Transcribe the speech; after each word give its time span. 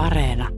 Areena. 0.00 0.48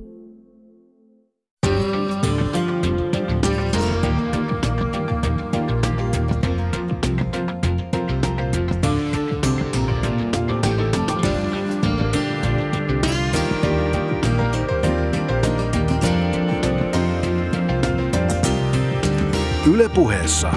Ylepuheessa 19.67 20.53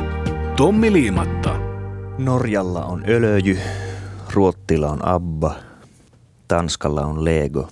Tommi 0.57 0.93
Liimatta. 0.93 1.55
Norjalla 2.17 2.85
on 2.85 3.05
Ölöjy, 3.05 3.57
Ruottilla 4.33 4.89
on 4.89 5.05
Abba, 5.05 5.55
Tanskalla 6.47 7.05
on 7.05 7.25
Lego. 7.25 7.69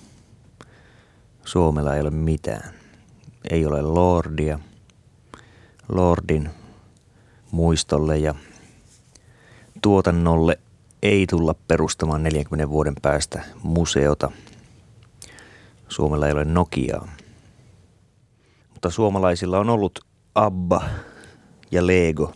Suomella 1.46 1.96
ei 1.96 2.02
ole 2.02 2.10
mitään. 2.10 2.74
Ei 3.50 3.66
ole 3.66 3.82
Lordia. 3.82 4.60
Lordin 5.90 6.50
muistolle 7.52 8.18
ja 8.18 8.36
tuotannolle 9.82 10.60
ei 11.02 11.28
tulla 11.28 11.56
perustamaan 11.68 12.24
40 12.24 12.70
vuoden 12.70 12.96
päästä 13.02 13.44
museota. 13.64 14.32
Suomella 15.90 16.28
ei 16.28 16.34
ole 16.34 16.46
Nokiaa. 16.46 17.08
Mutta 18.70 18.90
suomalaisilla 18.90 19.60
on 19.60 19.70
ollut 19.70 20.00
Abba 20.36 20.84
ja 21.72 21.88
Lego 21.88 22.34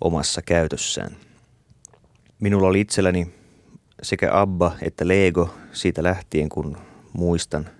omassa 0.00 0.42
käytössään. 0.42 1.16
Minulla 2.40 2.68
oli 2.68 2.80
itselläni 2.80 3.34
sekä 4.02 4.40
Abba 4.40 4.76
että 4.82 5.08
Lego 5.08 5.54
siitä 5.72 6.02
lähtien, 6.02 6.48
kun 6.48 6.76
muistan 7.12 7.70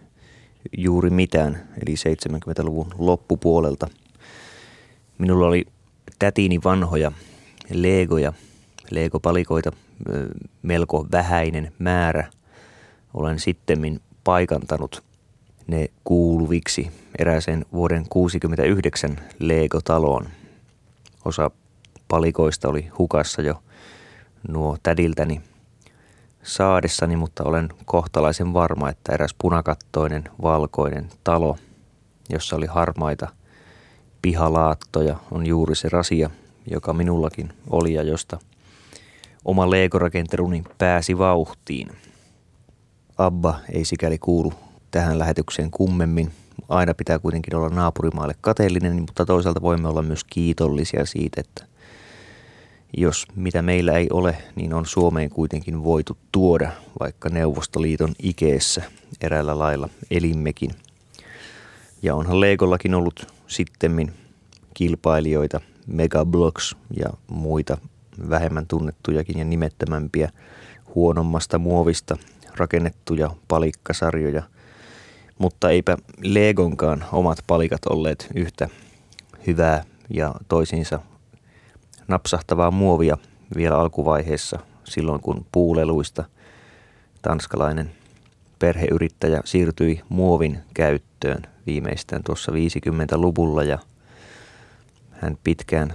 juuri 0.78 1.10
mitään, 1.10 1.68
eli 1.82 1.94
70-luvun 1.94 2.94
loppupuolelta. 2.98 3.88
Minulla 5.18 5.46
oli 5.46 5.64
tätini 6.18 6.60
vanhoja 6.64 7.12
Legoja, 7.72 8.32
Lego-palikoita, 8.90 9.72
melko 10.62 11.06
vähäinen 11.12 11.72
määrä. 11.78 12.30
Olen 13.14 13.38
sittemmin 13.38 14.00
paikantanut 14.24 15.02
ne 15.66 15.88
kuuluviksi 16.04 16.90
erääseen 17.18 17.66
vuoden 17.72 18.04
69 18.08 19.16
Lego-taloon. 19.38 20.28
Osa 21.24 21.50
palikoista 22.08 22.68
oli 22.68 22.88
hukassa 22.98 23.42
jo 23.42 23.62
nuo 24.48 24.76
tädiltäni 24.82 25.40
saadessani, 26.48 27.16
mutta 27.16 27.44
olen 27.44 27.68
kohtalaisen 27.84 28.52
varma, 28.52 28.90
että 28.90 29.12
eräs 29.12 29.34
punakattoinen 29.38 30.24
valkoinen 30.42 31.08
talo, 31.24 31.56
jossa 32.30 32.56
oli 32.56 32.66
harmaita 32.66 33.28
pihalaattoja, 34.22 35.16
on 35.30 35.46
juuri 35.46 35.74
se 35.74 35.88
rasia, 35.88 36.30
joka 36.70 36.92
minullakin 36.92 37.52
oli 37.70 37.94
ja 37.94 38.02
josta 38.02 38.38
oma 39.44 39.70
leikorakenteluni 39.70 40.64
pääsi 40.78 41.18
vauhtiin. 41.18 41.88
Abba 43.18 43.60
ei 43.72 43.84
sikäli 43.84 44.18
kuulu 44.18 44.52
tähän 44.90 45.18
lähetykseen 45.18 45.70
kummemmin. 45.70 46.32
Aina 46.68 46.94
pitää 46.94 47.18
kuitenkin 47.18 47.54
olla 47.54 47.68
naapurimaalle 47.68 48.34
kateellinen, 48.40 49.00
mutta 49.00 49.26
toisaalta 49.26 49.62
voimme 49.62 49.88
olla 49.88 50.02
myös 50.02 50.24
kiitollisia 50.24 51.06
siitä, 51.06 51.40
että 51.40 51.77
jos 52.96 53.26
mitä 53.36 53.62
meillä 53.62 53.92
ei 53.92 54.06
ole, 54.12 54.36
niin 54.56 54.74
on 54.74 54.86
Suomeen 54.86 55.30
kuitenkin 55.30 55.84
voitu 55.84 56.18
tuoda, 56.32 56.70
vaikka 57.00 57.28
Neuvostoliiton 57.28 58.14
ikeessä 58.22 58.82
eräällä 59.20 59.58
lailla 59.58 59.88
elimmekin. 60.10 60.70
Ja 62.02 62.14
onhan 62.14 62.40
Legollakin 62.40 62.94
ollut 62.94 63.26
sittemmin 63.46 64.12
kilpailijoita, 64.74 65.60
Megablocks 65.86 66.76
ja 66.96 67.10
muita 67.26 67.78
vähemmän 68.30 68.66
tunnettujakin 68.66 69.38
ja 69.38 69.44
nimettömämpiä 69.44 70.30
huonommasta 70.94 71.58
muovista 71.58 72.16
rakennettuja 72.56 73.30
palikkasarjoja. 73.48 74.42
Mutta 75.38 75.70
eipä 75.70 75.96
Legonkaan 76.22 77.04
omat 77.12 77.38
palikat 77.46 77.86
olleet 77.86 78.28
yhtä 78.34 78.68
hyvää 79.46 79.84
ja 80.10 80.34
toisiinsa 80.48 81.00
napsahtavaa 82.08 82.70
muovia 82.70 83.16
vielä 83.56 83.78
alkuvaiheessa 83.78 84.58
silloin, 84.84 85.20
kun 85.20 85.46
puuleluista 85.52 86.24
tanskalainen 87.22 87.90
perheyrittäjä 88.58 89.40
siirtyi 89.44 90.00
muovin 90.08 90.58
käyttöön 90.74 91.42
viimeistään 91.66 92.22
tuossa 92.24 92.52
50-luvulla 92.52 93.62
ja 93.62 93.78
hän 95.10 95.38
pitkään 95.44 95.94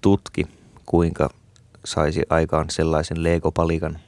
tutki, 0.00 0.46
kuinka 0.86 1.30
saisi 1.84 2.22
aikaan 2.30 2.70
sellaisen 2.70 3.22
leegopalikan, 3.22 3.98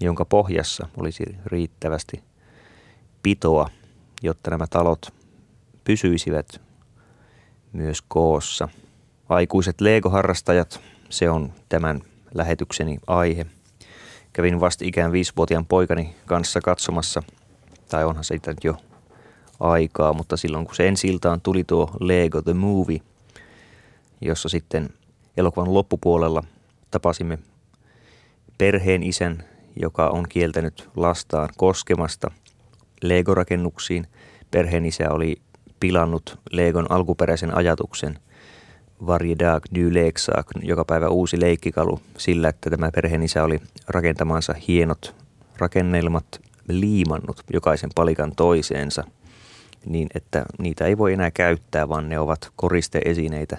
jonka 0.00 0.24
pohjassa 0.24 0.88
olisi 0.96 1.24
riittävästi 1.46 2.22
pitoa, 3.22 3.70
jotta 4.22 4.50
nämä 4.50 4.66
talot 4.70 5.14
pysyisivät 5.84 6.60
myös 7.72 8.02
koossa– 8.02 8.68
Aikuiset 9.28 9.80
Lego-harrastajat, 9.80 10.80
se 11.10 11.30
on 11.30 11.52
tämän 11.68 12.00
lähetykseni 12.34 12.98
aihe. 13.06 13.46
Kävin 14.32 14.60
vasta 14.60 14.84
ikään 14.84 15.12
viisivuotiaan 15.12 15.66
poikani 15.66 16.14
kanssa 16.26 16.60
katsomassa, 16.60 17.22
tai 17.88 18.04
onhan 18.04 18.24
se 18.24 18.34
nyt 18.34 18.64
jo 18.64 18.76
aikaa, 19.60 20.12
mutta 20.12 20.36
silloin 20.36 20.66
kun 20.66 20.74
se 20.74 20.88
ensi 20.88 21.08
iltaan 21.08 21.40
tuli 21.40 21.64
tuo 21.64 21.90
Lego 22.00 22.42
The 22.42 22.54
Movie, 22.54 23.00
jossa 24.20 24.48
sitten 24.48 24.90
elokuvan 25.36 25.74
loppupuolella 25.74 26.44
tapasimme 26.90 27.38
perheen 28.58 29.02
isän, 29.02 29.44
joka 29.76 30.08
on 30.08 30.28
kieltänyt 30.28 30.88
lastaan 30.96 31.48
koskemasta 31.56 32.30
Lego-rakennuksiin. 33.02 34.06
Perheen 34.50 34.86
isä 34.86 35.10
oli 35.10 35.36
pilannut 35.80 36.38
Legon 36.50 36.90
alkuperäisen 36.90 37.56
ajatuksen– 37.56 38.18
varje 39.06 39.38
dag 39.38 39.64
ny 39.70 39.94
leksak, 39.94 40.46
joka 40.62 40.84
päivä 40.84 41.08
uusi 41.08 41.40
leikkikalu 41.40 42.00
sillä, 42.18 42.48
että 42.48 42.70
tämä 42.70 42.90
perheenisä 42.94 43.44
oli 43.44 43.60
rakentamansa 43.88 44.54
hienot 44.68 45.14
rakennelmat 45.58 46.40
liimannut 46.68 47.42
jokaisen 47.52 47.90
palikan 47.94 48.32
toiseensa 48.36 49.04
niin, 49.86 50.08
että 50.14 50.44
niitä 50.58 50.86
ei 50.86 50.98
voi 50.98 51.12
enää 51.12 51.30
käyttää, 51.30 51.88
vaan 51.88 52.08
ne 52.08 52.18
ovat 52.18 52.50
koristeesineitä 52.56 53.58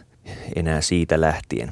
enää 0.55 0.81
siitä 0.81 1.21
lähtien. 1.21 1.71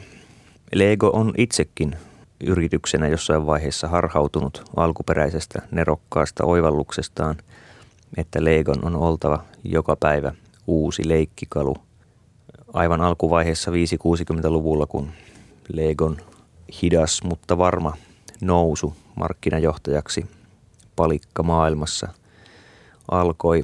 Lego 0.76 1.10
on 1.14 1.34
itsekin 1.38 1.96
yrityksenä 2.44 3.08
jossain 3.08 3.46
vaiheessa 3.46 3.88
harhautunut 3.88 4.64
alkuperäisestä 4.76 5.62
nerokkaasta 5.72 6.46
oivalluksestaan, 6.46 7.36
että 8.18 8.44
Legon 8.44 8.86
on 8.86 8.96
oltava 8.96 9.44
joka 9.64 9.96
päivä 9.96 10.34
uusi 10.68 11.08
leikkikalu– 11.08 11.76
aivan 12.74 13.02
alkuvaiheessa 13.02 13.72
5-60-luvulla, 13.72 14.88
kun 14.88 15.12
Legon 15.74 16.18
hidas, 16.82 17.24
mutta 17.24 17.58
varma 17.58 17.98
nousu 18.42 18.96
markkinajohtajaksi 19.16 20.26
palikka 20.96 21.44
maailmassa 21.44 22.08
alkoi. 23.12 23.64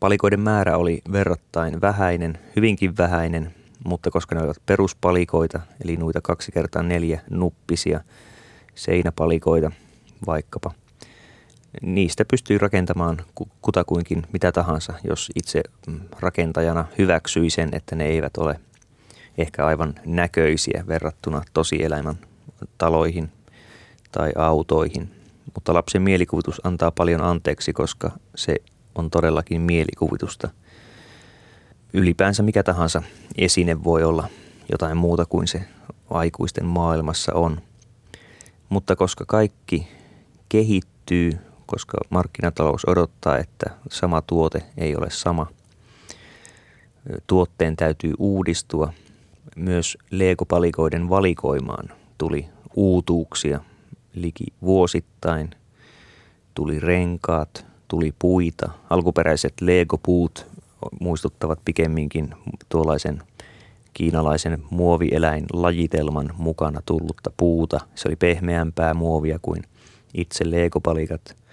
Palikoiden 0.00 0.40
määrä 0.40 0.76
oli 0.76 1.02
verrattain 1.12 1.80
vähäinen, 1.80 2.38
hyvinkin 2.56 2.96
vähäinen, 2.96 3.54
mutta 3.84 4.10
koska 4.10 4.34
ne 4.34 4.40
olivat 4.40 4.62
peruspalikoita, 4.66 5.60
eli 5.84 5.96
noita 5.96 6.20
kaksi 6.20 6.52
kertaa 6.52 6.82
neljä 6.82 7.20
nuppisia 7.30 8.00
seinäpalikoita 8.74 9.70
vaikkapa– 10.26 10.70
niistä 11.82 12.24
pystyy 12.24 12.58
rakentamaan 12.58 13.16
kutakuinkin 13.62 14.26
mitä 14.32 14.52
tahansa, 14.52 14.94
jos 15.04 15.30
itse 15.34 15.62
mm, 15.86 16.00
rakentajana 16.20 16.84
hyväksyi 16.98 17.50
sen, 17.50 17.68
että 17.72 17.96
ne 17.96 18.04
eivät 18.04 18.36
ole 18.36 18.60
ehkä 19.38 19.66
aivan 19.66 19.94
näköisiä 20.06 20.84
verrattuna 20.88 21.42
tosielämän 21.52 22.18
taloihin 22.78 23.32
tai 24.12 24.32
autoihin. 24.36 25.10
Mutta 25.54 25.74
lapsen 25.74 26.02
mielikuvitus 26.02 26.60
antaa 26.64 26.90
paljon 26.90 27.20
anteeksi, 27.20 27.72
koska 27.72 28.10
se 28.34 28.56
on 28.94 29.10
todellakin 29.10 29.60
mielikuvitusta. 29.60 30.48
Ylipäänsä 31.92 32.42
mikä 32.42 32.62
tahansa 32.62 33.02
esine 33.36 33.84
voi 33.84 34.04
olla 34.04 34.28
jotain 34.72 34.96
muuta 34.96 35.26
kuin 35.26 35.48
se 35.48 35.64
aikuisten 36.10 36.66
maailmassa 36.66 37.34
on. 37.34 37.60
Mutta 38.68 38.96
koska 38.96 39.24
kaikki 39.26 39.88
kehittyy, 40.48 41.38
koska 41.66 41.98
markkinatalous 42.10 42.84
odottaa, 42.88 43.38
että 43.38 43.70
sama 43.90 44.22
tuote 44.22 44.62
ei 44.76 44.96
ole 44.96 45.10
sama. 45.10 45.46
Tuotteen 47.26 47.76
täytyy 47.76 48.12
uudistua. 48.18 48.92
Myös 49.56 49.98
Lego-palikoiden 50.10 51.08
valikoimaan 51.08 51.88
tuli 52.18 52.46
uutuuksia 52.76 53.60
liki 54.14 54.46
vuosittain. 54.62 55.50
Tuli 56.54 56.80
renkaat, 56.80 57.66
tuli 57.88 58.14
puita. 58.18 58.70
Alkuperäiset 58.90 59.54
Lego-puut 59.60 60.46
muistuttavat 61.00 61.58
pikemminkin 61.64 62.34
tuollaisen 62.68 63.22
kiinalaisen 63.94 64.62
muovieläin 64.70 65.46
lajitelman 65.52 66.30
mukana 66.38 66.80
tullutta 66.86 67.30
puuta. 67.36 67.80
Se 67.94 68.08
oli 68.08 68.16
pehmeämpää 68.16 68.94
muovia 68.94 69.38
kuin 69.42 69.62
itse 70.14 70.50
Lego-palikat. 70.50 71.43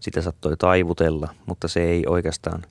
Sitä 0.00 0.22
sattoi 0.22 0.56
taivutella, 0.56 1.34
mutta 1.46 1.68
se 1.68 1.82
ei 1.82 2.04
oikeastaan, 2.06 2.62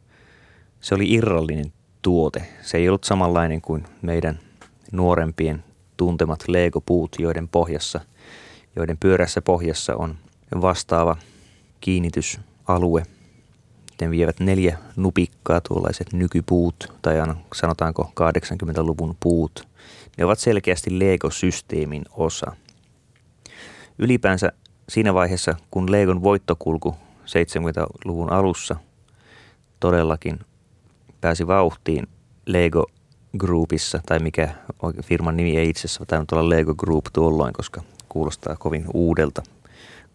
se 0.82 0.96
oli 0.96 1.14
irrallinen 1.14 1.74
tuote. 2.02 2.48
Se 2.62 2.78
ei 2.78 2.90
ollut 2.90 3.04
samanlainen 3.04 3.62
kuin 3.62 3.86
meidän 4.02 4.40
nuorempien 4.92 5.64
tuntemat 5.98 6.44
Lego-puut, 6.48 7.16
joiden 7.20 7.48
pohjassa, 7.48 8.00
joiden 8.76 8.98
pyörässä 8.98 9.42
pohjassa 9.42 9.96
on 9.96 10.18
vastaava 10.62 11.18
kiinnitysalue. 11.82 13.04
Sitten 13.90 14.12
vievät 14.12 14.40
neljä 14.40 14.78
nupikkaa 14.96 15.62
tuollaiset 15.62 16.14
nykypuut, 16.14 16.94
tai 17.02 17.16
sanotaanko 17.56 18.12
80-luvun 18.22 19.18
puut. 19.20 19.68
Ne 20.18 20.26
ovat 20.26 20.40
selkeästi 20.40 21.00
Lego-systeemin 21.00 22.06
osa. 22.12 22.56
Ylipäänsä 24.00 24.52
siinä 24.90 25.14
vaiheessa, 25.14 25.56
kun 25.72 25.92
Legon 25.92 26.24
voittokulku 26.24 26.96
70-luvun 27.26 28.32
alussa 28.32 28.76
todellakin 29.80 30.40
pääsi 31.22 31.48
vauhtiin 31.48 32.08
Lego 32.46 32.86
Groupissa, 33.38 34.02
tai 34.06 34.20
mikä 34.20 34.50
firman 35.04 35.38
nimi 35.38 35.58
ei 35.58 35.70
itse 35.70 35.88
asiassa 35.88 36.06
tainnut 36.06 36.32
olla 36.32 36.50
Lego 36.50 36.76
Group 36.76 37.06
tuolloin, 37.14 37.54
koska 37.54 37.82
kuulostaa 38.10 38.56
kovin 38.56 38.86
uudelta 38.94 39.44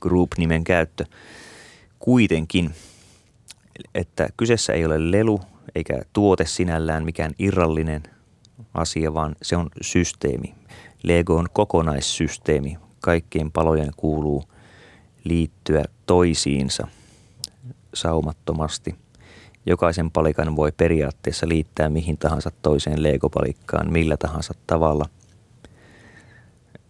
Group-nimen 0.00 0.64
käyttö. 0.64 1.04
Kuitenkin, 1.98 2.70
että 3.94 4.28
kyseessä 4.36 4.72
ei 4.72 4.84
ole 4.84 5.10
lelu 5.10 5.40
eikä 5.74 6.02
tuote 6.12 6.46
sinällään 6.46 7.04
mikään 7.04 7.32
irrallinen 7.38 8.02
asia, 8.74 9.14
vaan 9.14 9.36
se 9.42 9.56
on 9.56 9.70
systeemi. 9.80 10.54
Lego 11.02 11.36
on 11.36 11.46
kokonaissysteemi. 11.52 12.78
Kaikkien 13.00 13.52
palojen 13.52 13.90
kuuluu 13.96 14.44
liittyä 15.24 15.84
toisiinsa 16.06 16.86
saumattomasti– 17.94 18.94
Jokaisen 19.66 20.10
palikan 20.10 20.56
voi 20.56 20.72
periaatteessa 20.72 21.48
liittää 21.48 21.88
mihin 21.88 22.18
tahansa 22.18 22.50
toiseen 22.62 23.02
Lego-palikkaan 23.02 23.92
millä 23.92 24.16
tahansa 24.16 24.54
tavalla. 24.66 25.06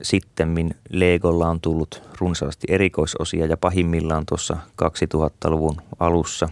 Sittemmin 0.02 0.75
Legolla 0.91 1.49
on 1.49 1.61
tullut 1.61 2.02
runsaasti 2.19 2.67
erikoisosia 2.70 3.47
ja 3.47 3.56
pahimmillaan 3.56 4.26
tuossa 4.26 4.56
2000-luvun 4.82 5.76
alussa 5.99 6.49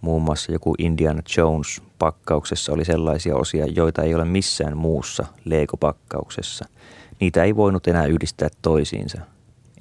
muun 0.00 0.22
muassa 0.22 0.52
joku 0.52 0.74
Indiana 0.78 1.22
Jones 1.36 1.82
pakkauksessa 1.98 2.72
oli 2.72 2.84
sellaisia 2.84 3.36
osia, 3.36 3.66
joita 3.66 4.02
ei 4.02 4.14
ole 4.14 4.24
missään 4.24 4.76
muussa 4.76 5.26
Lego-pakkauksessa. 5.44 6.64
Niitä 7.20 7.44
ei 7.44 7.56
voinut 7.56 7.86
enää 7.86 8.06
yhdistää 8.06 8.48
toisiinsa, 8.62 9.20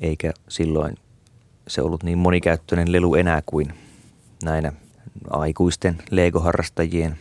eikä 0.01 0.33
silloin 0.49 0.95
se 1.67 1.81
ollut 1.81 2.03
niin 2.03 2.17
monikäyttöinen 2.17 2.91
lelu 2.91 3.15
enää 3.15 3.41
kuin 3.45 3.84
näinä 4.45 4.73
aikuisten 5.29 5.97
Lego-harrastajien 6.11 7.17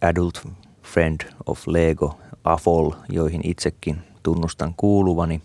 Adult 0.00 0.46
Friend 0.82 1.20
of 1.46 1.66
Lego, 1.66 2.20
AFOL, 2.44 2.90
joihin 3.08 3.40
itsekin 3.44 3.98
tunnustan 4.22 4.74
kuuluvani. 4.76 5.42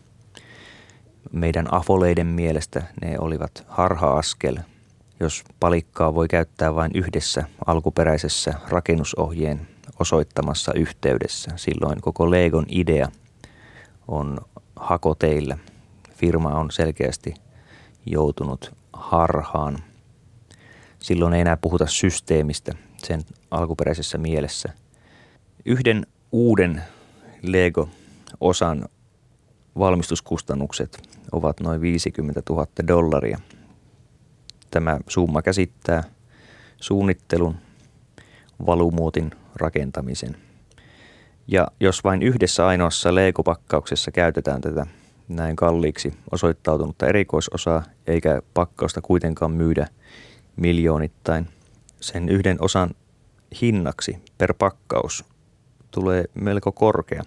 Meidän 1.31 1.73
afoleiden 1.73 2.27
mielestä 2.27 2.83
ne 3.01 3.19
olivat 3.19 3.65
harha-askel, 3.67 4.57
jos 5.19 5.43
palikkaa 5.59 6.15
voi 6.15 6.27
käyttää 6.27 6.75
vain 6.75 6.91
yhdessä 6.95 7.43
alkuperäisessä 7.65 8.53
rakennusohjeen 8.69 9.67
osoittamassa 9.99 10.73
yhteydessä. 10.73 11.51
Silloin 11.55 12.01
koko 12.01 12.31
Legon 12.31 12.65
idea 12.69 13.07
on 14.07 14.37
hakoteillä. 14.75 15.57
Firma 16.11 16.49
on 16.49 16.71
selkeästi 16.71 17.33
joutunut 18.05 18.75
harhaan– 18.93 19.77
Silloin 21.05 21.33
ei 21.33 21.41
enää 21.41 21.57
puhuta 21.57 21.85
systeemistä 21.87 22.71
sen 22.97 23.21
alkuperäisessä 23.51 24.17
mielessä. 24.17 24.69
Yhden 25.65 26.07
uuden 26.31 26.81
Lego-osan 27.41 28.85
valmistuskustannukset 29.79 31.09
ovat 31.31 31.59
noin 31.59 31.81
50 31.81 32.41
000 32.49 32.67
dollaria. 32.87 33.39
Tämä 34.71 34.99
summa 35.07 35.41
käsittää 35.41 36.03
suunnittelun, 36.77 37.55
valumuotin 38.65 39.31
rakentamisen. 39.55 40.37
Ja 41.47 41.67
jos 41.79 42.03
vain 42.03 42.23
yhdessä 42.23 42.67
ainoassa 42.67 43.15
Lego-pakkauksessa 43.15 44.11
käytetään 44.11 44.61
tätä 44.61 44.87
näin 45.27 45.55
kalliiksi 45.55 46.13
osoittautunutta 46.31 47.07
erikoisosaa, 47.07 47.83
eikä 48.07 48.41
pakkausta 48.53 49.01
kuitenkaan 49.01 49.51
myydä– 49.51 49.87
miljoonittain. 50.55 51.47
Sen 52.01 52.29
yhden 52.29 52.57
osan 52.61 52.89
hinnaksi 53.61 54.17
per 54.37 54.53
pakkaus 54.53 55.25
tulee 55.91 56.25
melko 56.33 56.71
korkea. 56.71 57.23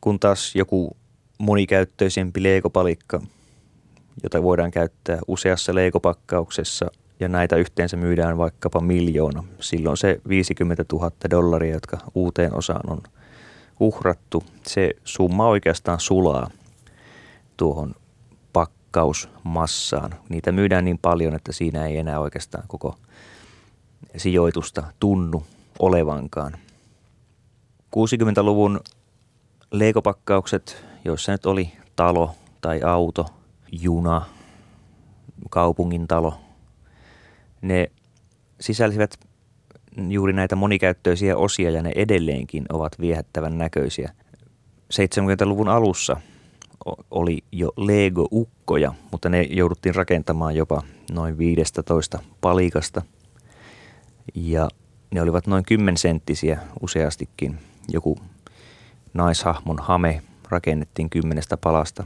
Kun 0.00 0.20
taas 0.20 0.56
joku 0.56 0.96
monikäyttöisempi 1.38 2.42
leikopalikka, 2.42 3.20
jota 4.22 4.42
voidaan 4.42 4.70
käyttää 4.70 5.18
useassa 5.28 5.74
leikopakkauksessa 5.74 6.90
ja 7.20 7.28
näitä 7.28 7.56
yhteensä 7.56 7.96
myydään 7.96 8.38
vaikkapa 8.38 8.80
miljoona. 8.80 9.44
Silloin 9.60 9.96
se 9.96 10.20
50 10.28 10.84
000 10.92 11.10
dollaria, 11.30 11.74
jotka 11.74 11.98
uuteen 12.14 12.54
osaan 12.54 12.90
on 12.90 13.02
uhrattu, 13.80 14.44
se 14.66 14.90
summa 15.04 15.48
oikeastaan 15.48 16.00
sulaa 16.00 16.50
tuohon 17.56 17.94
pakkausmassaan. 18.94 20.14
Niitä 20.28 20.52
myydään 20.52 20.84
niin 20.84 20.98
paljon, 20.98 21.34
että 21.34 21.52
siinä 21.52 21.86
ei 21.86 21.96
enää 21.96 22.20
oikeastaan 22.20 22.64
koko 22.68 22.96
sijoitusta 24.16 24.82
tunnu 25.00 25.46
olevankaan. 25.78 26.52
60-luvun 27.96 28.80
leikopakkaukset, 29.70 30.84
joissa 31.04 31.32
nyt 31.32 31.46
oli 31.46 31.72
talo 31.96 32.34
tai 32.60 32.82
auto, 32.82 33.26
juna, 33.72 34.22
kaupungin 35.50 36.08
talo, 36.08 36.34
ne 37.62 37.90
sisälsivät 38.60 39.18
juuri 40.08 40.32
näitä 40.32 40.56
monikäyttöisiä 40.56 41.36
osia 41.36 41.70
ja 41.70 41.82
ne 41.82 41.92
edelleenkin 41.94 42.64
ovat 42.72 43.00
viehättävän 43.00 43.58
näköisiä. 43.58 44.12
70-luvun 44.94 45.68
alussa– 45.68 46.16
oli 47.10 47.44
jo 47.52 47.72
Lego-ukkoja, 47.76 48.92
mutta 49.10 49.28
ne 49.28 49.42
jouduttiin 49.42 49.94
rakentamaan 49.94 50.56
jopa 50.56 50.82
noin 51.12 51.38
15 51.38 52.18
palikasta. 52.40 53.02
Ja 54.34 54.68
ne 55.10 55.22
olivat 55.22 55.46
noin 55.46 55.64
10 55.64 55.96
senttisiä 55.96 56.60
useastikin. 56.82 57.58
Joku 57.88 58.18
naishahmon 59.14 59.78
hame 59.78 60.22
rakennettiin 60.48 61.10
kymmenestä 61.10 61.56
palasta 61.56 62.04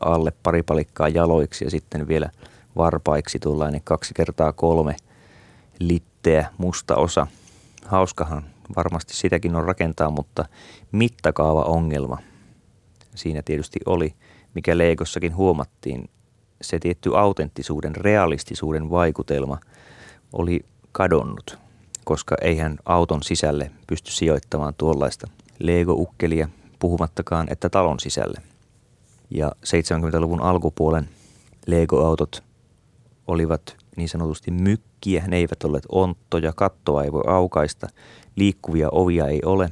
alle 0.00 0.32
pari 0.42 0.62
palikkaa 0.62 1.08
jaloiksi 1.08 1.64
ja 1.64 1.70
sitten 1.70 2.08
vielä 2.08 2.30
varpaiksi 2.76 3.38
tuollainen 3.38 3.80
kaksi 3.84 4.14
kertaa 4.14 4.52
kolme 4.52 4.96
litteä 5.78 6.46
musta 6.58 6.96
osa. 6.96 7.26
Hauskahan 7.84 8.44
varmasti 8.76 9.14
sitäkin 9.14 9.56
on 9.56 9.64
rakentaa, 9.64 10.10
mutta 10.10 10.44
mittakaava 10.92 11.62
ongelma– 11.62 12.18
siinä 13.16 13.42
tietysti 13.42 13.80
oli, 13.86 14.14
mikä 14.54 14.78
Legossakin 14.78 15.36
huomattiin, 15.36 16.10
se 16.60 16.78
tietty 16.78 17.16
autenttisuuden, 17.16 17.96
realistisuuden 17.96 18.90
vaikutelma 18.90 19.58
oli 20.32 20.64
kadonnut, 20.92 21.58
koska 22.04 22.36
eihän 22.40 22.78
auton 22.84 23.22
sisälle 23.22 23.70
pysty 23.86 24.10
sijoittamaan 24.10 24.74
tuollaista 24.74 25.28
Lego-ukkelia, 25.58 26.48
puhumattakaan, 26.78 27.46
että 27.50 27.68
talon 27.68 28.00
sisälle. 28.00 28.42
Ja 29.30 29.52
70-luvun 29.66 30.40
alkupuolen 30.40 31.08
Lego-autot 31.66 32.44
olivat 33.26 33.76
niin 33.96 34.08
sanotusti 34.08 34.50
mykkiä, 34.50 35.24
ne 35.26 35.36
eivät 35.36 35.64
olleet 35.64 35.86
onttoja, 35.92 36.52
kattoa 36.52 37.04
ei 37.04 37.12
voi 37.12 37.22
aukaista, 37.26 37.86
liikkuvia 38.36 38.88
ovia 38.92 39.26
ei 39.26 39.40
ole. 39.44 39.70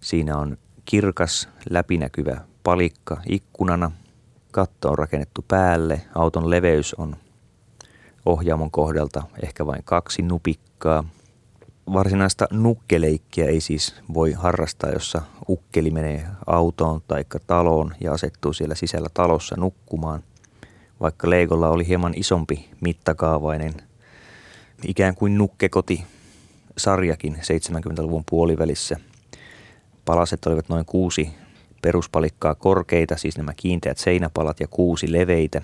Siinä 0.00 0.38
on 0.38 0.56
kirkas, 0.88 1.48
läpinäkyvä 1.70 2.40
palikka 2.64 3.16
ikkunana. 3.28 3.90
Katto 4.52 4.90
on 4.90 4.98
rakennettu 4.98 5.44
päälle. 5.48 6.02
Auton 6.14 6.50
leveys 6.50 6.94
on 6.94 7.16
ohjaamon 8.26 8.70
kohdalta 8.70 9.22
ehkä 9.42 9.66
vain 9.66 9.82
kaksi 9.84 10.22
nupikkaa. 10.22 11.04
Varsinaista 11.92 12.46
nukkeleikkiä 12.50 13.46
ei 13.46 13.60
siis 13.60 13.94
voi 14.14 14.32
harrastaa, 14.32 14.90
jossa 14.90 15.22
ukkeli 15.48 15.90
menee 15.90 16.26
autoon 16.46 17.00
tai 17.08 17.24
taloon 17.46 17.94
ja 18.00 18.12
asettuu 18.12 18.52
siellä 18.52 18.74
sisällä 18.74 19.08
talossa 19.14 19.56
nukkumaan. 19.58 20.22
Vaikka 21.00 21.30
Legolla 21.30 21.68
oli 21.68 21.86
hieman 21.86 22.14
isompi 22.16 22.70
mittakaavainen 22.80 23.74
ikään 24.86 25.14
kuin 25.14 25.38
nukkekoti 25.38 26.04
sarjakin 26.76 27.34
70-luvun 27.34 28.24
puolivälissä. 28.30 28.96
Palaset 30.08 30.46
olivat 30.46 30.68
noin 30.68 30.84
kuusi 30.84 31.30
peruspalikkaa 31.82 32.54
korkeita, 32.54 33.16
siis 33.16 33.36
nämä 33.36 33.52
kiinteät 33.56 33.98
seinäpalat 33.98 34.60
ja 34.60 34.66
kuusi 34.68 35.12
leveitä. 35.12 35.62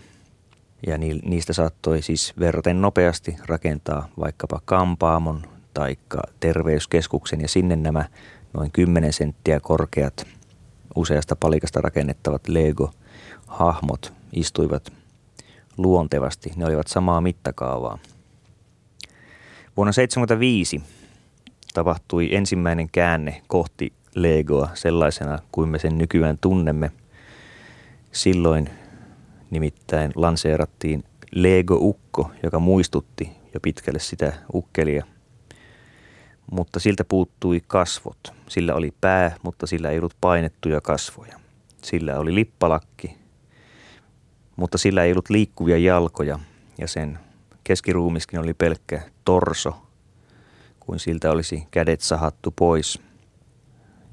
Ja 0.86 0.98
niistä 0.98 1.52
saattoi 1.52 2.02
siis 2.02 2.34
verraten 2.38 2.82
nopeasti 2.82 3.36
rakentaa 3.46 4.08
vaikkapa 4.18 4.60
kampaamon 4.64 5.42
tai 5.74 5.96
terveyskeskuksen 6.40 7.40
ja 7.40 7.48
sinne 7.48 7.76
nämä 7.76 8.04
noin 8.52 8.70
10 8.70 9.12
senttiä 9.12 9.60
korkeat 9.60 10.26
useasta 10.94 11.36
palikasta 11.36 11.80
rakennettavat 11.80 12.48
Lego-hahmot 12.48 14.12
istuivat 14.32 14.92
luontevasti. 15.76 16.52
Ne 16.56 16.66
olivat 16.66 16.86
samaa 16.86 17.20
mittakaavaa. 17.20 17.98
Vuonna 19.76 19.92
1975 19.92 20.82
tapahtui 21.74 22.34
ensimmäinen 22.34 22.88
käänne 22.92 23.42
kohti 23.46 23.92
Legoa 24.14 24.68
sellaisena 24.75 25.38
kuin 25.52 25.68
me 25.68 25.78
sen 25.78 25.99
nykyään 25.99 26.38
tunnemme. 26.40 26.90
Silloin 28.12 28.71
nimittäin 29.50 30.12
lanseerattiin 30.14 31.04
Lego 31.33 31.78
Ukko, 31.80 32.30
joka 32.42 32.59
muistutti 32.59 33.30
jo 33.54 33.61
pitkälle 33.61 33.99
sitä 33.99 34.33
ukkelia. 34.54 35.06
Mutta 36.50 36.80
siltä 36.80 37.04
puuttui 37.04 37.62
kasvot. 37.66 38.33
Sillä 38.49 38.75
oli 38.75 38.94
pää, 39.00 39.37
mutta 39.42 39.66
sillä 39.66 39.90
ei 39.90 39.99
ollut 39.99 40.16
painettuja 40.21 40.80
kasvoja. 40.80 41.40
Sillä 41.83 42.18
oli 42.18 42.35
lippalakki, 42.35 43.16
mutta 44.56 44.78
sillä 44.78 45.04
ei 45.04 45.12
ollut 45.12 45.30
liikkuvia 45.30 45.78
jalkoja 45.78 46.38
ja 46.78 46.88
sen 46.88 47.18
keskiruumiskin 47.64 48.40
oli 48.40 48.54
pelkkä 48.54 49.02
torso, 49.25 49.83
kuin 50.80 50.99
siltä 50.99 51.30
olisi 51.30 51.66
kädet 51.71 52.00
sahattu 52.00 52.50
pois. 52.50 53.00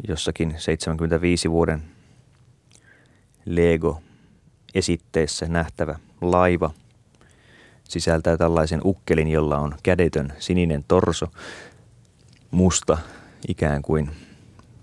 Jossakin 0.07 0.55
75 0.57 1.51
vuoden 1.51 1.83
Lego-esitteessä 3.45 5.47
nähtävä 5.47 5.99
laiva 6.21 6.71
sisältää 7.83 8.37
tällaisen 8.37 8.81
ukkelin, 8.85 9.27
jolla 9.27 9.59
on 9.59 9.75
kädetön 9.83 10.33
sininen 10.39 10.83
torso, 10.87 11.27
musta 12.51 12.97
ikään 13.47 13.81
kuin 13.81 14.11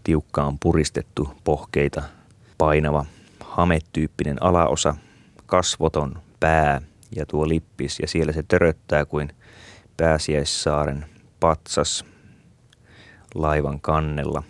tiukkaan 0.04 0.58
puristettu 0.58 1.28
pohkeita 1.44 2.02
painava 2.58 3.06
hametyyppinen 3.40 4.42
alaosa, 4.42 4.94
kasvoton 5.46 6.22
pää 6.40 6.80
ja 7.16 7.26
tuo 7.26 7.48
lippis 7.48 8.00
ja 8.00 8.08
siellä 8.08 8.32
se 8.32 8.42
töröttää 8.42 9.04
kuin 9.04 9.32
pääsiäissaaren 9.96 11.06
patsas 11.40 12.04
laivan 13.34 13.80
kannella. 13.80 14.42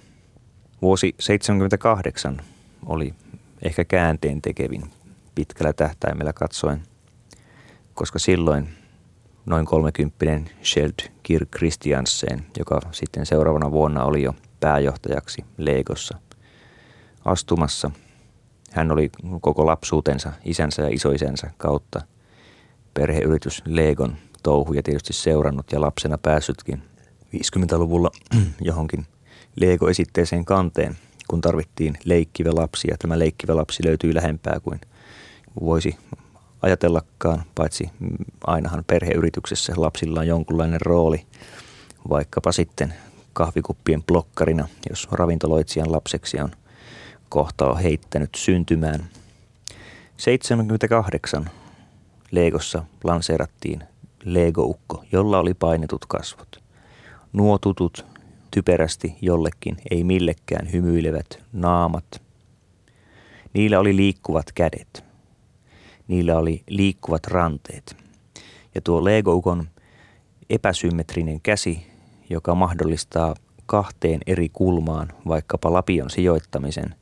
Vuosi 0.82 1.14
78 1.20 2.40
oli 2.86 3.14
ehkä 3.62 3.84
käänteen 3.84 4.42
tekevin 4.42 4.90
pitkällä 5.34 5.72
tähtäimellä 5.72 6.32
katsoen, 6.32 6.82
koska 7.94 8.18
silloin 8.18 8.68
noin 9.46 9.66
30 9.66 10.50
Sheld 10.64 11.10
Kirk 11.22 11.48
Christiansen, 11.56 12.46
joka 12.58 12.80
sitten 12.92 13.26
seuraavana 13.26 13.70
vuonna 13.70 14.04
oli 14.04 14.22
jo 14.22 14.34
pääjohtajaksi 14.60 15.44
Legossa 15.56 16.18
astumassa. 17.24 17.90
Hän 18.70 18.92
oli 18.92 19.10
koko 19.40 19.66
lapsuutensa 19.66 20.32
isänsä 20.44 20.82
ja 20.82 20.88
isoisänsä 20.88 21.50
kautta 21.56 22.00
perheyritys 22.94 23.62
Legon 23.66 24.16
touhuja 24.42 24.82
tietysti 24.82 25.12
seurannut 25.12 25.72
ja 25.72 25.80
lapsena 25.80 26.18
päässytkin 26.18 26.82
50-luvulla 27.36 28.10
johonkin 28.60 29.06
Lego-esitteeseen 29.60 30.44
kanteen, 30.44 30.96
kun 31.28 31.40
tarvittiin 31.40 31.98
leikkivä 32.04 32.50
lapsi. 32.54 32.88
Ja 32.90 32.96
tämä 32.98 33.18
leikkivä 33.18 33.56
lapsi 33.56 33.84
löytyy 33.84 34.14
lähempää 34.14 34.60
kuin 34.60 34.80
voisi 35.60 35.96
ajatellakaan, 36.62 37.42
paitsi 37.54 37.90
ainahan 38.46 38.84
perheyrityksessä 38.86 39.72
lapsilla 39.76 40.20
on 40.20 40.26
jonkunlainen 40.26 40.80
rooli, 40.80 41.26
vaikkapa 42.08 42.52
sitten 42.52 42.94
kahvikuppien 43.32 44.02
blokkarina, 44.02 44.68
jos 44.90 45.08
ravintoloitsijan 45.12 45.92
lapseksi 45.92 46.40
on 46.40 46.50
kohta 47.28 47.74
heittänyt 47.74 48.34
syntymään. 48.36 49.08
78 50.16 51.50
Legossa 52.30 52.84
lanseerattiin 53.04 53.82
Lego-ukko, 54.24 55.04
jolla 55.12 55.38
oli 55.38 55.54
painetut 55.54 56.06
kasvot. 56.06 56.62
Nuo 57.32 57.58
tutut, 57.58 58.06
typerästi 58.58 59.14
jollekin, 59.20 59.76
ei 59.90 60.04
millekään 60.04 60.72
hymyilevät 60.72 61.26
naamat. 61.52 62.22
Niillä 63.54 63.80
oli 63.80 63.96
liikkuvat 63.96 64.52
kädet. 64.52 65.04
Niillä 66.08 66.38
oli 66.38 66.62
liikkuvat 66.68 67.26
ranteet. 67.26 67.96
Ja 68.74 68.80
tuo 68.80 69.04
Lego-ukon 69.04 69.68
epäsymmetrinen 70.50 71.40
käsi, 71.40 71.86
joka 72.30 72.54
mahdollistaa 72.54 73.34
kahteen 73.66 74.20
eri 74.26 74.48
kulmaan 74.48 75.08
vaikkapa 75.28 75.72
lapion 75.72 76.10
sijoittamisen, 76.10 76.94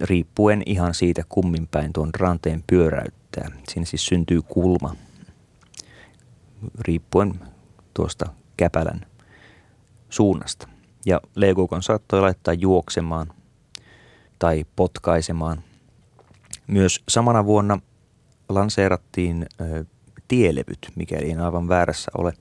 riippuen 0.00 0.62
ihan 0.66 0.94
siitä 0.94 1.22
kummin 1.28 1.68
päin 1.68 1.92
tuon 1.92 2.10
ranteen 2.14 2.64
pyöräyttää. 2.66 3.50
Siinä 3.68 3.86
siis 3.86 4.06
syntyy 4.06 4.42
kulma 4.42 4.96
riippuen 6.80 7.40
tuosta 7.94 8.26
käpälän 8.56 9.09
suunnasta. 10.10 10.68
Ja 11.06 11.20
Legokon 11.34 11.82
saattoi 11.82 12.20
laittaa 12.20 12.54
juoksemaan 12.54 13.32
tai 14.38 14.64
potkaisemaan. 14.76 15.62
Myös 16.66 17.02
samana 17.08 17.46
vuonna 17.46 17.78
lanseerattiin 18.48 19.46
ö, 19.60 19.84
tielevyt, 20.28 20.78
mikäli 20.96 21.30
en 21.30 21.40
aivan 21.40 21.68
väärässä 21.68 22.10
ole. 22.18 22.32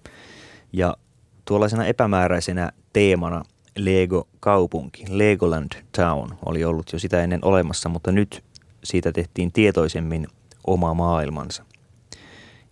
Ja 0.74 0.98
tuollaisena 1.46 1.86
epämääräisenä 1.86 2.72
teemana 2.94 3.44
Lego-kaupunki, 3.76 5.06
Legoland 5.10 5.72
Town, 5.96 6.30
oli 6.46 6.64
ollut 6.64 6.94
jo 6.94 7.00
sitä 7.00 7.24
ennen 7.24 7.46
olemassa, 7.46 7.90
mutta 7.90 8.12
nyt 8.12 8.44
siitä 8.84 9.12
tehtiin 9.12 9.52
tietoisemmin 9.52 10.28
oma 10.68 10.94
maailmansa. 10.94 11.66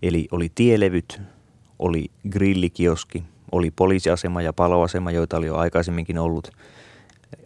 Eli 0.01 0.27
oli 0.31 0.51
tielevyt, 0.55 1.21
oli 1.79 2.11
grillikioski, 2.29 3.23
oli 3.51 3.71
poliisiasema 3.71 4.41
ja 4.41 4.53
paloasema, 4.53 5.11
joita 5.11 5.37
oli 5.37 5.47
jo 5.47 5.55
aikaisemminkin 5.55 6.17
ollut. 6.17 6.51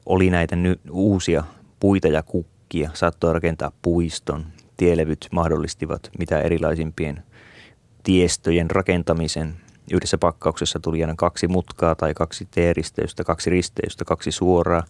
Oli 0.05 0.29
näitä 0.29 0.55
ny- 0.55 0.79
uusia 0.91 1.43
puita 1.79 2.08
ja 2.08 2.24
kukkia, 2.24 2.89
saattoi 2.93 3.34
rakentaa 3.34 3.72
puiston. 3.81 4.46
Tielevyt 4.77 5.27
mahdollistivat 5.31 6.10
mitä 6.20 6.41
erilaisimpien 6.41 7.24
tiestöjen 8.03 8.72
rakentamisen. 8.72 9.55
Yhdessä 9.93 10.17
pakkauksessa 10.17 10.79
tuli 10.79 11.03
aina 11.03 11.13
kaksi 11.17 11.48
mutkaa 11.48 11.96
tai 11.96 12.13
kaksi 12.13 12.48
T-risteystä, 12.51 13.24
kaksi 13.24 13.50
risteystä, 13.50 14.05
kaksi 14.05 14.31
suoraa. 14.31 14.84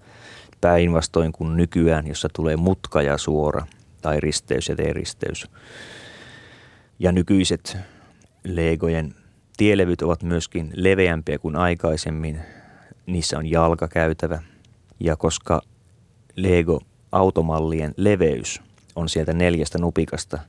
Päinvastoin 0.61 1.31
kuin 1.31 1.57
nykyään, 1.57 2.07
jossa 2.07 2.29
tulee 2.33 2.57
mutka 2.57 3.01
ja 3.01 3.17
suora 3.17 3.65
tai 4.01 4.19
risteys 4.19 4.69
ja 4.69 4.75
T-risteys. 4.75 5.47
Ja 6.99 7.11
nykyiset 7.11 7.77
Legojen 8.43 9.15
Tielevyt 9.61 10.01
ovat 10.01 10.23
myöskin 10.23 10.71
leveämpiä 10.75 11.39
kuin 11.39 11.55
aikaisemmin. 11.55 12.39
Niissä 13.05 13.37
on 13.37 13.51
jalkakäytävä. 13.51 14.41
Ja 14.99 15.15
koska 15.15 15.61
Lego-automallien 16.35 17.93
leveys 17.97 18.61
on 18.95 19.09
sieltä 19.09 19.33
neljästä 19.33 19.77
nupikasta 19.77 20.39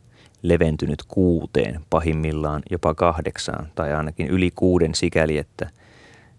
leventynyt 0.43 1.03
kuuteen, 1.09 1.81
pahimmillaan 1.91 2.63
jopa 2.71 2.95
kahdeksaan 2.95 3.69
tai 3.75 3.93
ainakin 3.93 4.27
yli 4.27 4.51
kuuden 4.55 4.95
sikäli, 4.95 5.39
että 5.39 5.71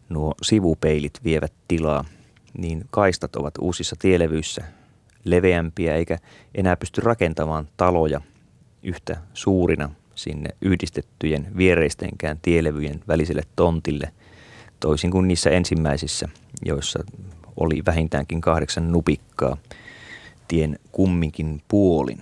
nuo 0.09 0.33
sivupeilit 0.41 1.19
vievät 1.23 1.53
tilaa, 1.67 2.05
niin 2.57 2.85
kaistat 2.89 3.35
ovat 3.35 3.53
uusissa 3.61 3.95
tielevyissä 3.99 4.63
leveämpiä 5.23 5.95
eikä 5.95 6.17
enää 6.55 6.75
pysty 6.75 7.01
rakentamaan 7.01 7.67
taloja 7.77 8.21
yhtä 8.83 9.17
suurina 9.33 9.89
sinne 10.15 10.49
yhdistettyjen 10.61 11.47
viereistenkään 11.57 12.39
tielevyjen 12.41 12.99
väliselle 13.07 13.43
tontille, 13.55 14.11
toisin 14.79 15.11
kuin 15.11 15.27
niissä 15.27 15.49
ensimmäisissä, 15.49 16.29
joissa 16.65 16.99
oli 17.57 17.81
vähintäänkin 17.85 18.41
kahdeksan 18.41 18.91
nupikkaa 18.91 19.57
tien 20.47 20.79
kumminkin 20.91 21.61
puolin. 21.67 22.21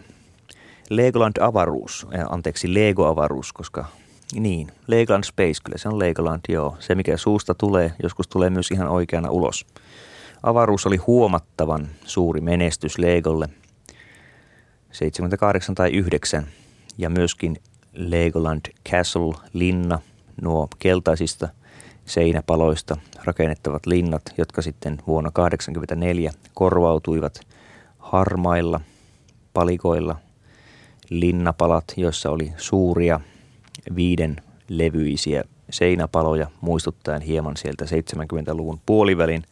Legoland 0.90 1.34
avaruus, 1.42 2.08
äh, 2.16 2.26
anteeksi 2.30 2.74
Lego-avaruus, 2.74 3.54
koska 3.54 3.86
niin, 4.34 4.72
Legoland 4.88 5.24
Space, 5.24 5.64
kyllä 5.64 5.78
se 5.78 5.90
on 5.90 6.00
Legoland, 6.00 6.42
joo. 6.50 6.78
Se 6.80 6.96
mikä 6.96 7.18
suusta 7.18 7.54
tulee, 7.54 7.94
joskus 8.04 8.28
tulee 8.28 8.50
myös 8.50 8.72
ihan 8.72 8.88
oikeana 8.88 9.30
ulos. 9.30 9.66
Avaruus 10.44 10.86
oli 10.86 10.98
huomattavan 10.98 11.90
suuri 12.06 12.42
menestys 12.42 12.98
Legolle. 12.98 13.50
78 14.92 15.76
tai 15.76 15.92
9 15.92 16.48
ja 16.98 17.10
myöskin 17.10 17.58
Legoland 17.94 18.62
Castle, 18.90 19.34
linna, 19.54 20.00
nuo 20.42 20.68
keltaisista 20.80 21.50
seinäpaloista 22.06 22.98
rakennettavat 23.24 23.86
linnat, 23.86 24.22
jotka 24.38 24.62
sitten 24.62 24.98
vuonna 25.08 25.32
1984 25.32 26.32
korvautuivat 26.54 27.42
harmailla 28.00 28.82
palikoilla 29.54 30.16
linnapalat, 31.10 31.94
joissa 31.98 32.30
oli 32.30 32.54
suuria 32.58 33.20
viiden 33.96 34.36
levyisiä 34.70 35.44
seinäpaloja, 35.70 36.48
muistuttaen 36.62 37.22
hieman 37.22 37.58
sieltä 37.58 37.86
70-luvun 37.86 38.80
puolivälin 38.86 39.44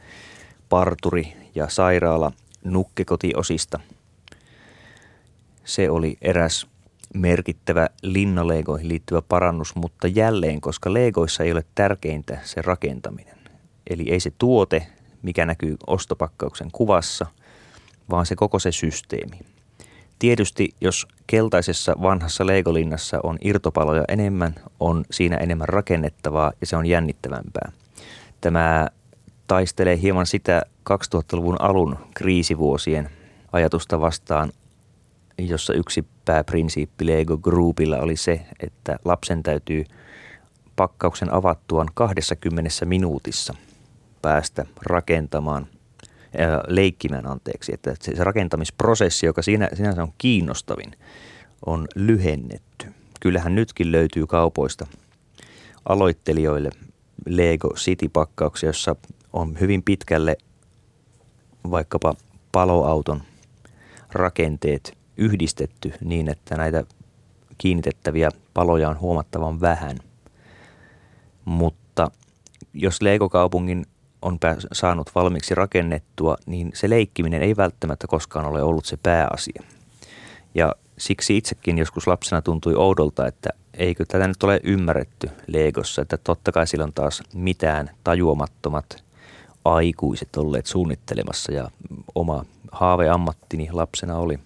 parturi- 0.69 1.33
ja 1.55 1.69
sairaala 1.69 2.31
nukkekotiosista. 2.63 3.79
Se 5.65 5.89
oli 5.89 6.17
eräs 6.21 6.67
merkittävä 7.13 7.89
linnalegoihin 8.03 8.87
liittyvä 8.87 9.21
parannus, 9.21 9.75
mutta 9.75 10.07
jälleen, 10.07 10.61
koska 10.61 10.93
legoissa 10.93 11.43
ei 11.43 11.51
ole 11.51 11.65
tärkeintä 11.75 12.37
se 12.43 12.61
rakentaminen. 12.61 13.37
Eli 13.89 14.11
ei 14.11 14.19
se 14.19 14.31
tuote, 14.37 14.87
mikä 15.21 15.45
näkyy 15.45 15.77
ostopakkauksen 15.87 16.71
kuvassa, 16.71 17.25
vaan 18.09 18.25
se 18.25 18.35
koko 18.35 18.59
se 18.59 18.71
systeemi. 18.71 19.39
Tietysti 20.19 20.69
jos 20.81 21.07
keltaisessa 21.27 21.95
vanhassa 22.01 22.45
Legolinnassa 22.45 23.19
on 23.23 23.37
irtopaloja 23.41 24.03
enemmän, 24.07 24.55
on 24.79 25.05
siinä 25.11 25.37
enemmän 25.37 25.69
rakennettavaa 25.69 26.53
ja 26.61 26.67
se 26.67 26.77
on 26.77 26.85
jännittävämpää. 26.85 27.71
Tämä 28.41 28.87
taistelee 29.47 30.01
hieman 30.01 30.25
sitä 30.25 30.61
2000-luvun 30.89 31.61
alun 31.61 31.97
kriisivuosien 32.13 33.09
ajatusta 33.51 34.01
vastaan, 34.01 34.51
jossa 35.47 35.73
yksi 35.73 36.05
pääprinsiippi 36.25 37.07
Lego 37.07 37.37
Groupilla 37.37 37.97
oli 37.97 38.15
se, 38.15 38.41
että 38.59 38.99
lapsen 39.05 39.43
täytyy 39.43 39.83
pakkauksen 40.75 41.33
avattuaan 41.33 41.87
20 41.93 42.85
minuutissa 42.85 43.53
päästä 44.21 44.65
rakentamaan– 44.85 45.67
leikkimään 46.67 47.27
anteeksi, 47.27 47.73
että 47.73 47.95
se 48.01 48.23
rakentamisprosessi, 48.23 49.25
joka 49.25 49.41
siinä, 49.41 49.69
sinänsä 49.73 50.03
on 50.03 50.13
kiinnostavin, 50.17 50.91
on 51.65 51.87
lyhennetty. 51.95 52.87
Kyllähän 53.19 53.55
nytkin 53.55 53.91
löytyy 53.91 54.27
kaupoista 54.27 54.87
aloittelijoille 55.85 56.69
Lego 57.25 57.73
City-pakkauksia, 57.75 58.69
jossa 58.69 58.95
on 59.33 59.59
hyvin 59.59 59.83
pitkälle 59.83 60.37
vaikkapa 61.71 62.15
paloauton 62.51 63.21
rakenteet 64.11 64.97
yhdistetty 65.19 65.93
niin, 66.01 66.29
että 66.29 66.57
näitä 66.57 66.83
kiinnitettäviä 67.57 68.29
paloja 68.53 68.89
on 68.89 68.99
huomattavan 68.99 69.61
vähän. 69.61 69.97
Mutta 71.45 72.11
jos 72.73 73.01
Lego-kaupungin 73.01 73.85
on 74.21 74.37
saanut 74.71 75.11
valmiiksi 75.15 75.55
rakennettua, 75.55 76.37
niin 76.45 76.71
se 76.73 76.89
leikkiminen 76.89 77.41
ei 77.41 77.57
välttämättä 77.57 78.07
koskaan 78.07 78.45
ole 78.45 78.63
ollut 78.63 78.85
se 78.85 78.97
pääasia. 78.97 79.63
Ja 80.55 80.75
siksi 80.97 81.37
itsekin 81.37 81.77
joskus 81.77 82.07
lapsena 82.07 82.41
tuntui 82.41 82.75
oudolta, 82.75 83.27
että 83.27 83.49
eikö 83.73 84.05
tätä 84.07 84.27
nyt 84.27 84.43
ole 84.43 84.59
ymmärretty 84.63 85.29
Legossa, 85.47 86.01
että 86.01 86.17
totta 86.17 86.51
kai 86.51 86.67
silloin 86.67 86.93
taas 86.93 87.23
mitään 87.33 87.89
tajuamattomat 88.03 89.03
aikuiset 89.65 90.35
olleet 90.37 90.65
suunnittelemassa 90.65 91.51
ja 91.51 91.71
oma 92.15 92.45
haaveammattini 92.71 93.69
lapsena 93.71 94.17
oli 94.17 94.39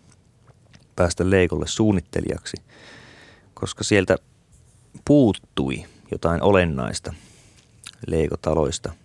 päästä 0.95 1.29
Legolle 1.29 1.67
suunnittelijaksi, 1.67 2.57
koska 3.53 3.83
sieltä 3.83 4.17
puuttui 5.05 5.85
jotain 6.11 6.41
olennaista 6.41 7.13
Lego-taloista– 8.07 8.93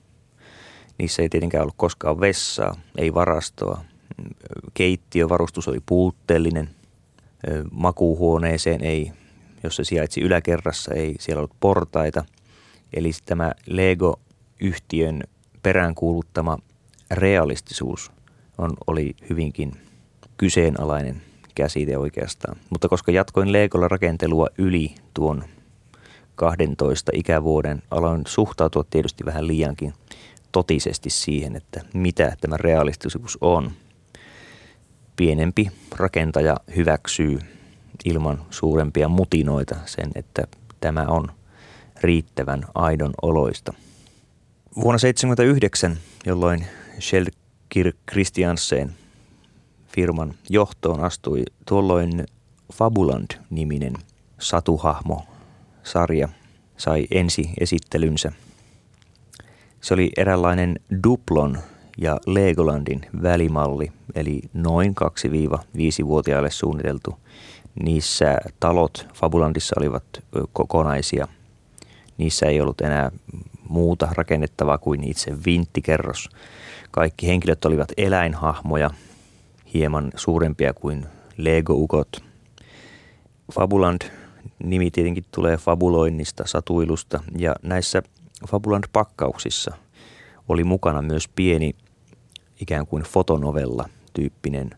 Niissä 0.99 1.23
ei 1.23 1.28
tietenkään 1.28 1.62
ollut 1.62 1.75
koskaan 1.76 2.21
vessaa, 2.21 2.76
ei 2.97 3.15
varastoa. 3.15 3.84
Keittiövarustus 4.75 5.69
oli 5.69 5.78
puutteellinen. 5.86 6.71
Makuuhuoneeseen 7.71 8.84
ei, 8.84 9.12
jos 9.62 9.76
se 9.76 9.84
sijaitsi 9.84 10.21
yläkerrassa, 10.21 10.95
ei 10.95 11.17
siellä 11.19 11.41
ollut 11.41 11.56
portaita. 11.60 12.25
Eli 12.93 13.10
tämä 13.25 13.52
Lego-yhtiön 13.67 15.23
peräänkuuluttama 15.62 16.58
realistisuus 17.10 18.10
on, 18.58 18.71
oli 18.86 19.15
hyvinkin 19.30 19.73
kyseenalainen 20.36 21.23
käsite 21.58 21.99
oikeastaan. 21.99 22.56
Mutta 22.71 22.88
koska 22.88 23.12
jatkoin 23.12 23.52
Legolla 23.52 23.88
rakentelua 23.88 24.47
yli 24.58 24.94
tuon 25.14 25.44
12 26.34 27.12
ikävuoden, 27.14 27.82
aloin 27.90 28.23
suhtautua 28.26 28.84
tietysti 28.90 29.25
vähän 29.25 29.47
liiankin 29.47 29.92
totisesti 30.52 31.10
siihen, 31.10 31.56
että 31.56 31.80
mitä 31.94 32.36
tämä 32.40 32.56
realistisuus 32.56 33.38
on. 33.40 33.73
Pienempi 35.16 35.71
rakentaja 35.97 36.56
hyväksyy 36.76 37.38
ilman 38.04 38.42
suurempia 38.50 39.08
mutinoita 39.08 39.76
sen, 39.86 40.10
että 40.14 40.47
tämä 40.80 41.06
on 41.08 41.28
riittävän 42.02 42.64
aidon 42.75 43.14
oloista. 43.23 43.73
Vuonna 44.76 44.99
1979, 44.99 45.97
jolloin 46.26 46.66
Shell 47.00 47.26
Kirk 47.68 47.97
Christiansen 48.10 48.94
firman 49.99 50.34
johtoon 50.50 51.00
astui 51.00 51.43
tuolloin 51.67 52.26
Fabuland-niminen 52.73 53.95
satuhahmo-sarja 54.39 56.28
sai 56.76 57.06
ensi 57.11 57.50
esittelynsä– 57.61 58.32
se 59.80 59.95
oli 59.95 60.11
eräänlainen 60.17 60.80
Duplon 61.04 61.58
ja 61.99 62.17
Legolandin 62.26 63.00
välimalli, 63.23 63.93
eli 64.15 64.41
noin 64.52 64.95
2-5-vuotiaille 65.04 66.50
suunniteltu. 66.50 67.19
Niissä 67.82 68.39
talot 68.61 69.06
Fabulandissa 69.15 69.76
olivat 69.78 70.04
kokonaisia. 70.52 71.28
Niissä 72.19 72.47
ei 72.47 72.61
ollut 72.61 72.80
enää 72.80 73.11
muuta 73.69 74.08
rakennettavaa 74.13 74.78
kuin 74.78 75.04
itse 75.04 75.37
vinttikerros. 75.47 76.28
Kaikki 76.91 77.26
henkilöt 77.28 77.65
olivat 77.65 77.93
eläinhahmoja, 77.97 78.91
hieman 79.75 80.13
suurempia 80.17 80.75
kuin 80.75 81.07
Lego-ukot. 81.37 82.23
Fabuland 83.52 84.02
nimi 84.65 84.91
tietenkin 84.91 85.25
tulee 85.35 85.57
fabuloinnista, 85.57 86.47
satuilusta 86.47 87.21
ja 87.39 87.54
näissä 87.63 88.02
Fabuland-pakkauksissa 88.49 89.75
oli 90.49 90.65
mukana 90.65 91.02
myös 91.02 91.28
pieni 91.28 91.75
ikään 92.61 92.87
kuin 92.87 93.02
fotonovella 93.02 93.89
tyyppinen 94.13 94.71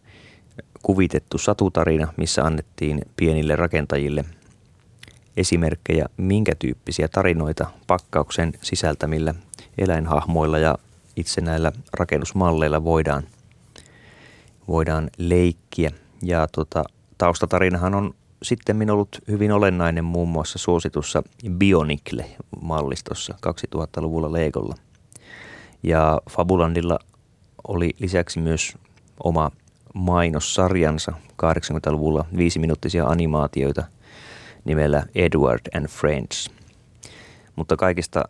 kuvitettu 0.82 1.38
satutarina, 1.38 2.12
missä 2.16 2.44
annettiin 2.44 3.02
pienille 3.16 3.56
rakentajille 3.56 4.24
esimerkkejä, 5.36 6.06
minkä 6.16 6.52
tyyppisiä 6.58 7.08
tarinoita 7.08 7.70
pakkauksen 7.86 8.52
sisältämillä 8.62 9.34
eläinhahmoilla 9.78 10.58
ja 10.58 10.78
itse 11.16 11.40
näillä 11.40 11.72
rakennusmalleilla 11.92 12.84
voidaan, 12.84 13.22
voidaan 14.70 15.10
leikkiä. 15.18 15.90
Ja 16.22 16.46
tota, 16.52 16.84
taustatarinahan 17.18 17.94
on 17.94 18.14
sitten 18.42 18.90
ollut 18.90 19.08
hyvin 19.28 19.52
olennainen 19.52 20.04
muun 20.04 20.28
muassa 20.28 20.58
suositussa 20.58 21.22
Bionicle-mallistossa 21.48 23.34
2000-luvulla 23.46 24.32
Legolla. 24.32 24.74
Ja 25.82 26.20
Fabulandilla 26.30 26.98
oli 27.68 27.90
lisäksi 27.98 28.40
myös 28.40 28.74
oma 29.24 29.50
mainossarjansa 29.94 31.12
80-luvulla 31.42 32.24
viisiminuuttisia 32.36 33.06
animaatioita 33.06 33.84
nimellä 34.64 35.02
Edward 35.14 35.60
and 35.76 35.88
Friends. 35.88 36.50
Mutta 37.56 37.76
kaikista, 37.76 38.24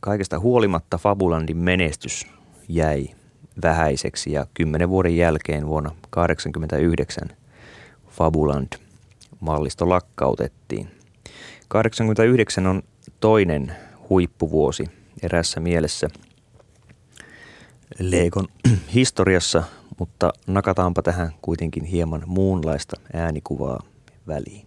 kaikista 0.00 0.38
huolimatta 0.38 0.98
Fabulandin 0.98 1.56
menestys 1.56 2.26
jäi 2.68 3.15
vähäiseksi 3.62 4.32
ja 4.32 4.46
kymmenen 4.54 4.88
vuoden 4.88 5.16
jälkeen 5.16 5.66
vuonna 5.66 5.90
1989– 5.90 7.28
Fabuland-mallisto 8.16 9.88
lakkautettiin. 9.88 10.88
89 11.68 12.66
on 12.66 12.82
toinen 13.20 13.72
huippuvuosi 14.10 14.84
erässä 15.22 15.60
mielessä 15.60 16.08
Legon 17.98 18.48
historiassa, 18.94 19.62
mutta 19.98 20.32
nakataanpa 20.46 21.02
tähän 21.02 21.32
kuitenkin 21.42 21.84
hieman 21.84 22.22
muunlaista 22.26 22.96
äänikuvaa 23.12 23.82
väliin. 24.26 24.66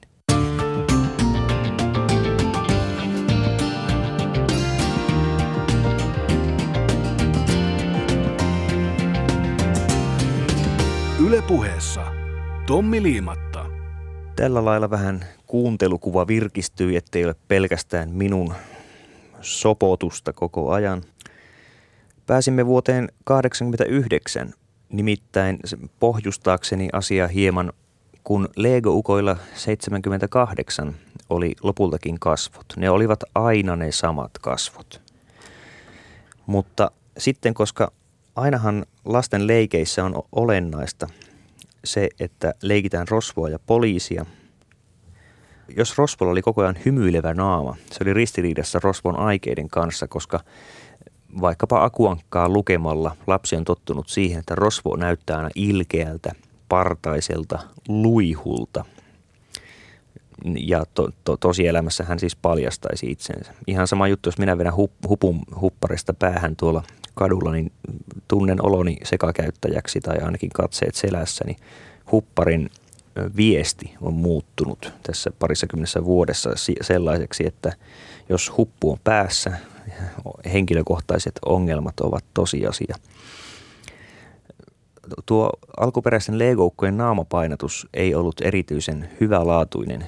Ylepuheessa 11.30 12.06
Tommi 12.68 13.04
Liimatta. 13.04 13.66
Tällä 14.36 14.66
lailla 14.66 14.90
vähän 14.90 15.26
kuuntelukuva 15.48 16.28
virkistyi, 16.28 16.96
ettei 16.96 17.26
ole 17.26 17.36
pelkästään 17.48 18.10
minun 18.10 18.54
sopotusta 19.42 20.34
koko 20.34 20.72
ajan. 20.72 21.04
Pääsimme 22.28 22.66
vuoteen 22.66 23.10
1989, 23.26 24.54
nimittäin 24.90 25.60
pohjustaakseni 26.00 26.90
asia 26.94 27.28
hieman, 27.28 27.74
kun 28.24 28.50
Lego-ukoilla 28.56 29.38
78 29.56 30.96
oli 31.30 31.56
lopultakin 31.64 32.20
kasvot. 32.20 32.66
Ne 32.78 32.90
olivat 32.90 33.24
aina 33.36 33.76
ne 33.76 33.92
samat 33.92 34.32
kasvot. 34.42 35.02
Mutta 36.46 36.92
sitten, 37.18 37.54
koska 37.54 37.92
ainahan 38.40 38.86
lasten 39.06 39.48
leikeissä 39.48 40.06
on 40.06 40.24
olennaista 40.32 41.08
se, 41.84 42.10
että 42.20 42.54
leikitään 42.62 43.08
rosvoa 43.08 43.50
ja 43.50 43.60
poliisia. 43.60 44.26
Jos 45.78 45.98
rosvolla 45.98 46.32
oli 46.32 46.42
koko 46.42 46.62
ajan 46.62 46.78
hymyilevä 46.86 47.34
naama, 47.34 47.76
se 47.92 47.98
oli 48.02 48.14
ristiriidassa 48.14 48.80
rosvon 48.84 49.20
aikeiden 49.20 49.70
kanssa, 49.70 50.08
koska 50.08 50.40
vaikkapa 51.42 51.84
akuankkaa 51.84 52.50
lukemalla 52.50 53.16
lapsi 53.28 53.56
on 53.56 53.64
tottunut 53.64 54.10
siihen, 54.10 54.40
että 54.40 54.56
rosvo 54.56 54.96
näyttää 54.96 55.38
aina 55.38 55.50
ilkeältä, 55.56 56.32
partaiselta, 56.70 57.60
luihulta. 57.88 58.86
Ja 60.58 60.84
to, 60.94 61.10
to, 61.24 61.38
tosielämässä 61.38 62.04
hän 62.04 62.20
siis 62.20 62.36
paljastaisi 62.36 63.12
itsensä. 63.12 63.54
Ihan 63.68 63.88
sama 63.88 64.08
juttu, 64.08 64.28
jos 64.30 64.38
minä 64.38 64.58
vedän 64.58 64.76
hup, 64.76 64.92
hupun 65.08 65.40
hupparista 65.62 66.14
päähän 66.14 66.56
tuolla 66.56 66.84
kadulla, 67.16 67.52
niin 67.52 67.72
tunnen 68.28 68.66
oloni 68.66 68.98
sekakäyttäjäksi 69.04 70.00
tai 70.00 70.18
ainakin 70.18 70.50
katseet 70.50 70.96
selässä, 70.96 71.46
niin 71.46 71.58
hupparin 72.12 72.70
viesti 73.36 73.94
on 74.02 74.14
muuttunut 74.14 74.94
tässä 75.04 75.32
parissakymmenessä 75.40 76.06
vuodessa 76.06 76.50
sellaiseksi, 76.82 77.46
että 77.48 77.74
jos 78.30 78.58
huppu 78.58 78.92
on 78.92 78.98
päässä, 79.04 79.58
henkilökohtaiset 80.54 81.40
ongelmat 81.46 82.00
ovat 82.00 82.26
tosiasia. 82.34 82.96
Tuo 85.26 85.50
alkuperäisen 85.78 86.40
legoukkojen 86.40 86.98
naamapainatus 86.98 87.88
ei 87.94 88.16
ollut 88.16 88.42
erityisen 88.42 89.10
hyvälaatuinen. 89.20 90.08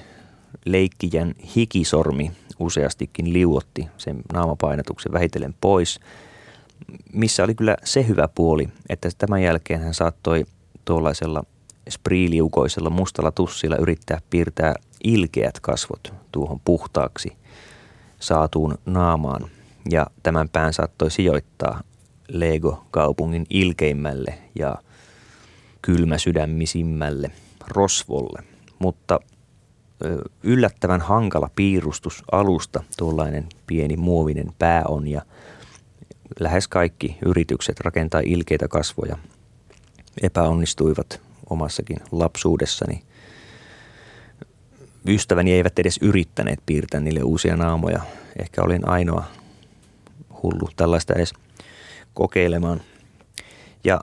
Leikkijän 0.64 1.34
hikisormi 1.56 2.32
useastikin 2.58 3.32
liuotti 3.32 3.88
sen 3.98 4.22
naamapainatuksen 4.32 5.12
vähitellen 5.12 5.54
pois– 5.60 6.00
missä 7.12 7.44
oli 7.44 7.54
kyllä 7.54 7.76
se 7.84 8.08
hyvä 8.08 8.28
puoli, 8.34 8.68
että 8.88 9.08
tämän 9.18 9.42
jälkeen 9.42 9.80
hän 9.80 9.94
saattoi 9.94 10.44
tuollaisella 10.84 11.44
spriiliukoisella 11.90 12.90
mustalla 12.90 13.30
tussilla 13.32 13.76
yrittää 13.76 14.20
piirtää 14.30 14.74
ilkeät 15.04 15.60
kasvot 15.60 16.14
tuohon 16.32 16.60
puhtaaksi 16.64 17.32
saatuun 18.20 18.78
naamaan. 18.86 19.50
Ja 19.90 20.06
tämän 20.22 20.48
pään 20.48 20.72
saattoi 20.72 21.10
sijoittaa 21.10 21.80
Lego-kaupungin 22.28 23.46
ilkeimmälle 23.50 24.38
ja 24.58 24.74
kylmäsydämisimmälle 25.82 27.30
rosvolle. 27.68 28.42
Mutta 28.78 29.20
yllättävän 30.42 31.00
hankala 31.00 31.50
piirustus 31.56 32.22
alusta 32.32 32.82
tuollainen 32.96 33.48
pieni 33.66 33.96
muovinen 33.96 34.52
pää 34.58 34.82
on 34.88 35.08
ja– 35.08 35.22
lähes 36.40 36.68
kaikki 36.68 37.16
yritykset 37.26 37.80
rakentaa 37.80 38.20
ilkeitä 38.24 38.68
kasvoja 38.68 39.18
epäonnistuivat 40.22 41.20
omassakin 41.50 42.00
lapsuudessani. 42.12 43.02
Ystäväni 45.08 45.52
eivät 45.52 45.78
edes 45.78 45.98
yrittäneet 46.02 46.60
piirtää 46.66 47.00
niille 47.00 47.22
uusia 47.22 47.56
naamoja. 47.56 48.00
Ehkä 48.38 48.62
olin 48.62 48.88
ainoa 48.88 49.24
hullu 50.42 50.68
tällaista 50.76 51.14
edes 51.14 51.32
kokeilemaan. 52.14 52.80
Ja 53.84 54.00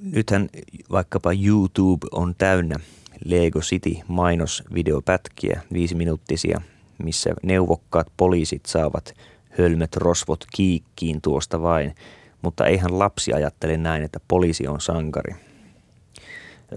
nythän 0.00 0.48
vaikkapa 0.90 1.30
YouTube 1.32 2.06
on 2.12 2.34
täynnä 2.38 2.76
Lego 3.24 3.60
City 3.60 3.94
mainosvideopätkiä, 4.08 5.60
viisi 5.72 5.94
minuuttisia, 5.94 6.60
missä 6.98 7.30
neuvokkaat 7.42 8.06
poliisit 8.16 8.66
saavat 8.66 9.14
hölmöt 9.58 9.96
rosvot 9.96 10.44
kiikkiin 10.56 11.20
tuosta 11.20 11.62
vain, 11.62 11.94
mutta 12.42 12.66
eihän 12.66 12.98
lapsi 12.98 13.32
ajattele 13.32 13.76
näin, 13.76 14.02
että 14.02 14.20
poliisi 14.28 14.66
on 14.66 14.80
sankari. 14.80 15.34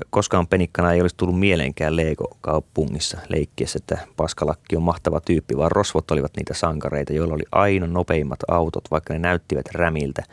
Koskaan 0.10 0.47
penikkana 0.47 0.93
ei 0.93 1.01
olisi 1.01 1.17
tullut 1.17 1.39
mieleenkään 1.39 1.95
Lego-kaupungissa 1.95 3.17
leikkiessä, 3.30 3.80
että 3.82 4.08
Paskalakki 4.17 4.75
on 4.75 4.84
mahtava 4.84 5.21
tyyppi, 5.21 5.58
vaan 5.58 5.71
rosvot 5.71 6.12
olivat 6.12 6.32
niitä 6.38 6.54
sankareita, 6.54 7.13
joilla 7.13 7.34
oli 7.34 7.43
aina 7.51 7.88
nopeimmat 7.88 8.39
autot, 8.47 8.84
vaikka 8.91 9.13
ne 9.13 9.19
näyttivät 9.19 9.65
rämiltä. 9.71 10.23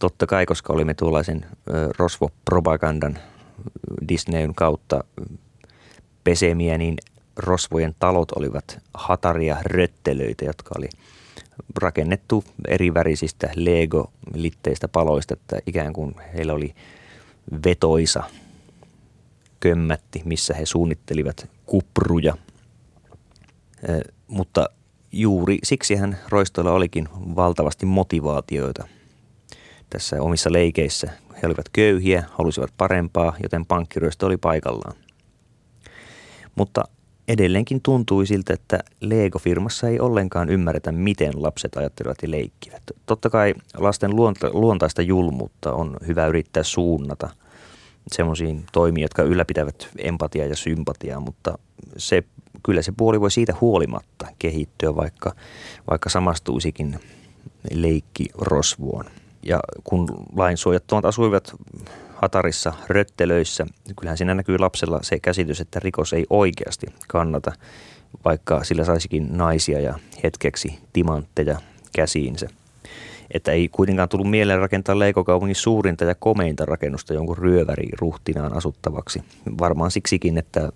Totta 0.00 0.26
kai, 0.26 0.46
koska 0.46 0.72
olimme 0.72 0.94
tuollaisen 0.94 1.46
rosvopropagandan 1.98 3.18
Disneyn 4.08 4.54
kautta 4.54 5.04
pesemiä, 6.26 6.78
niin 6.78 6.96
rosvojen 7.36 7.94
talot 7.98 8.32
olivat 8.32 8.78
hataria 8.94 9.56
röttelöitä, 9.64 10.44
jotka 10.44 10.74
oli– 10.78 10.88
rakennettu 11.82 12.44
eri 12.68 12.94
värisistä 12.94 13.50
Lego-litteistä 13.56 14.88
paloista, 14.88 15.34
että 15.34 15.58
ikään 15.66 15.92
kuin 15.92 16.14
heillä 16.34 16.52
oli 16.52 16.74
vetoisa 17.64 18.22
kömmätti, 19.60 20.22
missä 20.24 20.54
he 20.54 20.66
suunnittelivat 20.66 21.48
kupruja. 21.66 22.36
mutta 24.28 24.68
juuri 25.12 25.58
siksihän 25.62 26.18
roistoilla 26.28 26.72
olikin 26.72 27.08
valtavasti 27.12 27.86
motivaatioita 27.86 28.88
tässä 29.90 30.22
omissa 30.22 30.52
leikeissä. 30.52 31.10
He 31.42 31.46
olivat 31.46 31.68
köyhiä, 31.72 32.24
halusivat 32.30 32.70
parempaa, 32.76 33.36
joten 33.42 33.66
pankkiryöstö 33.66 34.26
oli 34.26 34.36
paikallaan. 34.36 35.05
Mutta 36.56 36.84
edelleenkin 37.28 37.80
tuntui 37.82 38.26
siltä, 38.26 38.54
että 38.54 38.78
Lego-firmassa 39.00 39.88
ei 39.88 40.00
ollenkaan 40.00 40.50
ymmärretä, 40.50 40.92
miten 40.92 41.42
lapset 41.42 41.76
ajattelevat 41.76 42.18
ja 42.22 42.30
leikkivät. 42.30 42.82
Totta 43.06 43.30
kai 43.30 43.54
lasten 43.76 44.16
luonta, 44.16 44.50
luontaista 44.52 45.02
julmuutta 45.02 45.72
on 45.72 45.96
hyvä 46.06 46.26
yrittää 46.26 46.62
suunnata 46.62 47.28
semmoisiin 48.12 48.64
toimiin, 48.72 49.02
jotka 49.02 49.22
ylläpitävät 49.22 49.88
empatiaa 49.98 50.46
ja 50.46 50.56
sympatiaa, 50.56 51.20
mutta 51.20 51.58
se, 51.96 52.22
kyllä 52.62 52.82
se 52.82 52.92
puoli 52.96 53.20
voi 53.20 53.30
siitä 53.30 53.54
huolimatta 53.60 54.26
kehittyä, 54.38 54.96
vaikka, 54.96 55.32
vaikka 55.90 56.08
samastuisikin 56.08 57.00
leikki 57.72 58.26
rosvuon. 58.38 59.04
Ja 59.42 59.60
kun 59.84 60.08
lainsuojattomat 60.36 61.04
asuivat 61.04 61.54
hatarissa 62.22 62.72
röttelöissä. 62.88 63.66
Kyllähän 64.00 64.18
siinä 64.18 64.34
näkyy 64.34 64.58
lapsella 64.58 64.98
se 65.02 65.20
käsitys, 65.20 65.60
että 65.60 65.80
rikos 65.80 66.12
ei 66.12 66.26
oikeasti 66.30 66.86
kannata, 67.08 67.52
vaikka 68.24 68.64
sillä 68.64 68.84
saisikin 68.84 69.28
naisia 69.30 69.80
ja 69.80 69.98
hetkeksi 70.22 70.78
timantteja 70.92 71.58
käsiinsä. 71.94 72.48
Että 73.34 73.52
ei 73.52 73.68
kuitenkaan 73.68 74.08
tullut 74.08 74.30
mieleen 74.30 74.60
rakentaa 74.60 74.98
Leikokaupungin 74.98 75.56
suurinta 75.56 76.04
ja 76.04 76.14
komeinta 76.14 76.64
rakennusta 76.64 77.14
jonkun 77.14 77.38
ryöväri 77.38 77.88
ruhtinaan 77.98 78.52
asuttavaksi. 78.56 79.22
Varmaan 79.58 79.90
siksikin, 79.90 80.38
että 80.38 80.72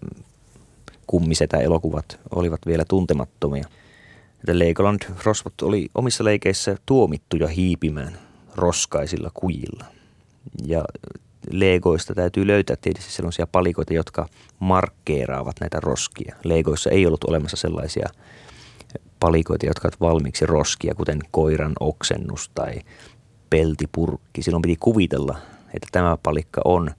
kummisetä 1.06 1.56
elokuvat 1.56 2.20
olivat 2.34 2.60
vielä 2.66 2.84
tuntemattomia. 2.88 3.64
Että 4.40 4.58
Legoland 4.58 5.02
Rosvot 5.24 5.62
oli 5.62 5.88
omissa 5.94 6.24
leikeissä 6.24 6.76
tuomittuja 6.86 7.48
hiipimään 7.48 8.18
roskaisilla 8.56 9.30
kujilla. 9.34 9.84
Ja 10.66 10.84
Legoista 11.50 12.14
täytyy 12.14 12.46
löytää 12.46 12.76
tietysti 12.80 13.12
sellaisia 13.12 13.46
palikoita, 13.46 13.94
jotka 13.94 14.28
markkeeraavat 14.58 15.56
näitä 15.60 15.80
roskia. 15.80 16.36
Legoissa 16.44 16.90
ei 16.90 17.06
ollut 17.06 17.24
olemassa 17.24 17.56
sellaisia 17.56 18.08
palikoita, 19.20 19.66
jotka 19.66 19.88
ovat 19.88 20.00
valmiiksi 20.00 20.46
roskia, 20.46 20.94
kuten 20.94 21.18
koiran 21.30 21.72
oksennus 21.80 22.50
tai 22.54 22.74
peltipurkki. 23.50 24.42
Silloin 24.42 24.62
piti 24.62 24.76
kuvitella, 24.80 25.38
että 25.74 25.88
tämä 25.92 26.16
palikka 26.22 26.60
on 26.64 26.90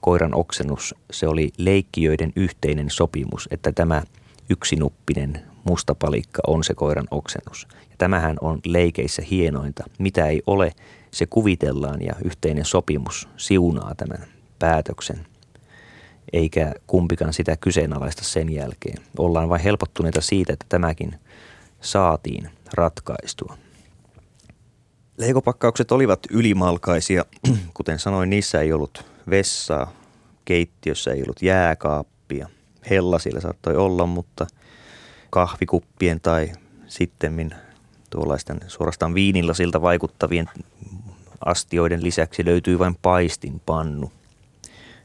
koiran 0.00 0.34
oksennus. 0.34 0.94
Se 1.10 1.28
oli 1.28 1.50
leikkijöiden 1.58 2.32
yhteinen 2.36 2.90
sopimus, 2.90 3.48
että 3.50 3.72
tämä 3.72 4.02
yksinuppinen 4.50 5.42
musta 5.64 5.94
palikka 5.94 6.42
on 6.46 6.64
se 6.64 6.74
koiran 6.74 7.06
oksennus. 7.10 7.66
Ja 7.72 7.96
tämähän 7.98 8.36
on 8.40 8.60
leikeissä 8.64 9.22
hienointa. 9.30 9.84
Mitä 9.98 10.26
ei 10.26 10.42
ole, 10.46 10.72
se 11.10 11.26
kuvitellaan 11.26 12.02
ja 12.02 12.14
yhteinen 12.24 12.64
sopimus 12.64 13.28
siunaa 13.36 13.94
tämän 13.94 14.26
päätöksen, 14.58 15.26
eikä 16.32 16.74
kumpikaan 16.86 17.32
sitä 17.32 17.56
kyseenalaista 17.56 18.24
sen 18.24 18.52
jälkeen. 18.52 18.98
Ollaan 19.18 19.48
vain 19.48 19.62
helpottuneita 19.62 20.20
siitä, 20.20 20.52
että 20.52 20.66
tämäkin 20.68 21.20
saatiin 21.80 22.50
ratkaistua. 22.74 23.56
Leikopakkaukset 25.18 25.92
olivat 25.92 26.20
ylimalkaisia. 26.30 27.24
Kuten 27.74 27.98
sanoin, 27.98 28.30
niissä 28.30 28.60
ei 28.60 28.72
ollut 28.72 29.04
vessaa, 29.30 29.92
keittiössä 30.44 31.10
ei 31.12 31.22
ollut 31.22 31.42
jääkaappia, 31.42 32.48
hella 32.90 33.18
siellä 33.18 33.40
saattoi 33.40 33.76
olla, 33.76 34.06
mutta 34.06 34.46
kahvikuppien 35.30 36.20
tai 36.20 36.52
sittemmin 36.86 37.54
tuollaisten 38.10 38.60
suorastaan 38.66 39.14
viinilasilta 39.14 39.82
vaikuttavien 39.82 40.48
astioiden 41.44 42.02
lisäksi 42.02 42.44
löytyy 42.44 42.78
vain 42.78 42.96
paistinpannu. 43.02 44.12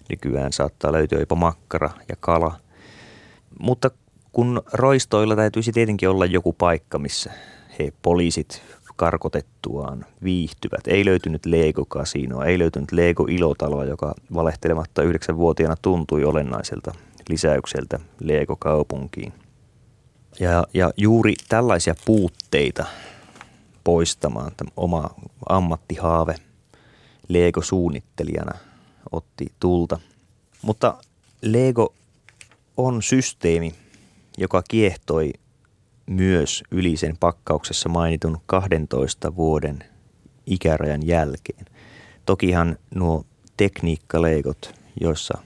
Nykyään 0.09 0.53
saattaa 0.53 0.91
löytyä 0.91 1.19
jopa 1.19 1.35
makkara 1.35 1.89
ja 2.09 2.15
kala. 2.19 2.59
Mutta 3.59 3.91
kun 4.31 4.61
roistoilla 4.73 5.35
täytyisi 5.35 5.71
tietenkin 5.71 6.09
olla 6.09 6.25
joku 6.25 6.53
paikka, 6.53 6.99
missä 6.99 7.31
he 7.79 7.93
poliisit 8.01 8.61
karkotettuaan 8.95 10.05
viihtyvät. 10.23 10.87
Ei 10.87 11.05
löytynyt 11.05 11.45
Lego 11.45 11.85
Casinoa, 11.85 12.45
ei 12.45 12.59
löytynyt 12.59 12.91
Lego 12.91 13.25
Ilotaloa, 13.29 13.85
joka 13.85 14.13
valehtelematta 14.33 15.03
yhdeksänvuotiaana 15.03 15.75
tuntui 15.81 16.23
olennaiselta 16.23 16.91
lisäykseltä 17.29 17.99
Lego 18.19 18.55
kaupunkiin. 18.55 19.33
Ja, 20.39 20.63
ja 20.73 20.91
juuri 20.97 21.33
tällaisia 21.49 21.95
puutteita 22.05 22.85
poistamaan 23.83 24.51
tämä 24.57 24.71
oma 24.77 25.09
ammattihaave 25.49 26.35
Lego-suunnittelijana 27.27 28.57
otti 29.11 29.45
tulta. 29.59 29.99
Mutta 30.61 30.97
Lego 31.41 31.93
on 32.77 33.03
systeemi, 33.03 33.75
joka 34.37 34.63
kiehtoi 34.69 35.33
myös 36.05 36.63
yli 36.71 36.97
sen 36.97 37.17
pakkauksessa 37.17 37.89
mainitun 37.89 38.37
12 38.45 39.35
vuoden 39.35 39.79
ikärajan 40.45 41.07
jälkeen. 41.07 41.65
Tokihan 42.25 42.77
nuo 42.95 43.25
tekniikkaleikot, 43.57 44.73
joissa 45.01 45.37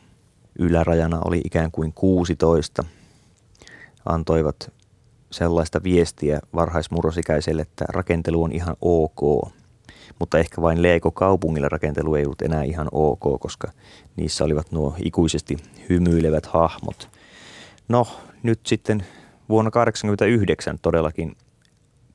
ylärajana 0.59 1.21
oli 1.25 1.41
ikään 1.45 1.71
kuin 1.71 1.93
16, 1.93 2.83
antoivat 4.05 4.73
sellaista 5.35 5.83
viestiä 5.83 6.39
varhaismurrosikäiselle, 6.55 7.61
että 7.61 7.85
rakentelu 7.89 8.43
on 8.43 8.51
ihan 8.51 8.75
ok. 8.81 9.51
Mutta 10.19 10.39
ehkä 10.39 10.61
vain 10.61 10.81
Lego 10.81 11.11
kaupungilla 11.11 11.69
rakentelu 11.69 12.15
ei 12.15 12.25
ollut 12.25 12.41
enää 12.41 12.63
ihan 12.63 12.87
ok, 12.91 13.39
koska 13.39 13.71
niissä 14.15 14.43
olivat 14.43 14.71
nuo 14.71 14.95
ikuisesti 15.05 15.57
hymyilevät 15.89 16.45
hahmot. 16.45 17.09
No, 17.87 18.07
nyt 18.43 18.59
sitten 18.65 19.05
vuonna 19.49 19.71
1989 19.71 20.79
todellakin 20.81 21.35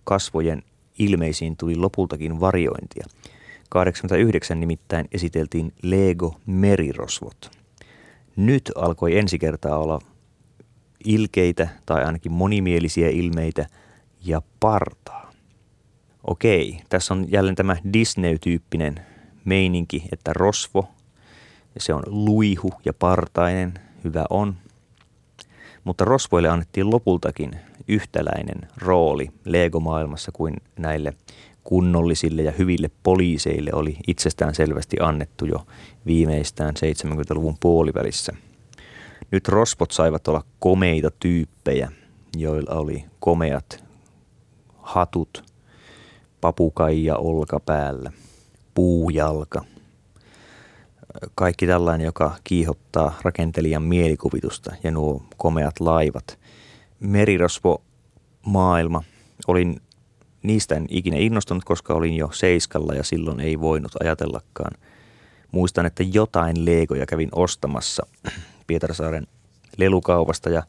kasvojen 0.05 0.63
ilmeisiin 0.99 1.57
tuli 1.57 1.77
lopultakin 1.77 2.41
variointia. 2.41 3.05
89 3.69 4.61
nimittäin 4.61 5.09
esiteltiin 5.13 5.73
Lego 5.83 6.35
merirosvot. 6.47 7.51
Nyt 8.37 8.73
alkoi 8.75 9.19
ensi 9.19 9.39
kertaa 9.39 9.79
olla 9.79 9.99
ilkeitä 11.05 11.69
tai 11.87 12.05
ainakin 12.05 12.33
monimielisiä 12.33 13.09
ilmeitä 13.09 13.67
ja 14.25 14.43
partaa. 14.61 15.33
Okei, 16.27 16.81
tässä 16.89 17.15
on 17.15 17.27
jälleen 17.31 17.57
tämä 17.57 17.77
Disney-tyyppinen 17.93 19.01
meininki, 19.45 20.05
että 20.13 20.33
rosvo, 20.35 20.89
se 21.79 21.95
on 21.95 22.03
luihu 22.07 22.73
ja 22.85 22.93
partainen, 22.93 23.75
hyvä 24.05 24.25
on. 24.31 24.55
Mutta 25.85 26.05
rosvoille 26.05 26.49
annettiin 26.49 26.91
lopultakin 26.91 27.57
yhtäläinen 27.89 28.69
rooli 28.77 29.29
Lego-maailmassa 29.45 30.33
kuin 30.33 30.57
näille 30.79 31.13
kunnollisille 31.65 32.43
ja 32.43 32.53
hyville 32.53 32.91
poliiseille 33.03 33.71
oli 33.73 33.97
itsestään 34.07 34.55
selvästi 34.55 34.97
annettu 35.01 35.47
jo 35.47 35.67
viimeistään 36.07 36.75
70-luvun 36.77 37.57
puolivälissä– 37.61 38.33
nyt 39.31 39.49
rosvot 39.49 39.91
saivat 39.91 40.29
olla 40.29 40.45
komeita 40.59 41.11
tyyppejä, 41.11 41.93
joilla 42.37 42.75
oli 42.75 43.05
komeat 43.21 43.85
hatut, 44.79 45.45
papukaija 46.41 47.17
olkapäällä, 47.17 48.13
puujalka. 48.75 49.65
Kaikki 51.35 51.67
tällainen, 51.67 52.05
joka 52.05 52.37
kiihottaa 52.45 53.19
rakentelijan 53.23 53.83
mielikuvitusta 53.83 54.75
ja 54.83 54.91
nuo 54.91 55.23
komeat 55.37 55.81
laivat. 55.81 56.39
Merirosvo 57.01 57.83
maailma. 58.47 59.03
Olin 59.49 59.81
niistä 60.43 60.75
en 60.75 60.87
ikinä 60.89 61.17
innostunut, 61.17 61.65
koska 61.65 61.95
olin 61.95 62.17
jo 62.17 62.29
seiskalla 62.33 62.95
ja 62.95 63.03
silloin 63.03 63.41
ei 63.41 63.61
voinut 63.61 63.93
ajatellakaan. 64.01 64.79
Muistan, 65.53 65.87
että 65.87 66.03
jotain 66.13 66.65
legoja 66.65 67.07
kävin 67.07 67.29
ostamassa 67.33 68.07
Pietarsaaren 68.71 69.27
lelukaupasta 69.77 70.51
ja 70.51 70.63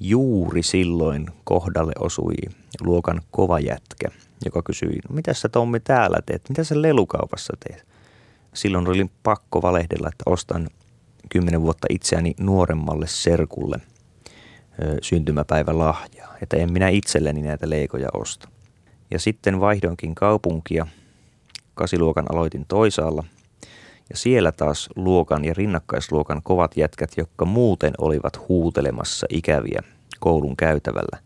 juuri 0.00 0.62
silloin 0.62 1.26
kohdalle 1.44 1.92
osui 1.98 2.34
luokan 2.80 3.22
kova 3.30 3.60
jätkä, 3.60 4.08
joka 4.44 4.62
kysyi, 4.62 4.98
no 5.08 5.14
mitä 5.14 5.34
sä 5.34 5.48
Tommi 5.48 5.80
täällä 5.80 6.18
teet, 6.26 6.48
mitä 6.48 6.64
sä 6.64 6.82
lelukaupassa 6.82 7.52
teet? 7.68 7.86
Silloin 8.54 8.88
oli 8.88 9.10
pakko 9.22 9.62
valehdella, 9.62 10.08
että 10.08 10.22
ostan 10.26 10.68
kymmenen 11.28 11.62
vuotta 11.62 11.86
itseäni 11.90 12.34
nuoremmalle 12.40 13.06
serkulle 13.06 13.76
ö, 14.82 14.96
syntymäpäivä 15.02 15.78
lahjaa, 15.78 16.36
että 16.42 16.56
en 16.56 16.72
minä 16.72 16.88
itselleni 16.88 17.42
näitä 17.42 17.70
leikoja 17.70 18.08
osta. 18.12 18.48
Ja 19.10 19.18
sitten 19.18 19.60
vaihdoinkin 19.60 20.14
kaupunkia, 20.14 20.86
kasiluokan 21.74 22.26
aloitin 22.32 22.64
toisaalla– 22.68 23.24
ja 24.10 24.16
siellä 24.16 24.52
taas 24.52 24.88
luokan 24.96 25.44
ja 25.44 25.54
rinnakkaisluokan 25.54 26.42
kovat 26.42 26.76
jätkät, 26.76 27.10
jotka 27.16 27.44
muuten 27.44 27.92
olivat 27.98 28.48
huutelemassa 28.48 29.26
ikäviä 29.30 29.82
koulun 30.20 30.56
käytävällä. 30.56 31.18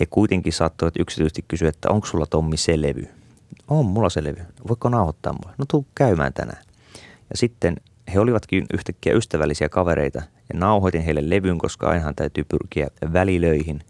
He 0.00 0.06
kuitenkin 0.06 0.52
saattoivat 0.52 0.94
yksityisesti 0.98 1.44
kysyä, 1.48 1.68
että 1.68 1.90
onko 1.90 2.06
sulla 2.06 2.26
Tommi 2.26 2.56
se 2.56 2.82
levy? 2.82 3.08
On 3.68 3.86
mulla 3.86 4.10
se 4.10 4.24
levy. 4.24 4.40
Voiko 4.68 4.88
nauhoittaa 4.88 5.32
mulle? 5.32 5.54
No 5.58 5.64
tuu 5.68 5.86
käymään 5.94 6.32
tänään. 6.32 6.62
Ja 7.30 7.36
sitten 7.36 7.76
he 8.14 8.20
olivatkin 8.20 8.66
yhtäkkiä 8.74 9.14
ystävällisiä 9.14 9.68
kavereita 9.68 10.18
ja 10.18 10.58
nauhoitin 10.58 11.02
heille 11.02 11.30
levyn, 11.30 11.58
koska 11.58 11.88
ainahan 11.88 12.14
täytyy 12.14 12.44
pyrkiä 12.44 12.88
välilöihin 13.12 13.80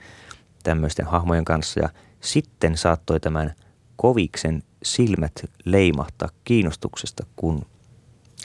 tämmöisten 0.62 1.07
hahmojen 1.07 1.45
kanssa. 1.45 1.81
Ja 1.81 1.89
sitten 2.21 2.77
saattoi 2.77 3.21
tämän 3.21 3.55
koviksen 3.97 4.62
silmät 4.83 5.33
leimahtaa 5.65 6.29
kiinnostuksesta, 6.45 7.27
kun 7.37 7.62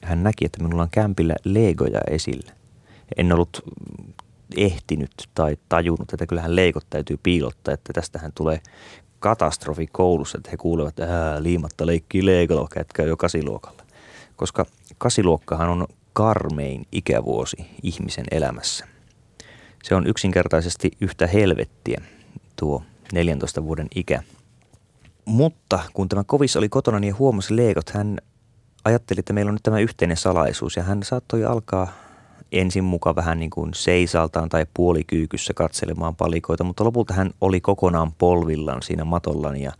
hän 0.03 0.23
näki, 0.23 0.45
että 0.45 0.63
minulla 0.63 0.83
on 0.83 0.89
kämpillä 0.91 1.35
legoja 1.43 1.99
esillä. 2.09 2.51
En 3.17 3.33
ollut 3.33 3.63
ehtinyt 4.57 5.11
tai 5.35 5.57
tajunnut, 5.69 6.13
että 6.13 6.27
kyllähän 6.27 6.55
leikot 6.55 6.85
täytyy 6.89 7.17
piilottaa, 7.23 7.73
että 7.73 7.93
tästähän 7.93 8.31
tulee 8.35 8.61
katastrofi 9.19 9.87
koulussa, 9.87 10.37
että 10.37 10.51
he 10.51 10.57
kuulevat, 10.57 10.99
että 10.99 11.37
liimatta 11.39 11.85
leikkii 11.85 12.25
leikolla, 12.25 12.67
kätkää 12.73 13.05
jo 13.05 13.17
kasiluokalla. 13.17 13.83
Koska 14.35 14.65
kasiluokkahan 14.97 15.69
on 15.69 15.87
karmein 16.13 16.85
ikävuosi 16.91 17.57
ihmisen 17.83 18.25
elämässä. 18.31 18.87
Se 19.83 19.95
on 19.95 20.07
yksinkertaisesti 20.07 20.91
yhtä 21.01 21.27
helvettiä, 21.27 22.01
tuo 22.55 22.83
14 23.13 23.63
vuoden 23.63 23.87
ikä. 23.95 24.23
Mutta 25.25 25.79
kun 25.93 26.09
tämä 26.09 26.23
kovis 26.23 26.55
oli 26.55 26.69
kotona 26.69 26.99
niin 26.99 27.19
huomasi 27.19 27.55
leikot, 27.55 27.89
hän 27.89 28.17
ajatteli, 28.85 29.19
että 29.19 29.33
meillä 29.33 29.49
on 29.49 29.55
nyt 29.55 29.63
tämä 29.63 29.79
yhteinen 29.79 30.17
salaisuus 30.17 30.75
ja 30.75 30.83
hän 30.83 31.03
saattoi 31.03 31.45
alkaa 31.45 31.87
ensin 32.51 32.83
mukaan 32.83 33.15
vähän 33.15 33.39
niin 33.39 33.49
kuin 33.49 33.73
seisaltaan 33.73 34.49
tai 34.49 34.65
puolikyykyssä 34.73 35.53
katselemaan 35.53 36.15
palikoita, 36.15 36.63
mutta 36.63 36.83
lopulta 36.83 37.13
hän 37.13 37.31
oli 37.41 37.61
kokonaan 37.61 38.11
polvillaan 38.11 38.81
siinä 38.81 39.03
matollaan 39.03 39.57
ja 39.57 39.71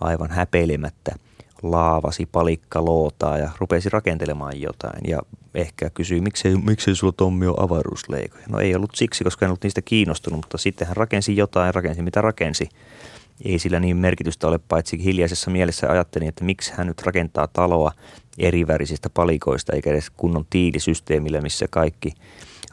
aivan 0.00 0.30
häpeilemättä 0.30 1.14
laavasi 1.62 2.26
palikka 2.26 2.84
lootaa 2.84 3.38
ja 3.38 3.50
rupesi 3.58 3.88
rakentelemaan 3.88 4.60
jotain 4.60 5.00
ja 5.08 5.18
ehkä 5.54 5.90
kysyi, 5.90 6.20
miksei, 6.20 6.56
miksei 6.56 6.94
sulla 6.94 7.12
Tommi 7.16 7.46
ole 7.46 7.56
avaruusleikoja. 7.58 8.44
No 8.48 8.60
ei 8.60 8.74
ollut 8.74 8.94
siksi, 8.94 9.24
koska 9.24 9.46
en 9.46 9.50
ollut 9.50 9.62
niistä 9.62 9.82
kiinnostunut, 9.82 10.38
mutta 10.38 10.58
sitten 10.58 10.88
hän 10.88 10.96
rakensi 10.96 11.36
jotain, 11.36 11.74
rakensi 11.74 12.02
mitä 12.02 12.20
rakensi. 12.20 12.68
Ei 13.44 13.58
sillä 13.58 13.80
niin 13.80 13.96
merkitystä 13.96 14.46
ole, 14.46 14.58
paitsi 14.58 15.04
hiljaisessa 15.04 15.50
mielessä 15.50 15.90
ajattelin, 15.90 16.28
että 16.28 16.44
miksi 16.44 16.72
hän 16.76 16.86
nyt 16.86 17.02
rakentaa 17.02 17.46
taloa, 17.46 17.92
erivärisistä 18.38 19.10
palikoista 19.10 19.72
eikä 19.72 19.90
edes 19.90 20.10
kunnon 20.10 20.46
tiilisysteemillä, 20.50 21.40
missä 21.40 21.66
kaikki 21.70 22.12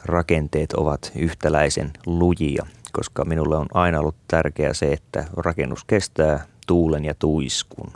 rakenteet 0.04 0.72
ovat 0.72 1.12
yhtäläisen 1.16 1.90
lujia, 2.06 2.66
koska 2.92 3.24
minulle 3.24 3.56
on 3.56 3.66
aina 3.74 4.00
ollut 4.00 4.16
tärkeää 4.28 4.74
se, 4.74 4.92
että 4.92 5.24
rakennus 5.36 5.84
kestää 5.84 6.46
tuulen 6.66 7.04
ja 7.04 7.14
tuiskun. 7.14 7.92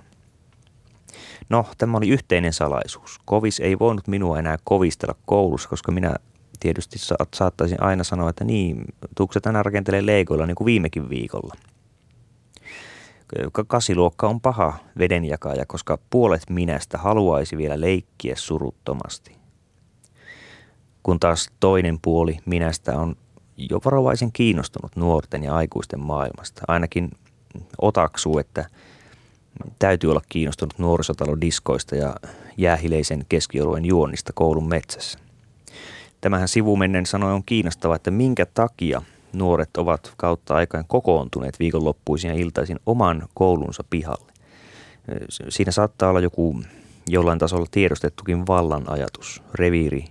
No, 1.48 1.66
tämä 1.78 1.96
oli 1.96 2.09
yhteinen 2.09 2.52
salaisuus. 2.52 3.18
Kovis 3.24 3.61
ei 3.61 3.78
voinut 3.78 4.09
minua 4.09 4.38
enää 4.38 4.59
kovistella 4.64 5.14
koulussa, 5.26 5.68
koska 5.68 5.92
minä 5.92 6.14
tietysti 6.61 6.98
saattaisin 7.35 7.83
aina 7.83 8.04
sanoa, 8.04 8.30
että 8.30 8.44
niin, 8.44 8.85
tuukse 9.16 9.40
tänään 9.40 9.64
rakentelee 9.64 10.06
leikoilla 10.06 10.46
niin 10.46 10.54
kuin 10.54 10.66
viimekin 10.66 11.11
viikolla– 11.11 11.54
kasiluokka 13.66 14.28
on 14.28 14.40
paha 14.40 14.78
vedenjakaja, 14.98 15.66
koska 15.66 15.98
puolet 16.10 16.42
minästä 16.50 16.98
haluaisi 16.98 17.56
vielä 17.56 17.80
leikkiä 17.80 18.36
suruttomasti. 18.36 19.36
Kun 21.02 21.20
taas 21.20 21.50
toinen 21.60 21.98
puoli 22.02 22.38
minästä 22.46 22.98
on 22.98 23.16
jo 23.56 23.80
varovaisen 23.84 24.32
kiinnostunut 24.32 24.96
nuorten 24.96 25.44
ja 25.44 25.54
aikuisten 25.54 26.00
maailmasta. 26.00 26.62
Ainakin 26.68 27.10
otaksuu, 27.78 28.38
että 28.38 28.64
täytyy 29.78 30.10
olla 30.10 30.22
kiinnostunut 30.28 30.78
nuorisotalodiskoista 30.78 31.96
ja 31.96 32.14
jäähileisen 32.56 33.24
keskioluen 33.28 33.84
juonnista 33.84 34.32
koulun 34.34 34.68
metsässä. 34.68 35.18
Tämähän 36.20 36.48
sivumennen 36.48 37.06
sanoi 37.06 37.32
on 37.32 37.44
kiinnostava, 37.44 37.96
että 37.96 38.10
minkä 38.10 38.46
takia 38.46 39.02
nuoret 39.32 39.76
ovat 39.76 40.12
kautta 40.16 40.54
aikaan 40.54 40.84
kokoontuneet 40.88 41.58
viikonloppuisin 41.60 42.28
ja 42.28 42.34
iltaisin 42.34 42.78
oman 42.86 43.28
koulunsa 43.34 43.84
pihalle. 43.90 44.32
Siinä 45.48 45.72
saattaa 45.72 46.10
olla 46.10 46.20
joku 46.20 46.56
jollain 47.08 47.38
tasolla 47.38 47.66
tiedostettukin 47.70 48.46
vallan 48.46 48.90
ajatus, 48.90 49.42
reviiri, 49.54 50.04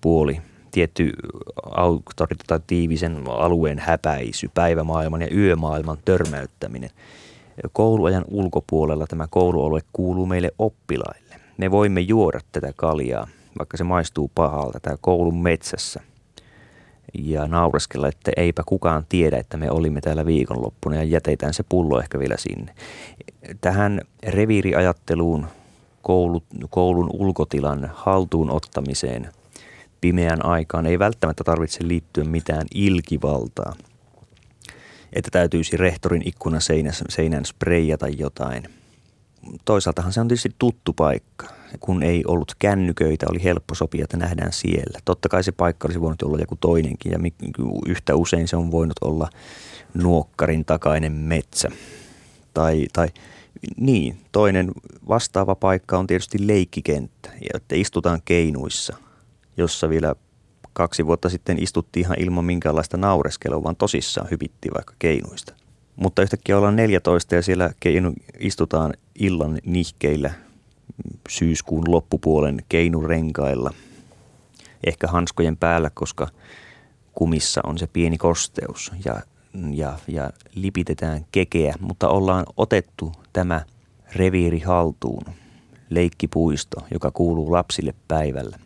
puoli, 0.00 0.40
tietty 0.70 1.12
auktoritatiivisen 1.70 3.24
alueen 3.28 3.78
häpäisy, 3.78 4.50
päivämaailman 4.54 5.22
ja 5.22 5.28
yömaailman 5.34 5.98
törmäyttäminen. 6.04 6.90
Kouluajan 7.72 8.24
ulkopuolella 8.28 9.06
tämä 9.06 9.26
koulualue 9.30 9.80
kuuluu 9.92 10.26
meille 10.26 10.50
oppilaille. 10.58 11.40
Me 11.56 11.70
voimme 11.70 12.00
juoda 12.00 12.40
tätä 12.52 12.72
kaljaa, 12.76 13.28
vaikka 13.58 13.76
se 13.76 13.84
maistuu 13.84 14.30
pahalta, 14.34 14.80
tämä 14.80 14.96
koulun 15.00 15.42
metsässä– 15.42 16.00
ja 17.14 17.46
naureskella, 17.46 18.08
että 18.08 18.32
eipä 18.36 18.62
kukaan 18.66 19.06
tiedä, 19.08 19.38
että 19.38 19.56
me 19.56 19.70
olimme 19.70 20.00
täällä 20.00 20.26
viikonloppuna 20.26 20.96
ja 20.96 21.02
jätetään 21.02 21.54
se 21.54 21.64
pullo 21.68 22.00
ehkä 22.00 22.18
vielä 22.18 22.36
sinne. 22.38 22.74
Tähän 23.60 24.00
reviiriajatteluun, 24.26 25.46
koulu, 26.02 26.42
koulun 26.70 27.10
ulkotilan 27.12 27.90
haltuun 27.94 28.50
ottamiseen 28.50 29.30
pimeän 30.00 30.44
aikaan 30.44 30.86
ei 30.86 30.98
välttämättä 30.98 31.44
tarvitse 31.44 31.88
liittyä 31.88 32.24
mitään 32.24 32.66
ilkivaltaa. 32.74 33.72
Että 35.12 35.30
täytyisi 35.32 35.76
rehtorin 35.76 36.22
ikkunan 36.28 36.60
seinän, 36.60 36.92
seinän 37.08 37.44
spreijata 37.44 38.08
jotain. 38.08 38.62
Toisaaltahan 39.64 40.12
se 40.12 40.20
on 40.20 40.28
tietysti 40.28 40.54
tuttu 40.58 40.92
paikka 40.92 41.55
kun 41.80 42.02
ei 42.02 42.24
ollut 42.26 42.52
kännyköitä, 42.58 43.26
oli 43.30 43.44
helppo 43.44 43.74
sopia, 43.74 44.04
että 44.04 44.16
nähdään 44.16 44.52
siellä. 44.52 44.98
Totta 45.04 45.28
kai 45.28 45.44
se 45.44 45.52
paikka 45.52 45.88
olisi 45.88 46.00
voinut 46.00 46.22
olla 46.22 46.38
joku 46.38 46.56
toinenkin 46.60 47.12
ja 47.12 47.18
yhtä 47.86 48.14
usein 48.14 48.48
se 48.48 48.56
on 48.56 48.70
voinut 48.70 48.96
olla 49.00 49.28
nuokkarin 49.94 50.64
takainen 50.64 51.12
metsä. 51.12 51.68
Tai, 52.54 52.86
tai 52.92 53.08
niin, 53.76 54.18
toinen 54.32 54.70
vastaava 55.08 55.54
paikka 55.54 55.98
on 55.98 56.06
tietysti 56.06 56.46
leikkikenttä, 56.46 57.30
että 57.54 57.74
istutaan 57.74 58.20
keinuissa, 58.24 58.96
jossa 59.56 59.88
vielä 59.88 60.14
kaksi 60.72 61.06
vuotta 61.06 61.28
sitten 61.28 61.62
istuttiin 61.62 62.06
ihan 62.06 62.20
ilman 62.20 62.44
minkäänlaista 62.44 62.96
naureskelua, 62.96 63.62
vaan 63.62 63.76
tosissaan 63.76 64.30
hypittiin 64.30 64.74
vaikka 64.74 64.94
keinuista. 64.98 65.54
Mutta 65.96 66.22
yhtäkkiä 66.22 66.58
ollaan 66.58 66.76
14 66.76 67.34
ja 67.34 67.42
siellä 67.42 67.70
istutaan 68.38 68.94
illan 69.18 69.58
nihkeillä 69.64 70.30
syyskuun 71.28 71.84
loppupuolen 71.88 72.62
keinurenkailla. 72.68 73.70
Ehkä 74.86 75.06
hanskojen 75.06 75.56
päällä, 75.56 75.90
koska 75.94 76.28
kumissa 77.12 77.60
on 77.64 77.78
se 77.78 77.86
pieni 77.86 78.18
kosteus 78.18 78.92
ja, 79.04 79.20
ja, 79.70 79.98
ja 80.08 80.30
lipitetään 80.54 81.26
kekeä, 81.32 81.74
mutta 81.80 82.08
ollaan 82.08 82.46
otettu 82.56 83.12
tämä 83.32 83.64
reviiri 84.14 84.60
haltuun, 84.60 85.24
leikkipuisto, 85.90 86.86
joka 86.92 87.10
kuuluu 87.10 87.52
lapsille 87.52 87.94
päivällä. 88.08 88.58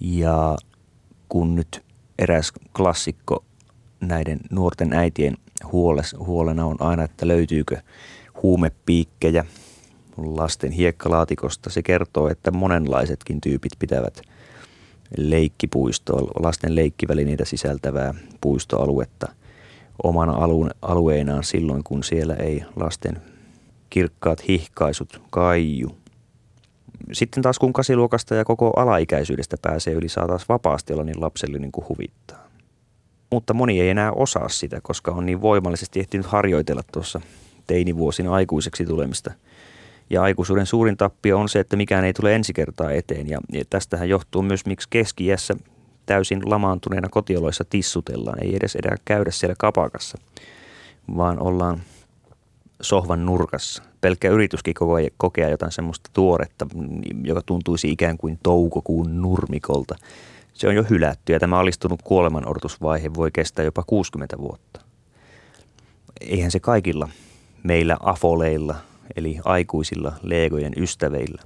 Ja 0.00 0.56
kun 1.28 1.54
nyt 1.54 1.84
eräs 2.18 2.52
klassikko 2.76 3.44
näiden 4.00 4.40
nuorten 4.50 4.92
äitien 4.92 5.36
huolena 6.26 6.66
on 6.66 6.76
aina, 6.82 7.02
että 7.02 7.28
löytyykö 7.28 7.76
huumepiikkejä– 8.42 9.44
lasten 10.18 10.72
hiekkalaatikosta. 10.72 11.70
Se 11.70 11.82
kertoo, 11.82 12.28
että 12.28 12.50
monenlaisetkin 12.50 13.40
tyypit 13.40 13.72
pitävät 13.78 14.20
leikkipuistoa, 15.16 16.20
lasten 16.42 16.74
leikkivälineitä 16.74 17.44
sisältävää 17.44 18.14
puistoaluetta 18.40 19.28
omana 20.02 20.34
alueenaan 20.82 21.44
silloin, 21.44 21.84
kun 21.84 22.04
siellä 22.04 22.34
ei 22.34 22.64
lasten 22.76 23.22
kirkkaat 23.90 24.48
hihkaisut 24.48 25.22
kaiju. 25.30 25.96
Sitten 27.12 27.42
taas 27.42 27.58
kun 27.58 27.72
kasiluokasta 27.72 28.34
ja 28.34 28.44
koko 28.44 28.72
alaikäisyydestä 28.76 29.56
pääsee 29.62 29.94
yli, 29.94 30.08
saa 30.08 30.26
taas 30.26 30.48
vapaasti 30.48 30.92
olla 30.92 31.04
niin 31.04 31.20
lapsellinen 31.20 31.72
kuin 31.72 31.88
huvittaa. 31.88 32.48
Mutta 33.32 33.54
moni 33.54 33.80
ei 33.80 33.90
enää 33.90 34.12
osaa 34.12 34.48
sitä, 34.48 34.80
koska 34.82 35.10
on 35.10 35.26
niin 35.26 35.40
voimallisesti 35.40 36.00
ehtinyt 36.00 36.26
harjoitella 36.26 36.82
tuossa 36.92 37.20
teinivuosina 37.66 38.32
aikuiseksi 38.32 38.84
tulemista– 38.84 39.32
ja 40.10 40.22
aikuisuuden 40.22 40.66
suurin 40.66 40.96
tappio 40.96 41.38
on 41.38 41.48
se, 41.48 41.60
että 41.60 41.76
mikään 41.76 42.04
ei 42.04 42.12
tule 42.12 42.34
ensi 42.34 42.52
kertaa 42.52 42.90
eteen. 42.90 43.28
Ja, 43.28 43.40
tästähän 43.70 44.08
johtuu 44.08 44.42
myös, 44.42 44.66
miksi 44.66 44.88
keski 44.90 45.26
täysin 46.06 46.42
lamaantuneena 46.44 47.08
kotioloissa 47.08 47.64
tissutellaan. 47.70 48.44
Ei 48.44 48.56
edes 48.56 48.76
edä 48.76 48.96
käydä 49.04 49.30
siellä 49.30 49.54
kapakassa, 49.58 50.18
vaan 51.16 51.42
ollaan 51.42 51.82
sohvan 52.80 53.26
nurkassa. 53.26 53.82
Pelkkä 54.00 54.30
yrityskin 54.30 54.74
kokea 55.16 55.48
jotain 55.48 55.72
semmoista 55.72 56.10
tuoretta, 56.12 56.66
joka 57.24 57.42
tuntuisi 57.46 57.90
ikään 57.90 58.18
kuin 58.18 58.38
toukokuun 58.42 59.22
nurmikolta. 59.22 59.94
Se 60.54 60.68
on 60.68 60.74
jo 60.74 60.84
hylätty 60.90 61.32
ja 61.32 61.40
tämä 61.40 61.58
alistunut 61.58 62.02
kuolemanortusvaihe 62.02 63.14
voi 63.14 63.30
kestää 63.30 63.64
jopa 63.64 63.82
60 63.86 64.38
vuotta. 64.38 64.80
Eihän 66.20 66.50
se 66.50 66.60
kaikilla 66.60 67.08
meillä 67.62 67.96
afoleilla– 68.00 68.74
eli 69.16 69.38
aikuisilla 69.44 70.12
legojen 70.22 70.72
ystäveillä. 70.76 71.42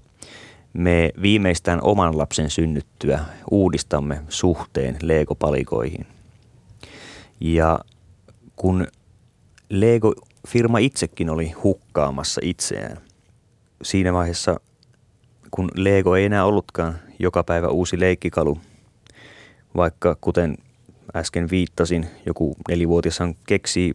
Me 0.73 1.11
viimeistään 1.23 1.83
oman 1.83 2.19
lapsen 2.19 2.51
synnyttyä 2.51 3.25
uudistamme 3.51 4.23
suhteen 4.29 4.99
Lego-palikoihin. 5.03 6.07
Ja 7.41 7.81
kun 8.57 8.87
Lego-firma 9.69 10.79
itsekin 10.79 11.31
oli 11.31 11.51
hukkaamassa 11.51 12.41
itseään, 12.45 12.97
siinä 13.83 14.13
vaiheessa 14.13 14.61
kun 15.51 15.69
Lego 15.75 16.17
ei 16.17 16.25
enää 16.25 16.45
ollutkaan 16.45 16.99
joka 17.19 17.45
päivä 17.45 17.69
uusi 17.69 18.01
leikkikalu, 18.01 18.59
vaikka 19.77 20.17
kuten 20.21 20.57
äsken 21.17 21.51
viittasin, 21.51 22.07
joku 22.27 22.57
nelivuotiashan 22.69 23.35
keksii 23.47 23.95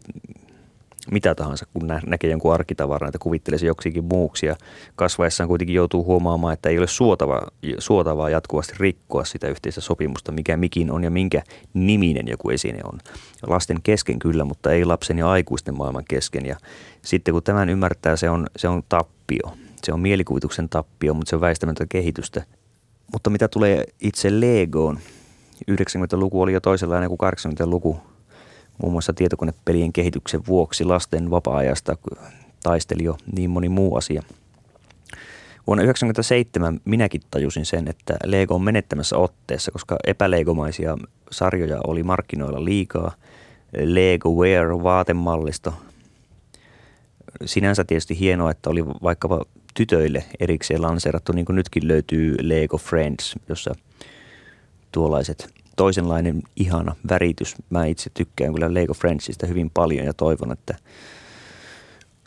mitä 1.12 1.34
tahansa, 1.34 1.66
kun 1.72 1.86
nä- 1.86 2.00
näkee 2.06 2.30
jonkun 2.30 2.54
arkitavaran, 2.54 3.08
että 3.08 3.18
kuvittelee 3.18 3.58
se 3.58 3.66
joksikin 3.66 4.04
muuksi 4.04 4.46
ja 4.46 4.56
kasvaessaan 4.96 5.48
kuitenkin 5.48 5.74
joutuu 5.76 6.04
huomaamaan, 6.04 6.54
että 6.54 6.68
ei 6.68 6.78
ole 6.78 6.86
suotava, 6.86 7.40
suotavaa 7.78 8.30
jatkuvasti 8.30 8.74
rikkoa 8.78 9.24
sitä 9.24 9.48
yhteistä 9.48 9.80
sopimusta, 9.80 10.32
mikä 10.32 10.56
mikin 10.56 10.90
on 10.90 11.04
ja 11.04 11.10
minkä 11.10 11.42
niminen 11.74 12.28
joku 12.28 12.50
esine 12.50 12.80
on. 12.84 12.98
Lasten 13.46 13.82
kesken 13.82 14.18
kyllä, 14.18 14.44
mutta 14.44 14.72
ei 14.72 14.84
lapsen 14.84 15.18
ja 15.18 15.30
aikuisten 15.30 15.76
maailman 15.76 16.04
kesken 16.08 16.46
ja 16.46 16.56
sitten 17.02 17.34
kun 17.34 17.42
tämän 17.42 17.68
ymmärtää, 17.68 18.16
se 18.16 18.30
on, 18.30 18.46
se 18.56 18.68
on 18.68 18.82
tappio. 18.88 19.52
Se 19.84 19.92
on 19.92 20.00
mielikuvituksen 20.00 20.68
tappio, 20.68 21.14
mutta 21.14 21.30
se 21.30 21.36
on 21.36 21.40
väistämätöntä 21.40 21.86
kehitystä. 21.88 22.44
Mutta 23.12 23.30
mitä 23.30 23.48
tulee 23.48 23.84
itse 24.00 24.40
Legoon, 24.40 24.98
90-luku 25.70 26.42
oli 26.42 26.52
jo 26.52 26.60
toisenlainen 26.60 27.08
kuin 27.08 27.18
80-luku 27.34 28.00
muun 28.78 28.92
muassa 28.92 29.12
tietokonepelien 29.12 29.92
kehityksen 29.92 30.46
vuoksi 30.46 30.84
lasten 30.84 31.30
vapaa-ajasta 31.30 31.96
taisteli 32.62 33.04
jo 33.04 33.16
niin 33.36 33.50
moni 33.50 33.68
muu 33.68 33.96
asia. 33.96 34.22
Vuonna 35.66 35.82
1997 35.82 36.80
minäkin 36.84 37.20
tajusin 37.30 37.66
sen, 37.66 37.88
että 37.88 38.16
Lego 38.24 38.54
on 38.54 38.62
menettämässä 38.62 39.16
otteessa, 39.16 39.70
koska 39.70 39.96
epälegomaisia 40.06 40.98
sarjoja 41.30 41.80
oli 41.86 42.02
markkinoilla 42.02 42.64
liikaa. 42.64 43.12
Lego 43.84 44.30
Wear 44.30 44.82
vaatemallisto. 44.82 45.74
Sinänsä 47.44 47.84
tietysti 47.84 48.18
hienoa, 48.18 48.50
että 48.50 48.70
oli 48.70 48.86
vaikkapa 48.86 49.44
tytöille 49.74 50.24
erikseen 50.40 50.82
lanseerattu, 50.82 51.32
niin 51.32 51.44
kuin 51.44 51.56
nytkin 51.56 51.88
löytyy 51.88 52.36
Lego 52.40 52.78
Friends, 52.78 53.34
jossa 53.48 53.74
tuollaiset 54.92 55.54
toisenlainen 55.78 56.42
ihana 56.56 56.96
väritys. 57.08 57.54
Mä 57.70 57.84
itse 57.86 58.10
tykkään 58.14 58.54
kyllä 58.54 58.74
Lego 58.74 58.94
Friendsista 58.94 59.46
hyvin 59.46 59.70
paljon 59.74 60.06
ja 60.06 60.14
toivon, 60.14 60.52
että 60.52 60.74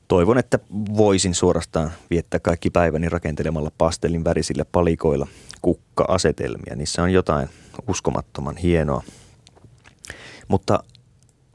toivon, 0.07 0.37
että 0.37 0.59
voisin 0.97 1.35
suorastaan 1.35 1.91
viettää 2.09 2.39
kaikki 2.39 2.69
päiväni 2.69 3.09
rakentelemalla 3.09 3.71
pastelin 3.77 4.23
värisillä 4.23 4.65
palikoilla 4.71 5.27
kukka-asetelmia. 5.61 6.75
Niissä 6.75 7.03
on 7.03 7.13
jotain 7.13 7.49
uskomattoman 7.87 8.57
hienoa. 8.57 9.03
Mutta 10.47 10.83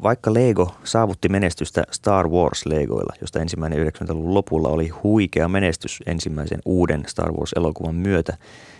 vaikka 0.03 0.34
Lego 0.34 0.74
saavutti 0.84 1.28
menestystä 1.28 1.84
Star 1.90 2.28
Wars-legoilla, 2.28 3.16
josta 3.20 3.40
ensimmäinen 3.40 3.86
90-luvun 3.86 4.34
lopulla 4.34 4.68
oli 4.68 4.88
huikea 4.88 5.49
menestys 5.49 6.03
ensimmäisen 6.07 6.61
uuden 6.64 7.05
Star 7.07 7.32
Wars-elokuvan 7.32 7.94
myötä, 7.94 8.36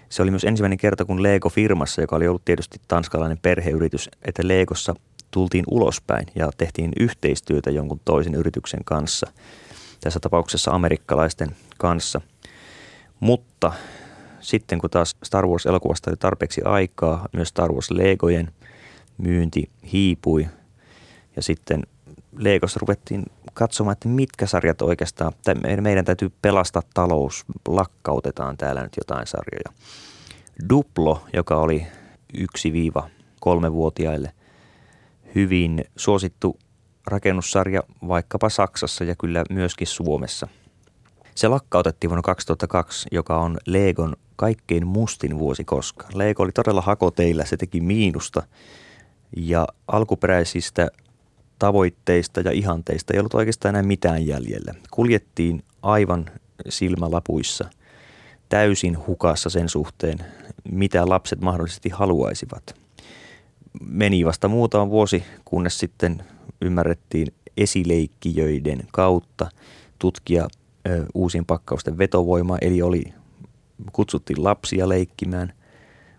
se 0.09 0.23
oli 0.23 0.31
myös 0.31 0.45
ensimmäinen 0.45 0.79
kerta, 0.79 1.05
kun 1.05 1.23
Lego-firmassa, 1.23 2.01
joka 2.01 2.17
oli 2.17 2.29
ollut 2.29 2.45
tietysti 2.45 2.81
tanskalainen 2.89 3.39
perheyritys, 3.43 4.11
että 4.23 4.49
Legossa 4.49 4.95
tultiin 5.31 5.65
ulospäin 5.71 6.27
ja 6.35 6.51
tehtiin 6.57 6.93
yhteistyötä 7.01 7.71
jonkun 7.71 8.01
toisen 8.05 8.35
yrityksen 8.35 8.81
kanssa, 8.85 9.27
tässä 10.01 10.21
tapauksessa 10.21 10.71
amerikkalaisten 10.71 11.57
kanssa. 11.79 12.21
Mutta 13.21 13.73
sitten 14.41 14.79
kun 14.79 14.91
taas 14.91 15.17
Star 15.25 15.47
Wars-elokuvasta 15.47 16.11
oli 16.11 16.17
tarpeeksi 16.17 16.63
aikaa, 16.65 17.29
myös 17.33 17.49
Star 17.49 17.73
Wars-legojen 17.73 18.53
myynti 19.19 19.71
hiipui 19.93 20.49
ja 21.37 21.43
sitten 21.43 21.83
Legossa 22.39 22.81
ruvettiin 22.81 23.25
katsomaan, 23.55 23.93
että 23.93 24.09
mitkä 24.09 24.47
sarjat 24.47 24.83
oikeastaan, 24.83 25.33
tai 25.45 25.55
meidän 25.81 26.05
täytyy 26.05 26.33
pelastaa 26.43 26.83
talous, 26.95 27.45
lakkautetaan 27.69 28.57
täällä 28.57 28.83
nyt 28.83 28.93
jotain 28.97 29.27
sarjoja. 29.27 29.73
Duplo, 30.69 31.25
joka 31.33 31.57
oli 31.57 31.87
1-3-vuotiaille 32.37 34.33
hyvin 35.35 35.85
suosittu 35.97 36.59
rakennussarja 37.07 37.83
vaikkapa 38.09 38.49
Saksassa 38.49 39.05
ja 39.05 39.17
kyllä 39.17 39.45
myöskin 39.51 39.87
Suomessa. 39.87 40.49
Se 41.35 41.49
lakkautettiin 41.49 42.11
vuonna 42.11 42.23
2002, 42.23 43.09
joka 43.13 43.39
on 43.39 43.57
Legon 43.67 44.17
kaikkein 44.37 44.87
mustin 44.87 45.39
vuosi 45.39 45.65
koskaan. 45.65 46.19
Lego 46.19 46.43
oli 46.43 46.53
todella 46.53 46.81
hakoteillä, 46.81 47.45
se 47.45 47.57
teki 47.57 47.81
miinusta 47.81 48.43
ja 49.37 49.67
alkuperäisistä 49.89 50.89
tavoitteista 51.59 52.41
ja 52.41 52.51
ihanteista 52.51 53.13
ei 53.13 53.19
ollut 53.19 53.35
oikeastaan 53.35 53.75
enää 53.75 53.83
mitään 53.83 54.27
jäljellä. 54.27 54.75
Kuljettiin 54.91 55.63
aivan 55.83 56.31
silmälapuissa, 56.69 57.71
täysin 58.49 59.07
hukassa 59.07 59.51
sen 59.51 59.69
suhteen, 59.69 60.19
mitä 60.71 61.09
lapset 61.09 61.41
mahdollisesti 61.41 61.89
haluaisivat. 61.89 62.75
Meni 63.81 64.25
vasta 64.25 64.49
muutama 64.49 64.91
vuosi, 64.91 65.25
kunnes 65.45 65.79
sitten 65.79 66.25
ymmärrettiin 66.63 67.35
esileikkijöiden 67.57 68.87
kautta 68.93 69.49
tutkia 69.99 70.49
ö, 70.89 71.07
uusien 71.15 71.47
pakkausten 71.47 71.99
vetovoimaa, 71.99 72.59
eli 72.61 72.83
oli, 72.83 73.05
kutsuttiin 73.93 74.45
lapsia 74.45 74.89
leikkimään– 74.89 75.53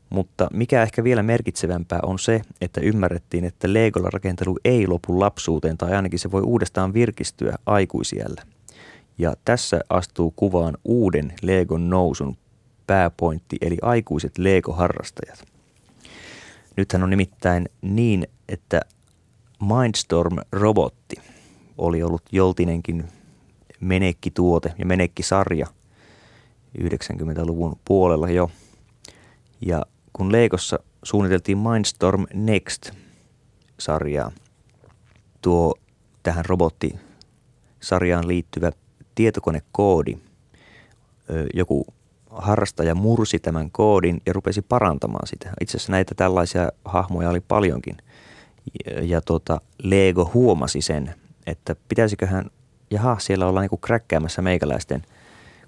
mutta 0.10 0.48
mikä 0.54 0.84
ehkä 0.84 1.04
vielä 1.04 1.24
merkitsevämpää 1.24 2.00
on 2.04 2.20
se, 2.20 2.42
että 2.62 2.82
ymmärrettiin, 2.82 3.46
että 3.46 3.74
Legolla 3.74 4.10
rakentelu 4.14 4.58
ei 4.66 4.88
lopu 4.88 5.20
lapsuuteen 5.20 5.78
tai 5.78 5.96
ainakin 5.96 6.20
se 6.20 6.32
voi 6.32 6.42
uudestaan 6.42 6.94
virkistyä 6.94 7.56
aikuisiellä. 7.66 8.44
Ja 9.18 9.34
tässä 9.46 9.80
astuu 9.90 10.34
kuvaan 10.36 10.78
uuden 10.84 11.34
Legon 11.42 11.90
nousun 11.90 12.38
pääpointti, 12.88 13.58
eli 13.62 13.78
aikuiset 13.82 14.38
Lego-harrastajat. 14.38 15.44
Nythän 16.78 17.04
on 17.04 17.10
nimittäin 17.10 17.70
niin, 17.82 18.28
että 18.50 18.82
Mindstorm-robotti 19.64 21.22
oli 21.78 22.04
ollut 22.04 22.24
joltinenkin 22.32 23.06
menekkituote 23.80 24.74
ja 24.78 24.86
menekkisarja 24.86 25.68
90-luvun 26.82 27.80
puolella 27.86 28.30
jo. 28.30 28.52
Ja 29.62 29.86
kun 30.18 30.32
Leikossa 30.32 30.80
suunniteltiin 31.04 31.58
Mindstorm 31.58 32.26
Next-sarjaa, 32.34 34.32
tuo 35.42 35.76
tähän 36.24 36.46
robottisarjaan 36.46 38.28
liittyvä 38.28 38.72
tietokonekoodi, 39.16 40.18
joku 41.54 41.86
harrastaja 42.30 42.96
mursi 42.96 43.40
tämän 43.40 43.72
koodin 43.72 44.22
ja 44.26 44.34
rupesi 44.34 44.62
parantamaan 44.62 45.28
sitä. 45.28 45.50
Itse 45.62 45.78
asiassa 45.78 45.92
näitä 45.92 46.16
tällaisia 46.16 46.72
hahmoja 46.86 47.30
oli 47.30 47.42
paljonkin. 47.42 47.98
Ja, 49.02 49.22
tota, 49.22 49.62
Lego 49.84 50.32
huomasi 50.34 50.82
sen, 50.82 51.16
että 51.46 51.76
pitäisiköhän, 51.90 52.50
jaha, 52.92 53.20
siellä 53.20 53.48
ollaan 53.48 53.64
niinku 53.64 53.78
kräkkäämässä 53.78 54.42
meikäläisten 54.42 55.02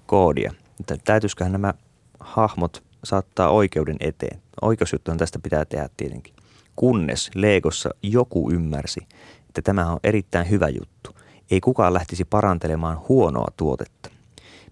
koodia. 0.06 0.52
Että 0.80 0.96
täytyisiköhän 1.04 1.52
nämä 1.52 1.74
hahmot 2.20 2.89
saattaa 3.04 3.50
oikeuden 3.50 3.96
eteen. 4.00 4.42
Oikeusjuttuhan 4.62 5.18
tästä 5.18 5.38
pitää 5.38 5.64
tehdä 5.64 5.88
tietenkin. 5.96 6.34
Kunnes 6.76 7.30
Legossa 7.34 7.90
joku 8.02 8.50
ymmärsi, 8.52 9.00
että 9.48 9.62
tämä 9.62 9.92
on 9.92 10.00
erittäin 10.04 10.50
hyvä 10.50 10.68
juttu. 10.68 11.10
Ei 11.50 11.60
kukaan 11.60 11.94
lähtisi 11.94 12.24
parantelemaan 12.24 13.00
huonoa 13.08 13.48
tuotetta. 13.56 14.10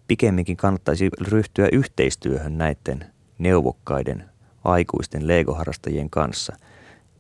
Pikemminkin 0.09 0.57
kannattaisi 0.57 1.09
ryhtyä 1.21 1.69
yhteistyöhön 1.73 2.59
näiden 2.59 3.07
neuvokkaiden 3.39 4.25
aikuisten 4.65 5.29
Lego-harrastajien 5.29 6.11
kanssa. 6.11 6.57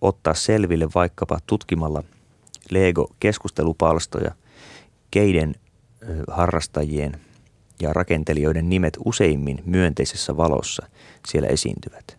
Ottaa 0.00 0.34
selville 0.34 0.88
vaikkapa 0.94 1.38
tutkimalla 1.46 2.02
Lego-keskustelupalstoja, 2.70 4.34
keiden 5.10 5.54
harrastajien 6.30 7.20
ja 7.82 7.92
rakentelijoiden 7.92 8.68
nimet 8.68 8.96
useimmin 9.04 9.62
myönteisessä 9.64 10.36
valossa 10.36 10.86
siellä 11.26 11.48
esiintyvät. 11.48 12.18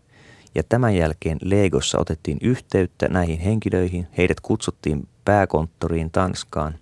Ja 0.56 0.64
tämän 0.64 0.96
jälkeen 0.96 1.38
Legossa 1.42 2.00
otettiin 2.00 2.38
yhteyttä 2.42 3.08
näihin 3.08 3.40
henkilöihin, 3.40 4.08
heidät 4.18 4.40
kutsuttiin 4.40 5.08
pääkonttoriin 5.26 6.12
Tanskaan, 6.12 6.76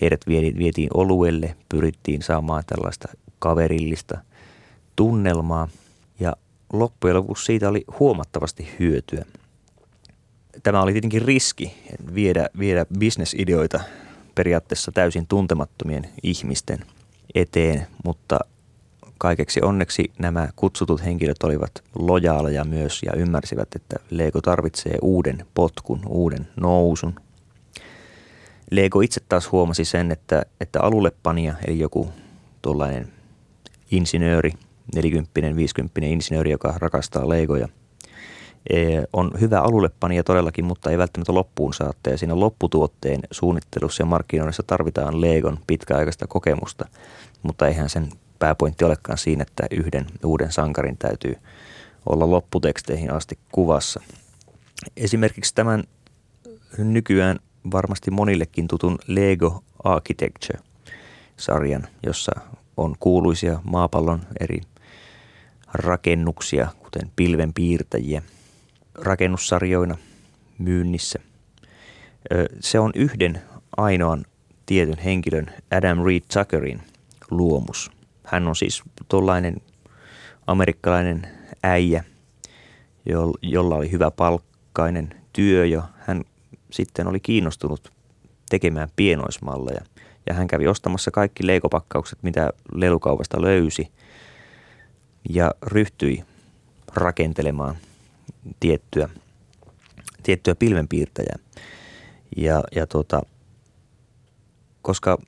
heidät 0.00 0.20
vietiin 0.58 0.88
oluelle, 0.94 1.56
pyrittiin 1.68 2.22
saamaan 2.22 2.64
tällaista 2.66 3.08
kaverillista 3.38 4.18
tunnelmaa 4.96 5.68
ja 6.20 6.36
loppujen 6.72 7.16
lopuksi 7.16 7.44
siitä 7.44 7.68
oli 7.68 7.84
huomattavasti 8.00 8.68
hyötyä. 8.78 9.24
Tämä 10.62 10.82
oli 10.82 10.92
tietenkin 10.92 11.22
riski 11.22 11.72
viedä, 12.14 12.48
viedä 12.58 12.86
bisnesideoita 12.98 13.80
periaatteessa 14.34 14.92
täysin 14.92 15.26
tuntemattomien 15.26 16.08
ihmisten– 16.22 16.78
eteen, 17.36 17.86
mutta 18.04 18.38
kaikeksi 19.18 19.60
onneksi 19.62 20.12
nämä 20.18 20.48
kutsutut 20.56 21.04
henkilöt 21.04 21.42
olivat 21.42 21.70
lojaaleja 21.98 22.64
myös 22.64 23.02
ja 23.02 23.12
ymmärsivät, 23.16 23.68
että 23.76 23.96
Lego 24.10 24.40
tarvitsee 24.40 24.98
uuden 25.02 25.46
potkun, 25.54 26.00
uuden 26.08 26.48
nousun. 26.60 27.14
Lego 28.70 29.00
itse 29.00 29.20
taas 29.28 29.52
huomasi 29.52 29.84
sen, 29.84 30.12
että, 30.12 30.42
että 30.60 30.80
alullepanija, 30.80 31.54
eli 31.66 31.78
joku 31.78 32.12
tuollainen 32.62 33.12
insinööri, 33.90 34.52
40 34.94 35.56
50 35.56 36.00
insinööri, 36.02 36.50
joka 36.50 36.74
rakastaa 36.78 37.28
Legoja, 37.28 37.68
e, 38.70 39.02
on 39.12 39.30
hyvä 39.40 39.60
alullepanija 39.60 40.24
todellakin, 40.24 40.64
mutta 40.64 40.90
ei 40.90 40.98
välttämättä 40.98 41.34
loppuun 41.34 41.74
saatte. 41.74 42.10
Ja 42.10 42.18
siinä 42.18 42.40
lopputuotteen 42.40 43.20
suunnittelussa 43.30 44.02
ja 44.02 44.06
markkinoinnissa 44.06 44.62
tarvitaan 44.66 45.20
Legon 45.20 45.58
pitkäaikaista 45.66 46.26
kokemusta– 46.26 46.88
mutta 47.46 47.66
eihän 47.68 47.88
sen 47.88 48.08
pääpointti 48.38 48.84
olekaan 48.84 49.18
siinä, 49.18 49.42
että 49.42 49.66
yhden 49.70 50.06
uuden 50.24 50.52
sankarin 50.52 50.98
täytyy 50.98 51.36
olla 52.06 52.30
lopputeksteihin 52.30 53.12
asti 53.12 53.38
kuvassa. 53.52 54.00
Esimerkiksi 54.96 55.54
tämän 55.54 55.84
nykyään 56.78 57.38
varmasti 57.72 58.10
monillekin 58.10 58.68
tutun 58.68 58.98
Lego 59.06 59.64
Architecture-sarjan, 59.84 61.86
jossa 62.06 62.32
on 62.76 62.94
kuuluisia 63.00 63.60
maapallon 63.64 64.20
eri 64.40 64.60
rakennuksia, 65.74 66.68
kuten 66.78 67.12
pilvenpiirtäjiä, 67.16 68.22
rakennussarjoina 68.94 69.96
myynnissä. 70.58 71.18
Se 72.60 72.78
on 72.78 72.92
yhden 72.94 73.42
ainoan 73.76 74.24
tietyn 74.66 74.98
henkilön 74.98 75.46
Adam 75.70 76.04
Reed 76.04 76.22
Tuckerin– 76.32 76.82
luomus. 77.30 77.95
Hän 78.26 78.48
on 78.48 78.56
siis 78.56 78.82
tuollainen 79.08 79.56
amerikkalainen 80.46 81.28
äijä, 81.62 82.04
jolla 83.42 83.74
oli 83.74 83.90
hyvä 83.90 84.10
palkkainen 84.10 85.14
työ 85.32 85.66
ja 85.66 85.82
hän 85.98 86.24
sitten 86.70 87.06
oli 87.06 87.20
kiinnostunut 87.20 87.92
tekemään 88.50 88.88
pienoismalleja. 88.96 89.80
Ja 90.26 90.34
hän 90.34 90.46
kävi 90.46 90.66
ostamassa 90.66 91.10
kaikki 91.10 91.46
leikopakkaukset, 91.46 92.18
mitä 92.22 92.52
lelukaupasta 92.74 93.42
löysi 93.42 93.88
ja 95.28 95.54
ryhtyi 95.62 96.24
rakentelemaan 96.94 97.76
tiettyä, 98.60 99.08
tiettyä 100.22 100.54
pilvenpiirtäjää. 100.54 101.38
Ja, 102.36 102.64
ja 102.74 102.86
tota, 102.86 103.22
koska 104.82 105.18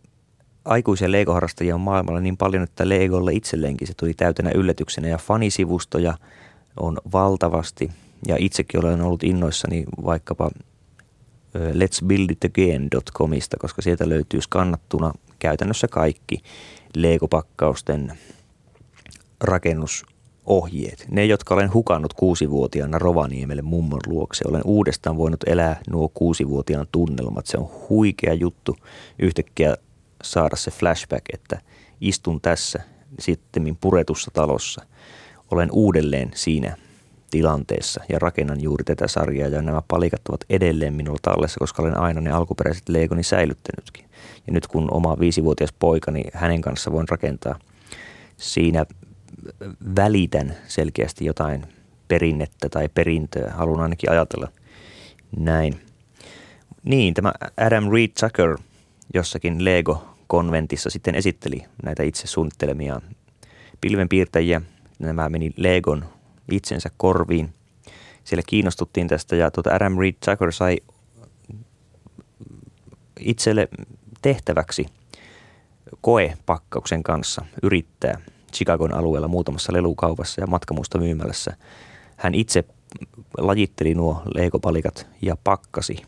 aikuisia 0.65 1.13
Lego-harrastajia 1.13 1.75
on 1.75 1.81
maailmalla 1.81 2.21
niin 2.21 2.37
paljon, 2.37 2.63
että 2.63 2.89
Legolle 2.89 3.33
itselleenkin 3.33 3.89
se 3.89 3.95
tuli 3.95 4.15
täytänä 4.15 4.51
yllätyksenä 4.55 5.09
ja 5.09 5.19
fanisivustoja 5.19 6.15
on 6.77 6.99
valtavasti 7.13 7.91
ja 8.27 8.37
itsekin 8.39 8.81
olen 8.81 9.01
ollut 9.01 9.25
innoissani 9.25 9.85
vaikkapa 10.05 10.51
letsbuilditagain.comista, 11.73 13.57
koska 13.61 13.83
sieltä 13.83 14.09
löytyy 14.09 14.41
skannattuna 14.41 15.13
käytännössä 15.39 15.89
kaikki 15.89 16.43
Lego-pakkausten 16.97 18.13
rakennusohjeet. 19.41 21.07
Ne, 21.11 21.25
jotka 21.25 21.55
olen 21.55 21.75
hukannut 21.75 22.13
kuusivuotiaana 22.13 22.99
Rovaniemelle 22.99 23.63
mummon 23.63 24.01
luokse. 24.07 24.45
Olen 24.49 24.63
uudestaan 24.65 25.17
voinut 25.17 25.45
elää 25.47 25.81
nuo 25.91 26.09
kuusivuotiaan 26.15 26.87
tunnelmat. 26.93 27.47
Se 27.47 27.59
on 27.59 27.71
huikea 27.89 28.35
juttu 28.35 28.77
yhtäkkiä 29.19 29.77
saada 30.23 30.57
se 30.57 30.71
flashback, 30.71 31.25
että 31.33 31.61
istun 32.01 32.41
tässä 32.41 32.81
sitten 33.19 33.77
puretussa 33.81 34.31
talossa. 34.35 34.85
Olen 35.51 35.69
uudelleen 35.73 36.31
siinä 36.35 36.77
tilanteessa 37.31 38.05
ja 38.09 38.19
rakennan 38.19 38.63
juuri 38.63 38.85
tätä 38.85 39.09
sarjaa 39.09 39.49
ja 39.49 39.63
nämä 39.63 39.83
palikat 39.89 40.21
ovat 40.29 40.45
edelleen 40.51 40.95
minulla 40.95 41.19
tallessa, 41.23 41.61
koska 41.61 41.83
olen 41.83 41.97
aina 41.97 42.21
ne 42.21 42.31
alkuperäiset 42.31 42.89
Legoni 42.89 43.23
säilyttänytkin. 43.23 44.05
Ja 44.47 44.53
nyt 44.53 44.67
kun 44.67 44.89
oma 44.91 45.19
viisivuotias 45.21 45.73
poika, 45.79 46.11
niin 46.11 46.31
hänen 46.35 46.61
kanssa 46.61 46.93
voin 46.93 47.09
rakentaa 47.09 47.59
siinä 48.37 48.87
välitän 49.97 50.57
selkeästi 50.67 51.25
jotain 51.25 51.67
perinnettä 52.09 52.69
tai 52.69 52.89
perintöä. 52.89 53.53
Haluan 53.53 53.81
ainakin 53.81 54.11
ajatella 54.11 54.49
näin. 55.39 55.81
Niin, 56.83 57.15
tämä 57.15 57.33
Adam 57.57 57.91
Reed 57.93 58.11
Tucker 58.21 58.59
jossakin 59.15 59.65
Lego-konventissa 59.65 60.91
sitten 60.91 61.15
esitteli 61.15 61.65
näitä 61.85 62.03
itse 62.03 62.27
suunnittelemia 62.27 63.01
pilvenpiirtäjiä. 63.81 64.63
Nämä 64.99 65.29
meni 65.29 65.53
Legon 65.57 66.05
itsensä 66.51 66.91
korviin. 66.97 67.55
Siellä 68.25 68.43
kiinnostuttiin 68.47 69.09
tästä 69.09 69.37
ja 69.37 69.51
tuota 69.51 69.75
Adam 69.75 69.99
Reed 69.99 70.15
Tucker 70.25 70.53
sai 70.53 70.79
itselle 73.21 73.69
tehtäväksi 74.23 74.87
koepakkauksen 76.01 77.03
kanssa 77.03 77.45
yrittää 77.63 78.21
Chicagon 78.53 78.95
alueella 78.95 79.29
muutamassa 79.29 79.73
lelukaupassa 79.73 80.41
ja 80.41 80.47
matkamuusta 80.47 80.99
myymälässä. 80.99 81.57
Hän 82.17 82.35
itse 82.35 82.65
lajitteli 83.39 83.95
nuo 83.95 84.23
leikopalikat 84.35 85.07
ja 85.23 85.37
pakkasi 85.45 86.03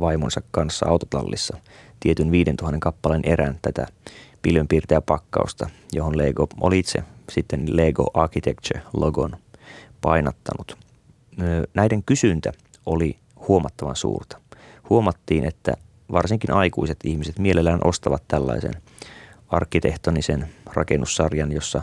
vaimonsa 0.00 0.42
kanssa 0.50 0.86
autotallissa 0.88 1.56
tietyn 2.00 2.30
5000 2.30 2.78
kappaleen 2.80 3.22
erän 3.24 3.58
tätä 3.62 3.86
pilvenpiirtäjäpakkausta, 4.42 5.70
johon 5.92 6.18
Lego 6.18 6.46
oli 6.60 6.78
itse 6.78 7.02
sitten 7.30 7.76
Lego 7.76 8.06
Architecture-logon 8.14 9.36
painattanut. 10.00 10.76
Näiden 11.74 12.02
kysyntä 12.02 12.52
oli 12.86 13.18
huomattavan 13.48 13.96
suurta. 13.96 14.40
Huomattiin, 14.90 15.44
että 15.44 15.74
varsinkin 16.12 16.52
aikuiset 16.52 16.96
ihmiset 17.04 17.38
mielellään 17.38 17.80
ostavat 17.84 18.22
tällaisen 18.28 18.74
arkkitehtonisen 19.48 20.48
rakennussarjan, 20.66 21.52
jossa 21.52 21.82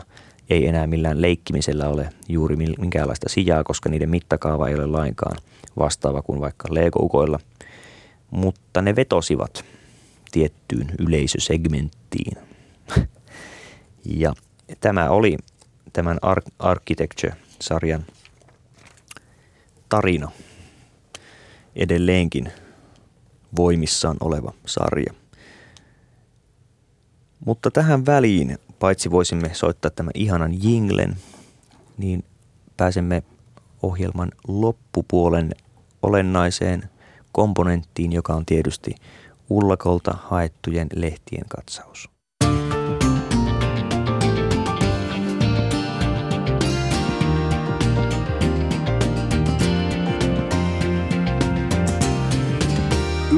ei 0.50 0.66
enää 0.66 0.86
millään 0.86 1.22
leikkimisellä 1.22 1.88
ole 1.88 2.08
juuri 2.28 2.56
minkäänlaista 2.56 3.28
sijaa, 3.28 3.64
koska 3.64 3.88
niiden 3.88 4.10
mittakaava 4.10 4.68
ei 4.68 4.74
ole 4.74 4.86
lainkaan 4.86 5.36
vastaava 5.78 6.22
kuin 6.22 6.40
vaikka 6.40 6.68
Lego-ukoilla. 6.70 7.38
Mutta 8.30 8.82
ne 8.82 8.96
vetosivat 8.96 9.64
tiettyyn 10.32 10.90
yleisösegmenttiin. 10.98 12.36
ja 14.04 14.34
tämä 14.80 15.10
oli 15.10 15.36
tämän 15.92 16.18
Architecture-sarjan 16.58 18.06
tarina 19.88 20.30
edelleenkin 21.76 22.52
voimissaan 23.56 24.16
oleva 24.20 24.52
sarja. 24.66 25.14
Mutta 27.46 27.70
tähän 27.70 28.06
väliin, 28.06 28.58
paitsi 28.78 29.10
voisimme 29.10 29.50
soittaa 29.54 29.90
tämän 29.90 30.10
ihanan 30.14 30.62
jinglen, 30.62 31.16
niin 31.98 32.24
pääsemme 32.76 33.22
ohjelman 33.82 34.32
loppupuolen 34.48 35.54
olennaiseen 36.02 36.90
komponenttiin, 37.34 38.12
joka 38.12 38.34
on 38.34 38.46
tietysti 38.46 38.94
ullakolta 39.50 40.14
haettujen 40.22 40.88
lehtien 40.94 41.44
katsaus. 41.48 42.08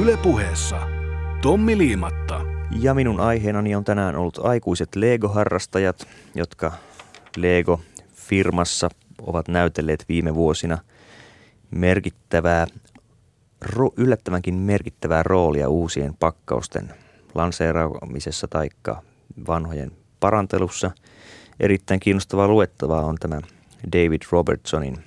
Ylepuheessa 0.01 0.77
Tommi 1.41 1.77
Liimatta. 1.77 2.41
Ja 2.79 2.93
minun 2.93 3.19
aiheenani 3.19 3.75
on 3.75 3.83
tänään 3.83 4.15
ollut 4.15 4.39
aikuiset 4.43 4.95
Lego-harrastajat, 4.95 6.07
jotka 6.35 6.71
Lego-firmassa 7.37 8.89
ovat 9.21 9.47
näytelleet 9.47 10.05
viime 10.09 10.35
vuosina 10.35 10.77
merkittävää, 11.71 12.67
yllättävänkin 13.97 14.55
merkittävää 14.55 15.23
roolia 15.23 15.69
uusien 15.69 16.13
pakkausten 16.19 16.93
lanseeraamisessa 17.35 18.47
tai 18.47 18.69
vanhojen 19.47 19.91
parantelussa. 20.19 20.91
Erittäin 21.59 21.99
kiinnostavaa 21.99 22.47
luettavaa 22.47 23.05
on 23.05 23.15
tämä 23.19 23.41
David 23.91 24.21
Robertsonin 24.31 24.97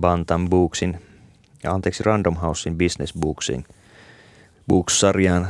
Bantam 0.00 0.50
Booksin 0.50 1.02
ja 1.62 1.72
anteeksi 1.72 2.02
Random 2.02 2.36
Housein 2.36 2.78
Business 2.78 3.14
Booksin 3.20 3.64
Books-sarjaan 4.68 5.48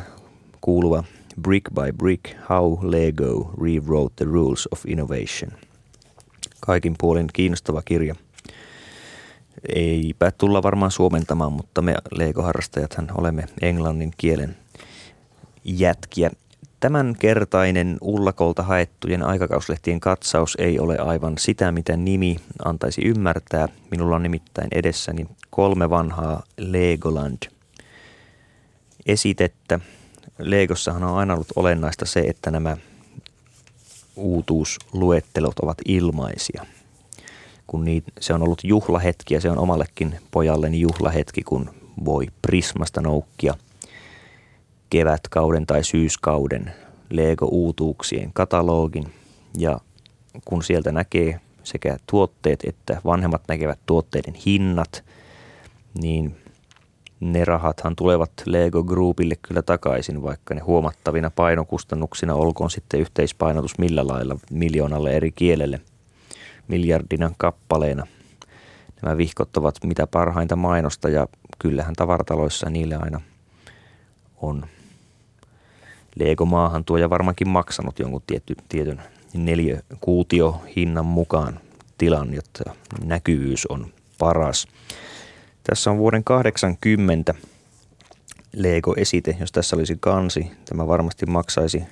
kuuluva 0.60 1.04
Brick 1.40 1.74
by 1.74 1.92
Brick 1.92 2.36
How 2.48 2.78
Lego 2.82 3.54
Rewrote 3.62 4.14
the 4.16 4.24
Rules 4.24 4.68
of 4.72 4.86
Innovation. 4.86 5.52
Kaikin 6.60 6.94
puolin 6.98 7.26
kiinnostava 7.32 7.82
kirja. 7.84 8.14
Eipä 9.74 10.30
tulla 10.30 10.62
varmaan 10.62 10.90
suomentamaan, 10.90 11.52
mutta 11.52 11.82
me 11.82 11.94
Lego-harrastajathan 12.10 13.08
olemme 13.18 13.44
englannin 13.62 14.12
kielen 14.16 14.56
jätkiä. 15.64 16.30
Tämänkertainen 16.80 17.98
Ullakolta 18.00 18.62
haettujen 18.62 19.22
aikakauslehtien 19.22 20.00
katsaus 20.00 20.56
ei 20.60 20.78
ole 20.78 20.98
aivan 20.98 21.38
sitä, 21.38 21.72
mitä 21.72 21.96
nimi 21.96 22.36
antaisi 22.64 23.02
ymmärtää. 23.04 23.68
Minulla 23.90 24.16
on 24.16 24.22
nimittäin 24.22 24.68
edessäni 24.72 25.26
kolme 25.50 25.90
vanhaa 25.90 26.42
Legoland 26.56 27.42
esitettä. 29.06 29.80
Legossahan 30.38 31.04
on 31.04 31.18
aina 31.18 31.34
ollut 31.34 31.52
olennaista 31.56 32.06
se, 32.06 32.20
että 32.20 32.50
nämä 32.50 32.76
uutuusluettelot 34.16 35.58
ovat 35.58 35.78
ilmaisia. 35.86 36.66
Kun 37.72 37.84
niitä, 37.84 38.12
se 38.20 38.34
on 38.34 38.42
ollut 38.42 38.64
juhlahetki 38.64 39.34
ja 39.34 39.40
se 39.40 39.50
on 39.50 39.58
omallekin 39.58 40.14
pojalleni 40.30 40.80
juhlahetki, 40.80 41.42
kun 41.42 41.70
voi 42.04 42.26
Prismasta 42.42 43.00
noukkia 43.00 43.54
kevätkauden 44.90 45.66
tai 45.66 45.84
syyskauden 45.84 46.72
Lego-uutuuksien 47.10 48.30
katalogin. 48.32 49.12
Ja 49.58 49.80
kun 50.44 50.62
sieltä 50.62 50.92
näkee 50.92 51.40
sekä 51.62 51.96
tuotteet 52.10 52.60
että 52.64 53.00
vanhemmat 53.04 53.42
näkevät 53.48 53.78
tuotteiden 53.86 54.34
hinnat, 54.34 55.04
niin 56.02 56.36
ne 57.20 57.44
rahathan 57.44 57.96
tulevat 57.96 58.32
Lego 58.46 58.84
Groupille 58.84 59.34
kyllä 59.42 59.62
takaisin, 59.62 60.22
vaikka 60.22 60.54
ne 60.54 60.60
huomattavina 60.60 61.30
painokustannuksina 61.30 62.34
olkoon 62.34 62.70
sitten 62.70 63.00
yhteispainotus 63.00 63.78
millä 63.78 64.06
lailla 64.06 64.36
miljoonalle 64.50 65.10
eri 65.12 65.32
kielelle 65.32 65.80
miljardina 66.68 67.30
kappaleena. 67.38 68.06
Nämä 69.02 69.16
vihkot 69.16 69.56
ovat 69.56 69.74
mitä 69.84 70.06
parhainta 70.06 70.56
mainosta 70.56 71.08
ja 71.08 71.26
kyllähän 71.58 71.94
tavarataloissa 71.94 72.70
niille 72.70 72.96
aina 72.96 73.20
on 74.36 74.66
Lego 76.16 76.44
maahan 76.44 76.84
tuo 76.84 76.96
ja 76.96 77.10
varmaankin 77.10 77.48
maksanut 77.48 77.98
jonkun 77.98 78.22
tietty, 78.26 78.54
tietyn 78.68 79.02
kuutio 80.00 80.62
hinnan 80.76 81.06
mukaan 81.06 81.60
tilan, 81.98 82.34
jotta 82.34 82.74
näkyvyys 83.04 83.66
on 83.66 83.86
paras. 84.18 84.68
Tässä 85.64 85.90
on 85.90 85.98
vuoden 85.98 86.24
80 86.24 87.34
Lego-esite, 88.56 89.36
jos 89.40 89.52
tässä 89.52 89.76
olisi 89.76 89.96
kansi. 90.00 90.50
Tämä 90.64 90.86
varmasti 90.86 91.26
maksaisi 91.26 91.82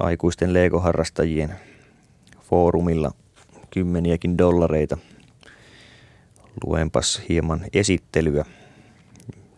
aikuisten 0.00 0.52
Lego-harrastajien 0.52 1.54
foorumilla 2.48 3.12
kymmeniäkin 3.70 4.38
dollareita. 4.38 4.98
Luenpas 6.64 7.22
hieman 7.28 7.60
esittelyä. 7.72 8.44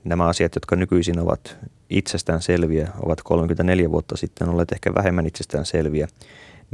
Nämä 0.04 0.26
asiat, 0.26 0.54
jotka 0.54 0.76
nykyisin 0.76 1.18
ovat 1.18 1.56
itsestään 1.90 2.42
selviä, 2.42 2.88
ovat 3.02 3.22
34 3.22 3.90
vuotta 3.90 4.16
sitten 4.16 4.48
olleet 4.48 4.72
ehkä 4.72 4.94
vähemmän 4.94 5.26
itsestään 5.26 5.66
selviä. 5.66 6.08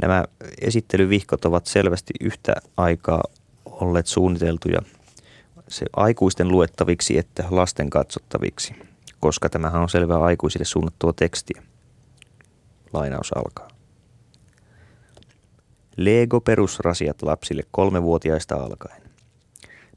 Nämä 0.01 0.25
esittelyvihkot 0.61 1.45
ovat 1.45 1.65
selvästi 1.65 2.13
yhtä 2.21 2.55
aikaa 2.77 3.23
olleet 3.65 4.07
suunniteltuja 4.07 4.81
se 5.67 5.85
aikuisten 5.95 6.47
luettaviksi 6.47 7.17
että 7.17 7.43
lasten 7.49 7.89
katsottaviksi, 7.89 8.75
koska 9.19 9.49
tämähän 9.49 9.81
on 9.81 9.89
selvää 9.89 10.19
aikuisille 10.19 10.65
suunnattua 10.65 11.13
tekstiä. 11.13 11.63
Lainaus 12.93 13.31
alkaa. 13.37 13.74
Lego 15.97 16.41
perusrasiat 16.41 17.21
lapsille 17.21 17.63
kolmevuotiaista 17.71 18.55
alkaen. 18.55 19.01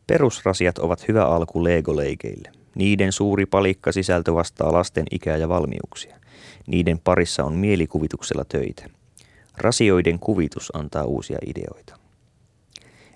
Perusrasiat 0.07 0.79
ovat 0.79 1.09
hyvä 1.09 1.25
alku 1.25 1.65
Lego-leikeille. 1.65 2.51
Niiden 2.75 3.13
suuri 3.13 3.47
palikka 3.47 3.93
sisältö 3.93 4.35
vastaa 4.35 4.73
lasten 4.73 5.05
ikää 5.11 5.37
ja 5.37 5.49
valmiuksia. 5.49 6.17
Niiden 6.67 6.99
parissa 6.99 7.45
on 7.45 7.55
mielikuvituksella 7.55 8.45
töitä. 8.45 8.85
Rasioiden 9.57 10.19
kuvitus 10.19 10.71
antaa 10.77 11.05
uusia 11.05 11.39
ideoita. 11.47 11.97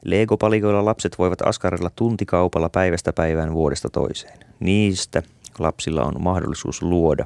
Lego-palikoilla 0.04 0.84
lapset 0.84 1.18
voivat 1.18 1.42
askarella 1.42 1.90
tuntikaupalla 1.96 2.68
päivästä 2.68 3.12
päivään 3.12 3.54
vuodesta 3.54 3.90
toiseen. 3.90 4.38
Niistä 4.60 5.22
lapsilla 5.58 6.02
on 6.02 6.14
mahdollisuus 6.18 6.82
luoda. 6.82 7.24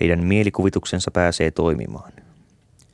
Heidän 0.00 0.24
mielikuvituksensa 0.24 1.10
pääsee 1.10 1.50
toimimaan. 1.50 2.12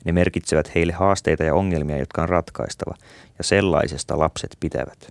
Ne 0.07 0.13
merkitsevät 0.13 0.75
heille 0.75 0.93
haasteita 0.93 1.43
ja 1.43 1.55
ongelmia, 1.55 1.97
jotka 1.97 2.21
on 2.21 2.29
ratkaistava, 2.29 2.95
ja 3.37 3.43
sellaisesta 3.43 4.19
lapset 4.19 4.57
pitävät. 4.59 5.09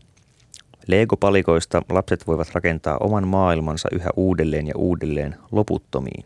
Lego-palikoista 0.86 1.82
lapset 1.88 2.26
voivat 2.26 2.50
rakentaa 2.54 2.96
oman 3.00 3.28
maailmansa 3.28 3.88
yhä 3.92 4.10
uudelleen 4.16 4.66
ja 4.66 4.74
uudelleen 4.76 5.36
loputtomiin. 5.52 6.24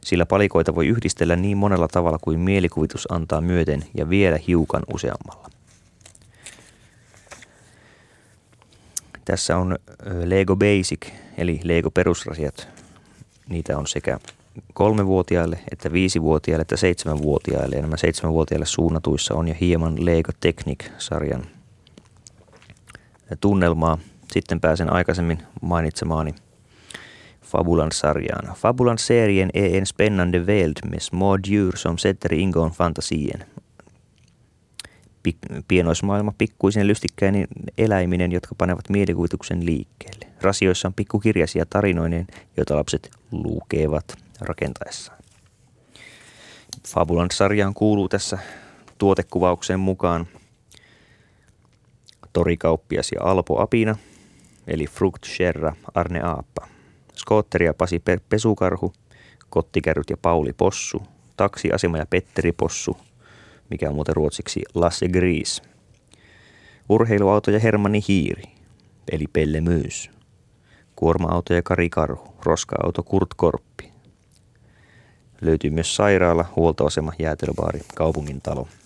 Sillä 0.00 0.26
palikoita 0.26 0.74
voi 0.74 0.86
yhdistellä 0.86 1.36
niin 1.36 1.56
monella 1.56 1.88
tavalla 1.88 2.18
kuin 2.20 2.40
mielikuvitus 2.40 3.12
antaa 3.12 3.40
myöten 3.40 3.84
ja 3.94 4.08
vielä 4.10 4.38
hiukan 4.48 4.82
useammalla. 4.94 5.50
Tässä 9.24 9.56
on 9.56 9.78
Lego 10.24 10.56
Basic, 10.56 11.06
eli 11.36 11.60
Lego 11.64 11.90
perusrasiat. 11.90 12.68
Niitä 13.48 13.78
on 13.78 13.86
sekä 13.86 14.18
kolmevuotiaille, 14.72 15.58
että 15.72 15.92
viisivuotiaille, 15.92 16.62
että 16.62 16.76
seitsemänvuotiaille. 16.76 17.76
Ja 17.76 17.82
nämä 17.82 17.96
seitsemänvuotiaille 17.96 18.66
suunnatuissa 18.66 19.34
on 19.34 19.48
jo 19.48 19.54
hieman 19.60 20.04
Lego 20.04 20.32
Technic-sarjan 20.40 21.46
tunnelmaa. 23.40 23.98
Sitten 24.32 24.60
pääsen 24.60 24.92
aikaisemmin 24.92 25.38
mainitsemaani 25.62 26.34
Fabulan-sarjaan. 27.42 28.54
Fabulan-serien 28.54 29.50
är 29.54 29.76
en 29.76 29.86
spännande 29.86 30.46
värld 30.46 30.76
med 30.90 31.00
små 31.00 31.36
djur 31.36 31.76
som 31.76 31.98
sätter 31.98 32.34
ingång 32.34 32.72
fantasien. 32.72 33.44
Pienoismaailma 35.68 36.32
pikkuisen 36.38 36.86
lystikkäinen 36.86 37.46
eläiminen, 37.78 38.32
jotka 38.32 38.54
panevat 38.58 38.88
mielikuvituksen 38.88 39.66
liikkeelle. 39.66 40.26
Rasioissa 40.40 40.88
on 40.88 40.94
pikkukirjaisia 40.94 41.66
tarinoineen, 41.66 42.26
joita 42.56 42.76
lapset 42.76 43.10
lukevat 43.30 44.16
rakentaessaan. 44.44 45.18
Fabulan-sarjaan 46.88 47.74
kuuluu 47.74 48.08
tässä 48.08 48.38
tuotekuvaukseen 48.98 49.80
mukaan 49.80 50.26
torikauppias 52.32 53.12
ja 53.12 53.22
Alpo 53.22 53.60
Apina, 53.60 53.96
eli 54.66 54.86
Frukt 54.86 55.24
Sherra 55.24 55.76
Arne 55.94 56.20
Aappa, 56.20 56.68
Skootteri 57.14 57.66
ja 57.66 57.74
Pasi 57.74 58.02
Pesukarhu, 58.28 58.92
Kottikärryt 59.50 60.10
ja 60.10 60.16
Pauli 60.16 60.52
Possu, 60.52 61.02
Taksiasema 61.36 61.98
ja 61.98 62.06
Petteri 62.06 62.52
Possu, 62.52 62.96
mikä 63.70 63.88
on 63.88 63.94
muuten 63.94 64.16
ruotsiksi 64.16 64.62
Lasse 64.74 65.08
Gris, 65.08 65.62
Urheiluauto 66.88 67.50
ja 67.50 67.58
Hermanni 67.58 68.00
Hiiri, 68.08 68.42
eli 69.12 69.24
Pelle 69.32 69.60
Myys, 69.60 70.10
Kuorma-auto 70.96 71.54
ja 71.54 71.62
Kari 71.62 71.90
Karhu, 71.90 72.34
Roska-auto 72.42 73.02
Kurt 73.02 73.34
Korppi. 73.36 73.91
Löytyy 75.42 75.70
myös 75.70 75.96
sairaala, 75.96 76.44
huoltoasema, 76.56 77.12
jäätelöbaari, 77.18 77.80
kaupungin 77.94 78.40
talo– 78.40 78.68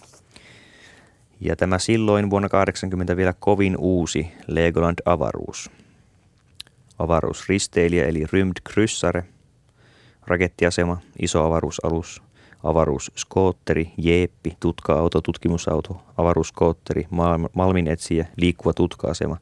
ja 1.41 1.57
tämä 1.57 1.79
silloin 1.79 2.31
vuonna 2.31 2.49
80 2.49 3.17
vielä 3.17 3.35
kovin 3.41 3.77
uusi 3.79 4.33
Legoland 4.47 4.99
avaruus. 5.05 5.71
Avaruusristeilijä 6.99 8.07
eli 8.07 8.25
Rymd 8.33 8.57
Kryssare, 8.73 9.25
rakettiasema, 10.27 10.99
iso 11.23 11.45
avaruusalus, 11.45 12.23
avaruusskootteri, 12.65 13.93
jeeppi, 13.99 14.57
tutka-auto, 14.61 15.21
tutkimusauto, 15.21 16.03
avaruusskootteri, 16.17 17.09
malminetsijä, 17.55 18.27
liikkuva 18.37 18.73
tutka-asema 18.73 19.37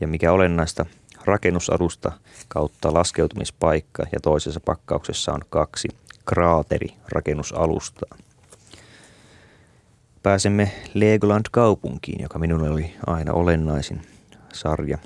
ja 0.00 0.08
mikä 0.08 0.32
olennaista, 0.32 0.86
rakennusalusta 1.24 2.12
kautta 2.48 2.94
laskeutumispaikka 2.94 4.06
ja 4.12 4.20
toisessa 4.20 4.60
pakkauksessa 4.60 5.32
on 5.32 5.40
kaksi 5.50 5.88
kraateri 6.26 6.88
rakennusalustaa 7.12 8.16
pääsemme 10.26 10.72
Legoland-kaupunkiin, 10.94 12.22
joka 12.22 12.38
minulle 12.38 12.70
oli 12.70 12.94
aina 13.06 13.32
olennaisin 13.32 14.00
sarja. 14.52 14.98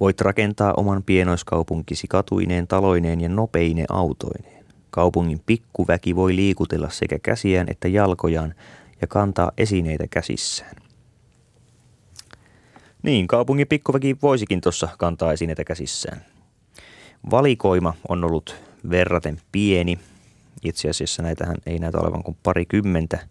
Voit 0.00 0.20
rakentaa 0.20 0.74
oman 0.76 1.02
pienoiskaupunkisi 1.02 2.06
katuineen, 2.08 2.66
taloineen 2.66 3.20
ja 3.20 3.28
nopeine 3.28 3.84
autoineen. 3.88 4.64
Kaupungin 4.90 5.40
pikkuväki 5.46 6.16
voi 6.16 6.36
liikutella 6.36 6.90
sekä 6.90 7.18
käsiään 7.18 7.66
että 7.70 7.88
jalkojaan 7.88 8.54
ja 9.00 9.06
kantaa 9.06 9.52
esineitä 9.58 10.04
käsissään. 10.10 10.76
Niin, 13.02 13.26
kaupungin 13.26 13.68
pikkuväki 13.68 14.16
voisikin 14.22 14.60
tuossa 14.60 14.88
kantaa 14.98 15.32
esineitä 15.32 15.64
käsissään. 15.64 16.24
Valikoima 17.30 17.94
on 18.08 18.24
ollut 18.24 18.56
verraten 18.90 19.40
pieni. 19.52 19.98
Itse 20.64 20.88
asiassa 20.88 21.22
näitähän 21.22 21.56
ei 21.66 21.78
näytä 21.78 21.98
olevan 21.98 22.22
kuin 22.22 22.36
parikymmentä– 22.42 23.18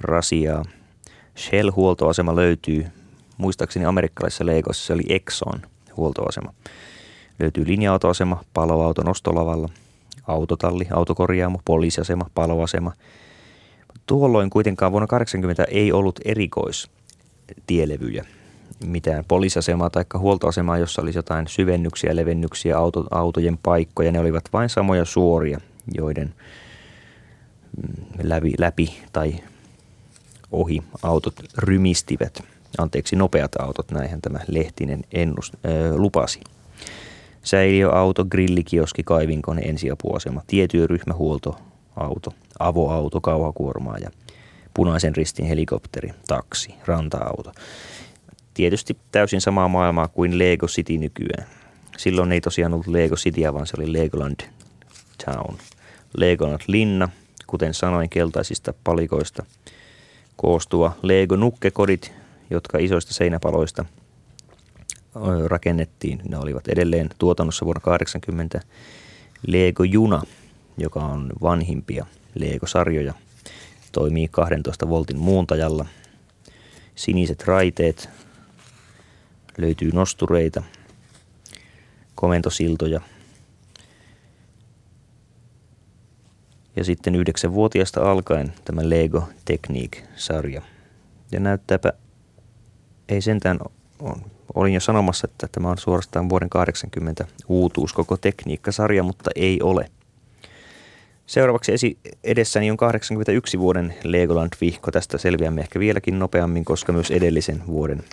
rasiaa. 0.00 0.64
Shell-huoltoasema 1.36 2.36
löytyy, 2.36 2.86
muistaakseni 3.36 3.84
amerikkalaisessa 3.84 4.46
Legossa 4.46 4.86
se 4.86 4.92
oli 4.92 5.02
Exxon 5.08 5.62
huoltoasema. 5.96 6.54
Löytyy 7.38 7.66
linja-autoasema, 7.66 8.44
paloauto 8.54 9.02
nostolavalla, 9.02 9.68
autotalli, 10.26 10.86
autokorjaamo, 10.90 11.60
poliisiasema, 11.64 12.26
paloasema. 12.34 12.92
Tuolloin 14.06 14.50
kuitenkaan 14.50 14.92
vuonna 14.92 15.06
80 15.06 15.64
ei 15.64 15.92
ollut 15.92 16.20
erikoistielevyjä, 16.24 18.24
mitään 18.86 19.24
poliisiasemaa 19.28 19.90
tai 19.90 20.04
huoltoasemaa, 20.18 20.78
jossa 20.78 21.02
olisi 21.02 21.18
jotain 21.18 21.46
syvennyksiä, 21.48 22.16
levennyksiä, 22.16 22.78
auto, 22.78 23.06
autojen 23.10 23.58
paikkoja. 23.62 24.12
Ne 24.12 24.20
olivat 24.20 24.44
vain 24.52 24.68
samoja 24.68 25.04
suoria, 25.04 25.60
joiden 25.94 26.34
mm, 27.76 28.04
läpi, 28.22 28.54
läpi 28.58 29.00
tai 29.12 29.34
ohi 30.52 30.82
autot 31.02 31.34
rymistivät. 31.58 32.42
Anteeksi, 32.78 33.16
nopeat 33.16 33.56
autot, 33.60 33.90
näinhän 33.90 34.20
tämä 34.20 34.38
Lehtinen 34.48 35.04
ennust, 35.12 35.54
äh, 35.54 35.94
lupasi. 35.96 36.40
Säiliöauto, 37.42 38.24
grillikioski, 38.24 39.02
kaivinkone, 39.02 39.62
ensiapuasema, 39.62 40.42
tietyöryhmä, 40.46 41.14
huoltoauto, 41.14 42.34
avoauto, 42.58 43.20
kauhakuormaa 43.20 43.98
ja 43.98 44.10
punaisen 44.74 45.16
ristin 45.16 45.46
helikopteri, 45.46 46.10
taksi, 46.26 46.74
ranta-auto. 46.86 47.52
Tietysti 48.58 48.96
täysin 49.12 49.40
samaa 49.40 49.68
maailmaa 49.68 50.08
kuin 50.08 50.38
Lego 50.38 50.66
City 50.66 50.98
nykyään. 50.98 51.46
Silloin 51.96 52.32
ei 52.32 52.40
tosiaan 52.40 52.72
ollut 52.74 52.86
Lego 52.86 53.16
City, 53.16 53.40
vaan 53.52 53.66
se 53.66 53.74
oli 53.78 53.92
Legoland 53.92 54.40
Town. 55.24 55.56
Legoland 56.16 56.60
Linna, 56.66 57.08
kuten 57.46 57.74
sanoin, 57.74 58.10
keltaisista 58.10 58.74
palikoista– 58.84 59.44
koostuva 60.36 60.96
Lego-nukkekodit, 61.02 62.12
jotka 62.50 62.78
isoista 62.78 63.14
seinäpaloista 63.14 63.84
rakennettiin. 65.46 66.20
Ne 66.28 66.38
olivat 66.38 66.68
edelleen 66.68 67.10
tuotannossa 67.18 67.64
vuonna 67.64 67.80
80. 67.80 68.60
Lego 69.46 69.84
Juna, 69.84 70.22
joka 70.78 71.00
on 71.00 71.32
vanhimpia 71.42 72.06
Lego-sarjoja, 72.34 73.14
toimii 73.92 74.28
12 74.28 74.88
voltin 74.88 75.18
muuntajalla. 75.18 75.86
Siniset 76.94 77.44
raiteet, 77.46 78.08
löytyy 79.58 79.90
nostureita, 79.92 80.62
komentosiltoja– 82.14 83.00
Ja 86.78 86.84
sitten 86.84 87.14
yhdeksänvuotiaasta 87.14 88.10
alkaen 88.10 88.52
tämä 88.64 88.80
Lego 88.84 89.28
Technique-sarja. 89.44 90.62
Ja 91.32 91.40
näyttääpä, 91.40 91.92
ei 93.08 93.20
sentään, 93.20 93.58
on, 93.98 94.22
olin 94.54 94.74
jo 94.74 94.80
sanomassa, 94.80 95.28
että 95.30 95.48
tämä 95.52 95.70
on 95.70 95.78
suorastaan 95.78 96.28
vuoden 96.28 96.50
80 96.50 97.26
uutuus 97.48 97.92
koko 97.92 98.16
tekniikkasarja, 98.16 99.02
mutta 99.02 99.30
ei 99.34 99.62
ole. 99.62 99.90
Seuraavaksi 101.26 101.72
esi- 101.72 101.98
edessäni 102.24 102.70
on 102.70 102.76
81 102.76 103.58
vuoden 103.58 103.94
Legoland-vihko. 104.04 104.90
Tästä 104.90 105.18
selviämme 105.18 105.60
ehkä 105.60 105.78
vieläkin 105.78 106.18
nopeammin, 106.18 106.64
koska 106.64 106.92
myös 106.92 107.10
edellisen 107.10 107.62
vuoden 107.66 108.04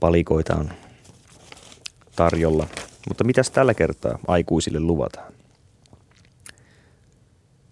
palikoita 0.00 0.56
on 0.56 0.70
tarjolla. 2.16 2.66
Mutta 3.08 3.24
mitäs 3.24 3.50
tällä 3.50 3.74
kertaa 3.74 4.18
aikuisille 4.28 4.80
luvataan? 4.80 5.32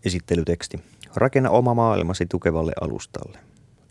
Esittelyteksti. 0.05 0.81
Rakenna 1.15 1.51
oma 1.51 1.75
maailmasi 1.75 2.27
tukevalle 2.27 2.73
alustalle. 2.81 3.39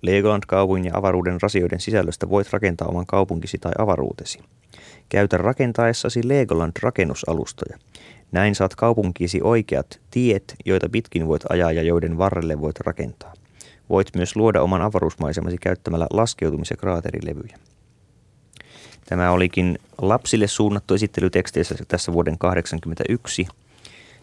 Legoland-kaupungin 0.01 0.85
ja 0.85 0.97
avaruuden 0.97 1.41
rasioiden 1.41 1.79
sisällöstä 1.79 2.29
voit 2.29 2.53
rakentaa 2.53 2.87
oman 2.87 3.05
kaupunkisi 3.05 3.57
tai 3.57 3.71
avaruutesi. 3.77 4.39
Käytä 5.09 5.37
rakentaessasi 5.37 6.21
Legoland-rakennusalustoja. 6.27 7.77
Näin 8.31 8.55
saat 8.55 8.75
kaupunkiisi 8.75 9.41
oikeat 9.43 9.99
tiet, 10.11 10.55
joita 10.65 10.89
pitkin 10.89 11.27
voit 11.27 11.43
ajaa 11.49 11.71
ja 11.71 11.83
joiden 11.83 12.17
varrelle 12.17 12.61
voit 12.61 12.79
rakentaa. 12.79 13.33
Voit 13.89 14.07
myös 14.15 14.35
luoda 14.35 14.61
oman 14.61 14.81
avaruusmaisemasi 14.81 15.57
käyttämällä 15.57 16.07
laskeutumis- 16.13 16.71
ja 16.71 16.77
kraaterilevyjä. 16.77 17.57
Tämä 19.05 19.31
olikin 19.31 19.79
lapsille 19.97 20.47
suunnattu 20.47 20.93
esittelyteksteissä 20.93 21.75
tässä 21.87 22.13
vuoden 22.13 22.37
1981 22.39 23.47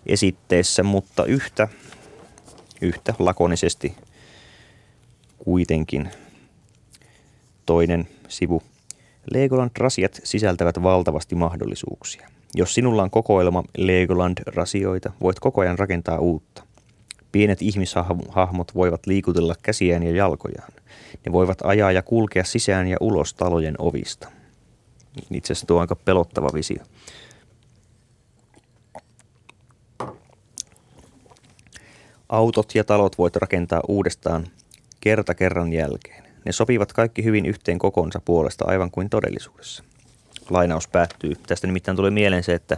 esitteessä, 0.06 0.82
mutta 0.82 1.24
yhtä, 1.24 1.68
yhtä 2.80 3.14
lakonisesti 3.18 3.94
kuitenkin 5.38 6.10
toinen 7.66 8.08
sivu. 8.28 8.62
Legoland-rasiat 9.34 10.20
sisältävät 10.24 10.82
valtavasti 10.82 11.34
mahdollisuuksia. 11.34 12.28
Jos 12.54 12.74
sinulla 12.74 13.02
on 13.02 13.10
kokoelma 13.10 13.64
Legoland-rasioita, 13.78 15.12
voit 15.20 15.40
koko 15.40 15.60
ajan 15.60 15.78
rakentaa 15.78 16.18
uutta. 16.18 16.62
Pienet 17.32 17.62
ihmishahmot 17.62 18.74
voivat 18.74 19.06
liikutella 19.06 19.54
käsiään 19.62 20.02
ja 20.02 20.10
jalkojaan. 20.10 20.72
Ne 21.26 21.32
voivat 21.32 21.58
ajaa 21.64 21.92
ja 21.92 22.02
kulkea 22.02 22.44
sisään 22.44 22.88
ja 22.88 22.96
ulos 23.00 23.34
talojen 23.34 23.74
ovista. 23.78 24.28
Itse 25.30 25.52
asiassa 25.52 25.66
tuo 25.66 25.76
on 25.76 25.80
aika 25.80 25.96
pelottava 25.96 26.48
visio. 26.54 26.84
Autot 32.28 32.74
ja 32.74 32.84
talot 32.84 33.18
voit 33.18 33.36
rakentaa 33.36 33.80
uudestaan 33.88 34.46
kerta 35.00 35.34
kerran 35.34 35.72
jälkeen. 35.72 36.24
Ne 36.44 36.52
sopivat 36.52 36.92
kaikki 36.92 37.24
hyvin 37.24 37.46
yhteen 37.46 37.78
kokonsa 37.78 38.20
puolesta 38.24 38.64
aivan 38.68 38.90
kuin 38.90 39.10
todellisuudessa. 39.10 39.84
Lainaus 40.50 40.88
päättyy. 40.88 41.32
Tästä 41.46 41.66
nimittäin 41.66 41.96
tulee 41.96 42.10
mieleen 42.10 42.42
se, 42.42 42.54
että 42.54 42.76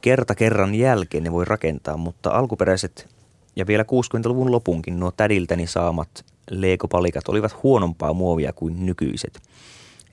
kerta 0.00 0.34
kerran 0.34 0.74
jälkeen 0.74 1.24
ne 1.24 1.32
voi 1.32 1.44
rakentaa, 1.44 1.96
mutta 1.96 2.30
alkuperäiset 2.30 3.08
ja 3.56 3.66
vielä 3.66 3.82
60-luvun 3.82 4.52
lopunkin 4.52 5.00
nuo 5.00 5.10
tädiltäni 5.10 5.66
saamat 5.66 6.24
leekopalikat 6.50 7.28
olivat 7.28 7.62
huonompaa 7.62 8.12
muovia 8.12 8.52
kuin 8.52 8.86
nykyiset. 8.86 9.40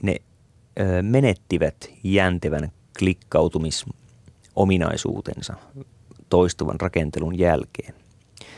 Ne 0.02 0.16
menettivät 1.02 1.90
jäntevän 2.04 2.72
klikkautumisominaisuutensa 3.00 5.54
toistuvan 6.30 6.82
rakentelun 6.82 7.40
jälkeen. 7.40 7.94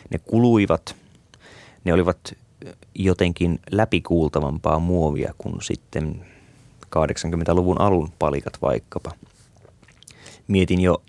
Ne 0.09 0.20
kuluivat, 0.20 0.95
ne 1.84 1.93
olivat 1.93 2.36
jotenkin 2.95 3.59
läpikuultavampaa 3.72 4.80
muovia 4.80 5.34
kuin 5.38 5.61
sitten 5.61 6.26
80-luvun 6.86 7.82
alun 7.82 8.11
palikat 8.20 8.61
vaikkapa. 8.61 9.11
Mietin 10.47 10.82
jo 10.82 11.01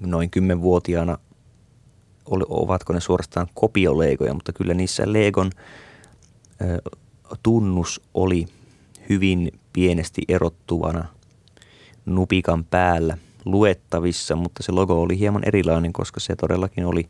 noin 0.00 0.30
kymmenvuotiaana, 0.30 1.18
ovatko 2.48 2.92
ne 2.92 3.00
suorastaan 3.00 3.46
kopioleikoja, 3.54 4.34
mutta 4.34 4.52
kyllä 4.52 4.74
niissä 4.74 5.12
Legon 5.12 5.50
tunnus 7.42 8.00
oli 8.14 8.46
hyvin 9.08 9.60
pienesti 9.78 10.22
erottuvana 10.28 11.04
nupikan 12.06 12.64
päällä 12.64 13.18
luettavissa, 13.44 14.36
mutta 14.36 14.62
se 14.62 14.72
logo 14.72 15.02
oli 15.02 15.18
hieman 15.18 15.42
erilainen, 15.46 15.92
koska 15.92 16.20
se 16.20 16.36
todellakin 16.36 16.86
oli 16.86 17.08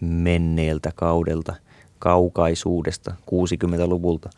menneeltä 0.00 0.92
kaudelta– 0.94 1.54
kaukaisuudesta 1.98 3.14
60-luvulta. 3.30 4.30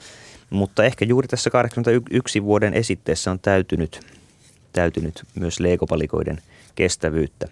Mutta 0.51 0.85
ehkä 0.85 1.05
juuri 1.05 1.29
tässä 1.29 1.51
81 1.51 2.45
vuoden 2.45 2.75
esitteessä 2.75 3.31
on 3.31 3.39
täytynyt, 3.39 4.01
täytynyt 4.73 5.25
myös 5.35 5.61
leikopalikoiden 5.61 6.39
kestävyyttä 6.75 7.49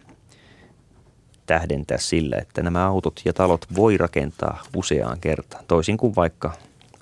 tähdentää 1.46 1.98
sillä, 1.98 2.36
että 2.36 2.62
nämä 2.62 2.86
autot 2.86 3.20
ja 3.24 3.32
talot 3.32 3.66
voi 3.76 3.96
rakentaa 3.96 4.62
useaan 4.76 5.20
kertaan, 5.20 5.64
toisin 5.68 5.96
kuin 5.96 6.16
vaikka 6.16 6.52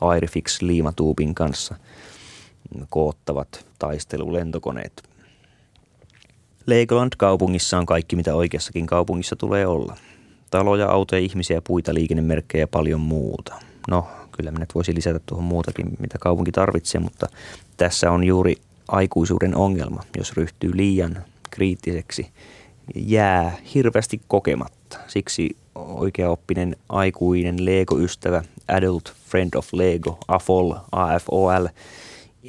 Airfix 0.01 0.63
liimatuubin 0.63 1.35
kanssa 1.35 1.75
koottavat 2.91 3.67
taistelulentokoneet. 3.79 5.03
Legoland 6.67 7.13
kaupungissa 7.19 7.79
on 7.79 7.87
kaikki, 7.87 8.17
mitä 8.17 8.35
oikeassakin 8.35 8.87
kaupungissa 8.87 9.37
tulee 9.37 9.67
olla 9.67 9.97
taloja, 10.51 10.89
autoja, 10.89 11.23
ihmisiä, 11.23 11.61
puita, 11.61 11.95
liikennemerkkejä 11.95 12.63
ja 12.63 12.69
paljon 12.69 13.01
muuta. 13.01 13.55
No, 13.91 14.09
kyllä 14.33 14.51
minä 14.51 14.67
voisi 14.75 14.95
lisätä 14.95 15.21
tuohon 15.27 15.45
muutakin, 15.45 15.87
mitä 15.99 16.19
kaupunki 16.21 16.53
tarvitsee, 16.53 17.01
mutta 17.01 17.27
tässä 17.77 18.11
on 18.11 18.25
juuri 18.25 18.57
aikuisuuden 18.89 19.57
ongelma. 19.57 20.03
Jos 20.19 20.37
ryhtyy 20.37 20.77
liian 20.77 21.25
kriittiseksi, 21.51 22.31
jää 22.95 23.57
hirveästi 23.75 24.21
kokematta. 24.29 24.99
Siksi 25.07 25.57
oikeaoppinen 25.75 26.77
aikuinen 26.89 27.65
Lego-ystävä, 27.65 28.43
Adult 28.69 29.13
Friend 29.29 29.55
of 29.55 29.69
Lego, 29.73 30.19
AFOL, 30.29 30.75
AFOL, 30.93 31.67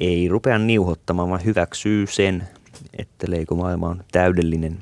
ei 0.00 0.28
rupea 0.28 0.58
niuhottamaan, 0.58 1.30
vaan 1.30 1.44
hyväksyy 1.44 2.06
sen, 2.06 2.48
että 2.98 3.26
Lego-maailma 3.30 3.88
on 3.88 4.04
täydellinen 4.12 4.78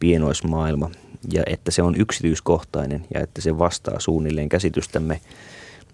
pienoismaailma, 0.00 0.90
ja 1.32 1.42
että 1.46 1.70
se 1.70 1.82
on 1.82 1.94
yksityiskohtainen 1.96 3.06
ja 3.14 3.20
että 3.20 3.40
se 3.40 3.58
vastaa 3.58 4.00
suunnilleen 4.00 4.48
käsitystämme 4.48 5.20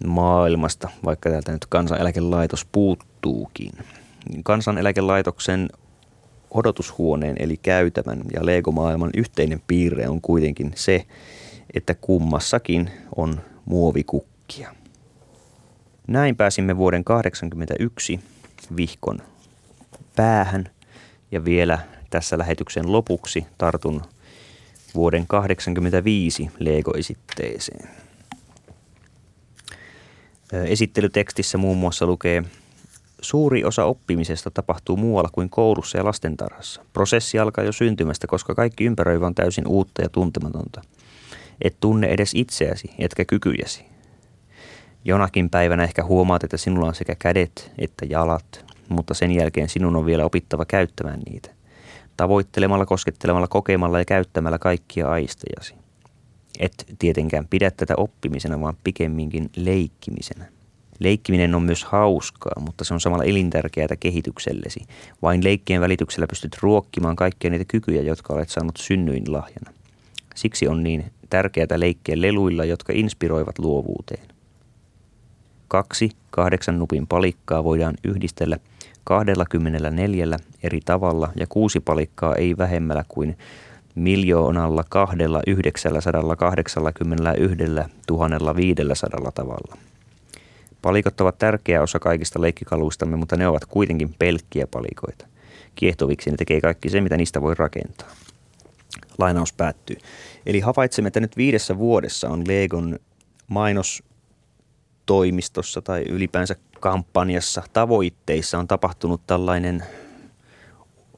maailmasta, 0.07 0.89
vaikka 1.05 1.29
täältä 1.29 1.51
nyt 1.51 1.65
kansaneläkelaitos 1.65 2.65
puuttuukin. 2.71 3.71
Kansaneläkelaitoksen 4.43 5.69
odotushuoneen 6.51 7.35
eli 7.39 7.57
käytävän 7.57 8.21
ja 8.33 8.45
Lego-maailman 8.45 9.09
yhteinen 9.17 9.61
piirre 9.67 10.09
on 10.09 10.21
kuitenkin 10.21 10.71
se, 10.75 11.05
että 11.73 11.93
kummassakin 11.93 12.89
on 13.15 13.41
muovikukkia. 13.65 14.75
Näin 16.07 16.35
pääsimme 16.35 16.77
vuoden 16.77 17.03
1981 17.03 18.34
vihkon 18.75 19.19
päähän 20.15 20.69
ja 21.31 21.45
vielä 21.45 21.79
tässä 22.09 22.37
lähetyksen 22.37 22.91
lopuksi 22.91 23.45
tartun 23.57 24.01
vuoden 24.95 25.25
1985 25.27 26.51
Lego-esitteeseen. 26.59 27.89
Esittelytekstissä 30.51 31.57
muun 31.57 31.77
muassa 31.77 32.05
lukee, 32.05 32.43
Suuri 33.25 33.63
osa 33.63 33.85
oppimisesta 33.85 34.51
tapahtuu 34.51 34.97
muualla 34.97 35.29
kuin 35.31 35.49
koulussa 35.49 35.97
ja 35.97 36.05
lastentarhassa. 36.05 36.85
Prosessi 36.93 37.39
alkaa 37.39 37.63
jo 37.63 37.71
syntymästä, 37.71 38.27
koska 38.27 38.55
kaikki 38.55 38.85
ympäröivä 38.85 39.27
on 39.27 39.35
täysin 39.35 39.67
uutta 39.67 40.01
ja 40.01 40.09
tuntematonta. 40.09 40.81
Et 41.61 41.75
tunne 41.79 42.07
edes 42.07 42.31
itseäsi, 42.35 42.91
etkä 42.99 43.25
kykyjäsi. 43.25 43.85
Jonakin 45.05 45.49
päivänä 45.49 45.83
ehkä 45.83 46.03
huomaat, 46.03 46.43
että 46.43 46.57
sinulla 46.57 46.87
on 46.87 46.95
sekä 46.95 47.15
kädet 47.15 47.71
että 47.77 48.05
jalat, 48.09 48.65
mutta 48.89 49.13
sen 49.13 49.31
jälkeen 49.31 49.69
sinun 49.69 49.95
on 49.95 50.05
vielä 50.05 50.25
opittava 50.25 50.65
käyttämään 50.65 51.19
niitä 51.19 51.49
tavoittelemalla, 52.17 52.85
koskettelemalla, 52.85 53.47
kokemalla 53.47 53.99
ja 53.99 54.05
käyttämällä 54.05 54.59
kaikkia 54.59 55.09
aistejasi. 55.09 55.75
Et 56.59 56.85
tietenkään 56.99 57.47
pidä 57.49 57.71
tätä 57.71 57.93
oppimisena, 57.97 58.61
vaan 58.61 58.77
pikemminkin 58.83 59.49
leikkimisenä. 59.55 60.45
Leikkiminen 60.99 61.55
on 61.55 61.63
myös 61.63 61.83
hauskaa, 61.83 62.59
mutta 62.59 62.83
se 62.83 62.93
on 62.93 63.01
samalla 63.01 63.23
elintärkeää 63.23 63.95
kehityksellesi. 63.99 64.79
Vain 65.21 65.43
leikkien 65.43 65.81
välityksellä 65.81 66.27
pystyt 66.27 66.57
ruokkimaan 66.61 67.15
kaikkia 67.15 67.51
niitä 67.51 67.65
kykyjä, 67.67 68.01
jotka 68.01 68.33
olet 68.33 68.49
saanut 68.49 68.77
synnyin 68.77 69.33
lahjana. 69.33 69.71
Siksi 70.35 70.67
on 70.67 70.83
niin 70.83 71.05
tärkeää 71.29 71.67
leikkiä 71.75 72.21
leluilla, 72.21 72.65
jotka 72.65 72.93
inspiroivat 72.95 73.59
luovuuteen. 73.59 74.34
Kaksi 75.75 76.09
kahdeksan 76.31 76.79
nupin 76.79 77.07
palikkaa 77.07 77.63
voidaan 77.63 77.95
yhdistellä– 78.03 78.57
24 79.03 80.37
eri 80.63 80.79
tavalla 80.85 81.31
ja 81.35 81.47
kuusi 81.49 81.79
palikkaa 81.79 82.35
ei 82.35 82.57
vähemmällä 82.57 83.05
kuin 83.07 83.37
miljoonalla 83.95 84.83
kahdella 84.89 85.41
981 85.47 86.79
1500 88.07 89.31
tavalla. 89.31 89.77
Palikot 90.81 91.21
ovat 91.21 91.37
tärkeä 91.37 91.81
osa 91.81 91.99
kaikista 91.99 92.41
leikkikaluistamme, 92.41 93.15
mutta 93.15 93.37
ne 93.37 93.47
ovat 93.47 93.65
kuitenkin 93.65 94.15
pelkkiä 94.19 94.67
palikoita. 94.67 95.27
Kiehtoviksi 95.75 96.31
ne 96.31 96.37
tekee 96.37 96.61
kaikki 96.61 96.89
se, 96.89 97.01
mitä 97.01 97.17
niistä 97.17 97.41
voi 97.41 97.55
rakentaa. 97.55 98.09
Lainaus 99.17 99.53
päättyy. 99.53 99.97
Eli 100.45 100.59
havaitsemme, 100.59 101.07
että 101.07 101.19
nyt 101.19 101.37
viidessä 101.37 101.77
vuodessa 101.77 102.29
on 102.29 102.43
Legon 102.47 102.99
mainos 103.47 104.03
toimistossa 105.05 105.81
tai 105.81 106.01
ylipäänsä 106.09 106.55
kampanjassa, 106.79 107.63
tavoitteissa 107.73 108.59
on 108.59 108.67
tapahtunut 108.67 109.21
tällainen 109.27 109.83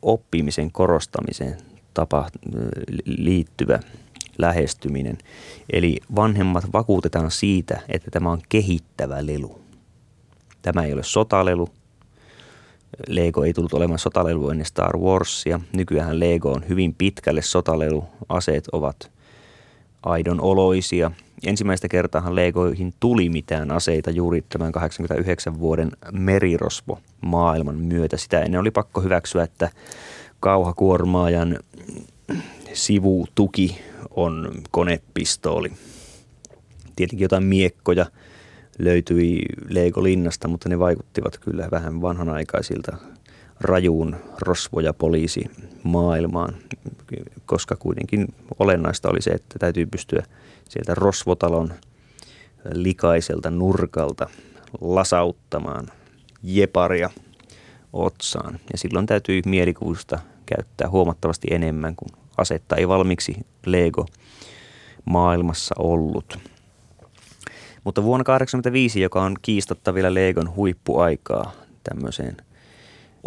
oppimisen 0.01 0.71
korostamiseen 0.71 1.57
tapa, 1.93 2.29
liittyvä 3.05 3.79
lähestyminen. 4.38 5.17
Eli 5.73 5.97
vanhemmat 6.15 6.63
vakuutetaan 6.73 7.31
siitä, 7.31 7.81
että 7.89 8.11
tämä 8.11 8.31
on 8.31 8.41
kehittävä 8.49 9.25
lelu. 9.25 9.61
Tämä 10.61 10.83
ei 10.83 10.93
ole 10.93 11.03
sotalelu. 11.03 11.69
Lego 13.07 13.43
ei 13.43 13.53
tullut 13.53 13.73
olemaan 13.73 13.99
sotalelu 13.99 14.49
ennen 14.49 14.65
Star 14.65 14.97
Warsia. 14.97 15.59
Nykyään 15.73 16.19
Lego 16.19 16.51
on 16.51 16.69
hyvin 16.69 16.95
pitkälle 16.95 17.41
sotalelu. 17.41 18.05
Aseet 18.29 18.67
ovat 18.71 19.11
aidon 20.03 20.41
oloisia. 20.41 21.11
Ensimmäistä 21.43 21.87
kertaa 21.87 22.35
Legoihin 22.35 22.93
tuli 22.99 23.29
mitään 23.29 23.71
aseita 23.71 24.11
juuri 24.11 24.43
tämän 24.49 24.71
89 24.71 25.59
vuoden 25.59 25.91
merirosvo 26.11 26.99
maailman 27.21 27.75
myötä. 27.75 28.17
Sitä 28.17 28.41
ennen 28.41 28.59
oli 28.59 28.71
pakko 28.71 29.01
hyväksyä, 29.01 29.43
että 29.43 29.69
kauhakuormaajan 30.39 31.59
sivutuki 32.73 33.81
on 34.09 34.51
konepistooli. 34.71 35.71
Tietenkin 36.95 37.25
jotain 37.25 37.43
miekkoja 37.43 38.05
löytyi 38.79 39.39
Lego-linnasta, 39.69 40.47
mutta 40.47 40.69
ne 40.69 40.79
vaikuttivat 40.79 41.37
kyllä 41.37 41.67
vähän 41.71 42.01
vanhanaikaisilta 42.01 42.97
rajuun 43.59 44.15
rosvo- 44.41 44.79
ja 44.79 44.93
poliisi 44.93 45.45
maailmaan, 45.83 46.55
koska 47.45 47.75
kuitenkin 47.75 48.27
olennaista 48.59 49.09
oli 49.09 49.21
se, 49.21 49.31
että 49.31 49.59
täytyy 49.59 49.85
pystyä 49.85 50.23
sieltä 50.69 50.95
rosvotalon 50.95 51.73
likaiselta 52.73 53.51
nurkalta 53.51 54.29
lasauttamaan 54.81 55.87
jeparia 56.43 57.09
otsaan. 57.93 58.59
Ja 58.71 58.77
silloin 58.77 59.05
täytyy 59.05 59.41
mielikuvista 59.45 60.19
käyttää 60.45 60.89
huomattavasti 60.89 61.47
enemmän, 61.51 61.95
kuin 61.95 62.09
asetta 62.37 62.75
ei 62.75 62.87
valmiiksi 62.87 63.35
Lego 63.65 64.05
maailmassa 65.05 65.75
ollut. 65.79 66.39
Mutta 67.83 68.03
vuonna 68.03 68.23
1985, 68.23 69.01
joka 69.01 69.21
on 69.21 69.35
kiistatta 69.41 69.93
vielä 69.93 70.13
Legon 70.13 70.55
huippuaikaa 70.55 71.51
tämmöiseen 71.83 72.37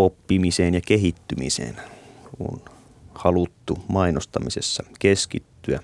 oppimiseen 0.05 0.74
ja 0.74 0.80
kehittymiseen, 0.80 1.76
on 2.40 2.61
haluttu 3.14 3.78
mainostamisessa 3.88 4.84
keskittyä. 4.98 5.80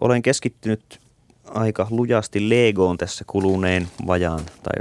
Olen 0.00 0.22
keskittynyt 0.22 1.00
aika 1.44 1.86
lujasti 1.90 2.48
Legoon 2.48 2.98
tässä 2.98 3.24
kuluneen 3.26 3.88
vajaan 4.06 4.44
tai 4.62 4.74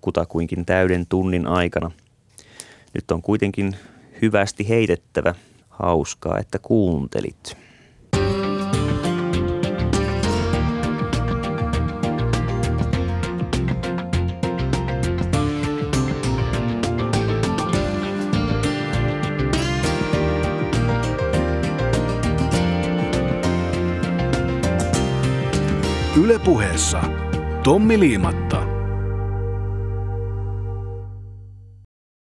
kutakuinkin 0.00 0.66
täyden 0.66 1.06
tunnin 1.06 1.46
aikana. 1.46 1.90
Nyt 2.94 3.10
on 3.10 3.22
kuitenkin 3.22 3.76
hyvästi 4.22 4.68
heitettävä. 4.68 5.34
Hauskaa, 5.68 6.38
että 6.38 6.58
kuuntelit. 6.58 7.56
Ylepuheessa 26.20 27.00
Tommi 27.62 28.00
Liimatta. 28.00 28.69